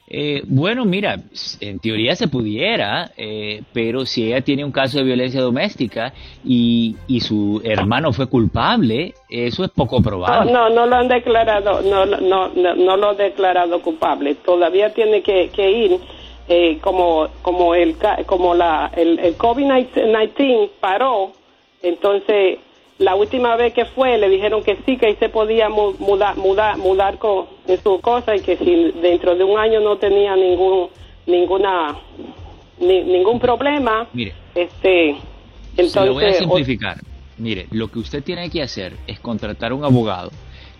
Eh, 0.09 0.43
bueno, 0.47 0.85
mira, 0.85 1.21
en 1.61 1.79
teoría 1.79 2.17
se 2.17 2.27
pudiera, 2.27 3.13
eh, 3.17 3.63
pero 3.73 4.05
si 4.05 4.25
ella 4.25 4.41
tiene 4.41 4.65
un 4.65 4.73
caso 4.73 4.99
de 4.99 5.05
violencia 5.05 5.41
doméstica 5.41 6.13
y, 6.45 6.97
y 7.07 7.21
su 7.21 7.63
hermano 7.63 8.13
fue 8.13 8.27
culpable, 8.27 9.15
eso 9.31 9.63
es 9.63 9.71
poco 9.71 10.03
probable. 10.03 10.51
no, 10.51 10.69
no 10.69 10.85
lo 10.87 10.97
han 10.97 11.07
declarado, 11.07 11.83
no, 11.83 12.05
no, 12.05 12.49
no, 12.49 12.75
no 12.75 12.97
lo 12.97 13.11
han 13.11 13.17
declarado 13.17 13.81
culpable. 13.81 14.35
Todavía 14.45 14.93
tiene 14.93 15.23
que, 15.23 15.51
que 15.51 15.71
ir 15.71 16.01
eh, 16.49 16.79
como, 16.81 17.29
como 17.43 17.77
el, 17.77 17.95
como 18.27 18.57
la, 18.57 18.91
el, 18.97 19.21
el 19.21 19.39
COVID-19 19.39 20.71
paró. 20.81 21.31
Entonces, 21.81 22.59
la 23.03 23.15
última 23.15 23.57
vez 23.57 23.73
que 23.75 23.85
fue, 23.85 24.17
le 24.19 24.29
dijeron 24.29 24.63
que 24.63 24.77
sí, 24.87 24.97
que 24.97 25.07
ahí 25.07 25.17
se 25.17 25.29
podía 25.29 25.69
mu- 25.69 25.95
mudar, 25.99 26.37
mudar, 26.37 26.79
mudar 26.79 27.19
con 27.19 27.47
en 27.67 27.83
su 27.83 28.01
cosa 28.01 28.35
y 28.37 28.41
que 28.41 28.57
si 28.57 28.93
dentro 29.01 29.35
de 29.35 29.45
un 29.45 29.59
año 29.59 29.81
no 29.81 29.97
tenía 29.99 30.35
ningún, 30.37 30.89
ninguna, 31.27 31.97
ni- 32.79 33.03
ningún 33.03 33.39
problema, 33.41 34.07
Mire, 34.13 34.33
este, 34.55 35.17
se 35.77 35.83
lo 36.07 36.15
voy 36.15 36.25
a 36.25 36.29
entonces, 36.29 36.39
simplificar. 36.39 36.97
Mire, 37.39 37.67
lo 37.71 37.89
que 37.89 37.99
usted 37.99 38.23
tiene 38.23 38.49
que 38.51 38.63
hacer 38.63 38.95
es 39.07 39.19
contratar 39.19 39.73
un 39.73 39.85
abogado 39.85 40.31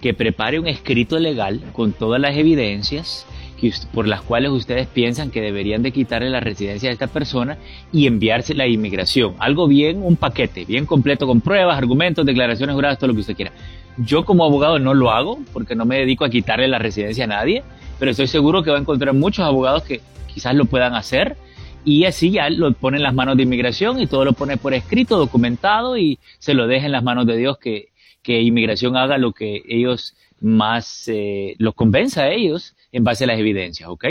que 0.01 0.15
prepare 0.15 0.59
un 0.59 0.67
escrito 0.69 1.19
legal 1.19 1.61
con 1.73 1.93
todas 1.93 2.21
las 2.21 2.37
evidencias 2.37 3.27
por 3.93 4.09
las 4.09 4.23
cuales 4.23 4.51
ustedes 4.51 4.87
piensan 4.89 5.31
que 5.31 5.41
deberían 5.41 5.83
de 5.83 5.93
quitarle 5.93 6.31
la 6.31 6.41
residencia 6.41 6.91
a 6.91 6.93
esta 6.93 7.07
persona 7.07 7.59
y 7.93 8.07
enviársela 8.07 8.65
a 8.65 8.67
inmigración. 8.67 9.35
Algo 9.39 9.69
bien, 9.69 10.03
un 10.03 10.17
paquete, 10.17 10.65
bien 10.65 10.87
completo 10.87 11.27
con 11.27 11.41
pruebas, 11.41 11.79
argumentos, 11.79 12.27
declaraciones 12.27 12.75
juradas, 12.75 12.99
todo 12.99 13.09
lo 13.09 13.15
que 13.15 13.21
usted 13.21 13.37
quiera. 13.37 13.53
Yo 13.99 14.25
como 14.25 14.45
abogado 14.45 14.79
no 14.79 14.95
lo 14.95 15.11
hago 15.11 15.39
porque 15.53 15.75
no 15.75 15.85
me 15.85 15.99
dedico 15.99 16.25
a 16.25 16.31
quitarle 16.31 16.67
la 16.67 16.79
residencia 16.79 17.25
a 17.25 17.29
nadie, 17.29 17.63
pero 17.99 18.11
estoy 18.11 18.27
seguro 18.27 18.63
que 18.63 18.71
va 18.71 18.79
a 18.79 18.81
encontrar 18.81 19.15
muchos 19.15 19.45
abogados 19.45 19.83
que 19.85 20.01
quizás 20.33 20.55
lo 20.55 20.65
puedan 20.65 20.95
hacer 20.95 21.37
y 21.85 22.05
así 22.05 22.31
ya 22.31 22.49
lo 22.49 22.73
pone 22.73 22.97
en 22.97 23.03
las 23.03 23.15
manos 23.15 23.37
de 23.37 23.43
inmigración 23.43 24.01
y 24.01 24.07
todo 24.07 24.25
lo 24.25 24.33
pone 24.33 24.57
por 24.57 24.75
escrito, 24.75 25.19
documentado 25.19 25.97
y 25.99 26.19
se 26.39 26.55
lo 26.55 26.67
deja 26.67 26.87
en 26.87 26.93
las 26.93 27.03
manos 27.03 27.27
de 27.27 27.37
Dios 27.37 27.59
que, 27.59 27.89
que 28.23 28.41
inmigración 28.41 28.97
haga 28.97 29.19
lo 29.19 29.33
que 29.33 29.63
ellos 29.69 30.15
más 30.43 31.05
eh, 31.07 31.55
los 31.59 31.75
convenza 31.75 32.25
a 32.25 32.31
ellos 32.31 32.75
en 32.91 33.05
base 33.05 33.25
a 33.25 33.29
las 33.29 33.39
evidencias, 33.39 33.89
¿ok? 33.89 34.07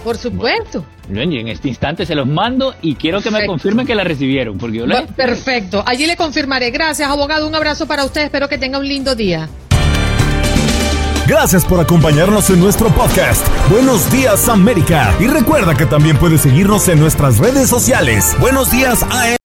Por 0.03 0.17
supuesto. 0.17 0.83
Bueno, 1.09 1.33
en 1.33 1.47
este 1.47 1.67
instante 1.67 2.05
se 2.05 2.15
los 2.15 2.27
mando 2.27 2.73
y 2.81 2.95
quiero 2.95 3.19
que 3.21 3.29
me 3.29 3.37
Perfecto. 3.39 3.51
confirmen 3.51 3.85
que 3.85 3.95
la 3.95 4.03
recibieron, 4.03 4.57
porque 4.57 4.77
yo 4.77 4.87
la... 4.87 5.05
Perfecto. 5.05 5.83
Allí 5.85 6.05
le 6.05 6.15
confirmaré. 6.15 6.71
Gracias, 6.71 7.09
abogado. 7.09 7.47
Un 7.47 7.55
abrazo 7.55 7.85
para 7.85 8.05
usted. 8.05 8.21
Espero 8.23 8.47
que 8.49 8.57
tenga 8.57 8.79
un 8.79 8.87
lindo 8.87 9.15
día. 9.15 9.49
Gracias 11.27 11.65
por 11.65 11.79
acompañarnos 11.79 12.49
en 12.49 12.59
nuestro 12.59 12.89
podcast. 12.89 13.45
Buenos 13.69 14.11
días 14.11 14.49
América. 14.49 15.15
Y 15.19 15.27
recuerda 15.27 15.75
que 15.75 15.85
también 15.85 16.17
puedes 16.17 16.41
seguirnos 16.41 16.87
en 16.87 16.99
nuestras 16.99 17.37
redes 17.37 17.69
sociales. 17.69 18.35
Buenos 18.39 18.71
días 18.71 19.03
AM. 19.03 19.40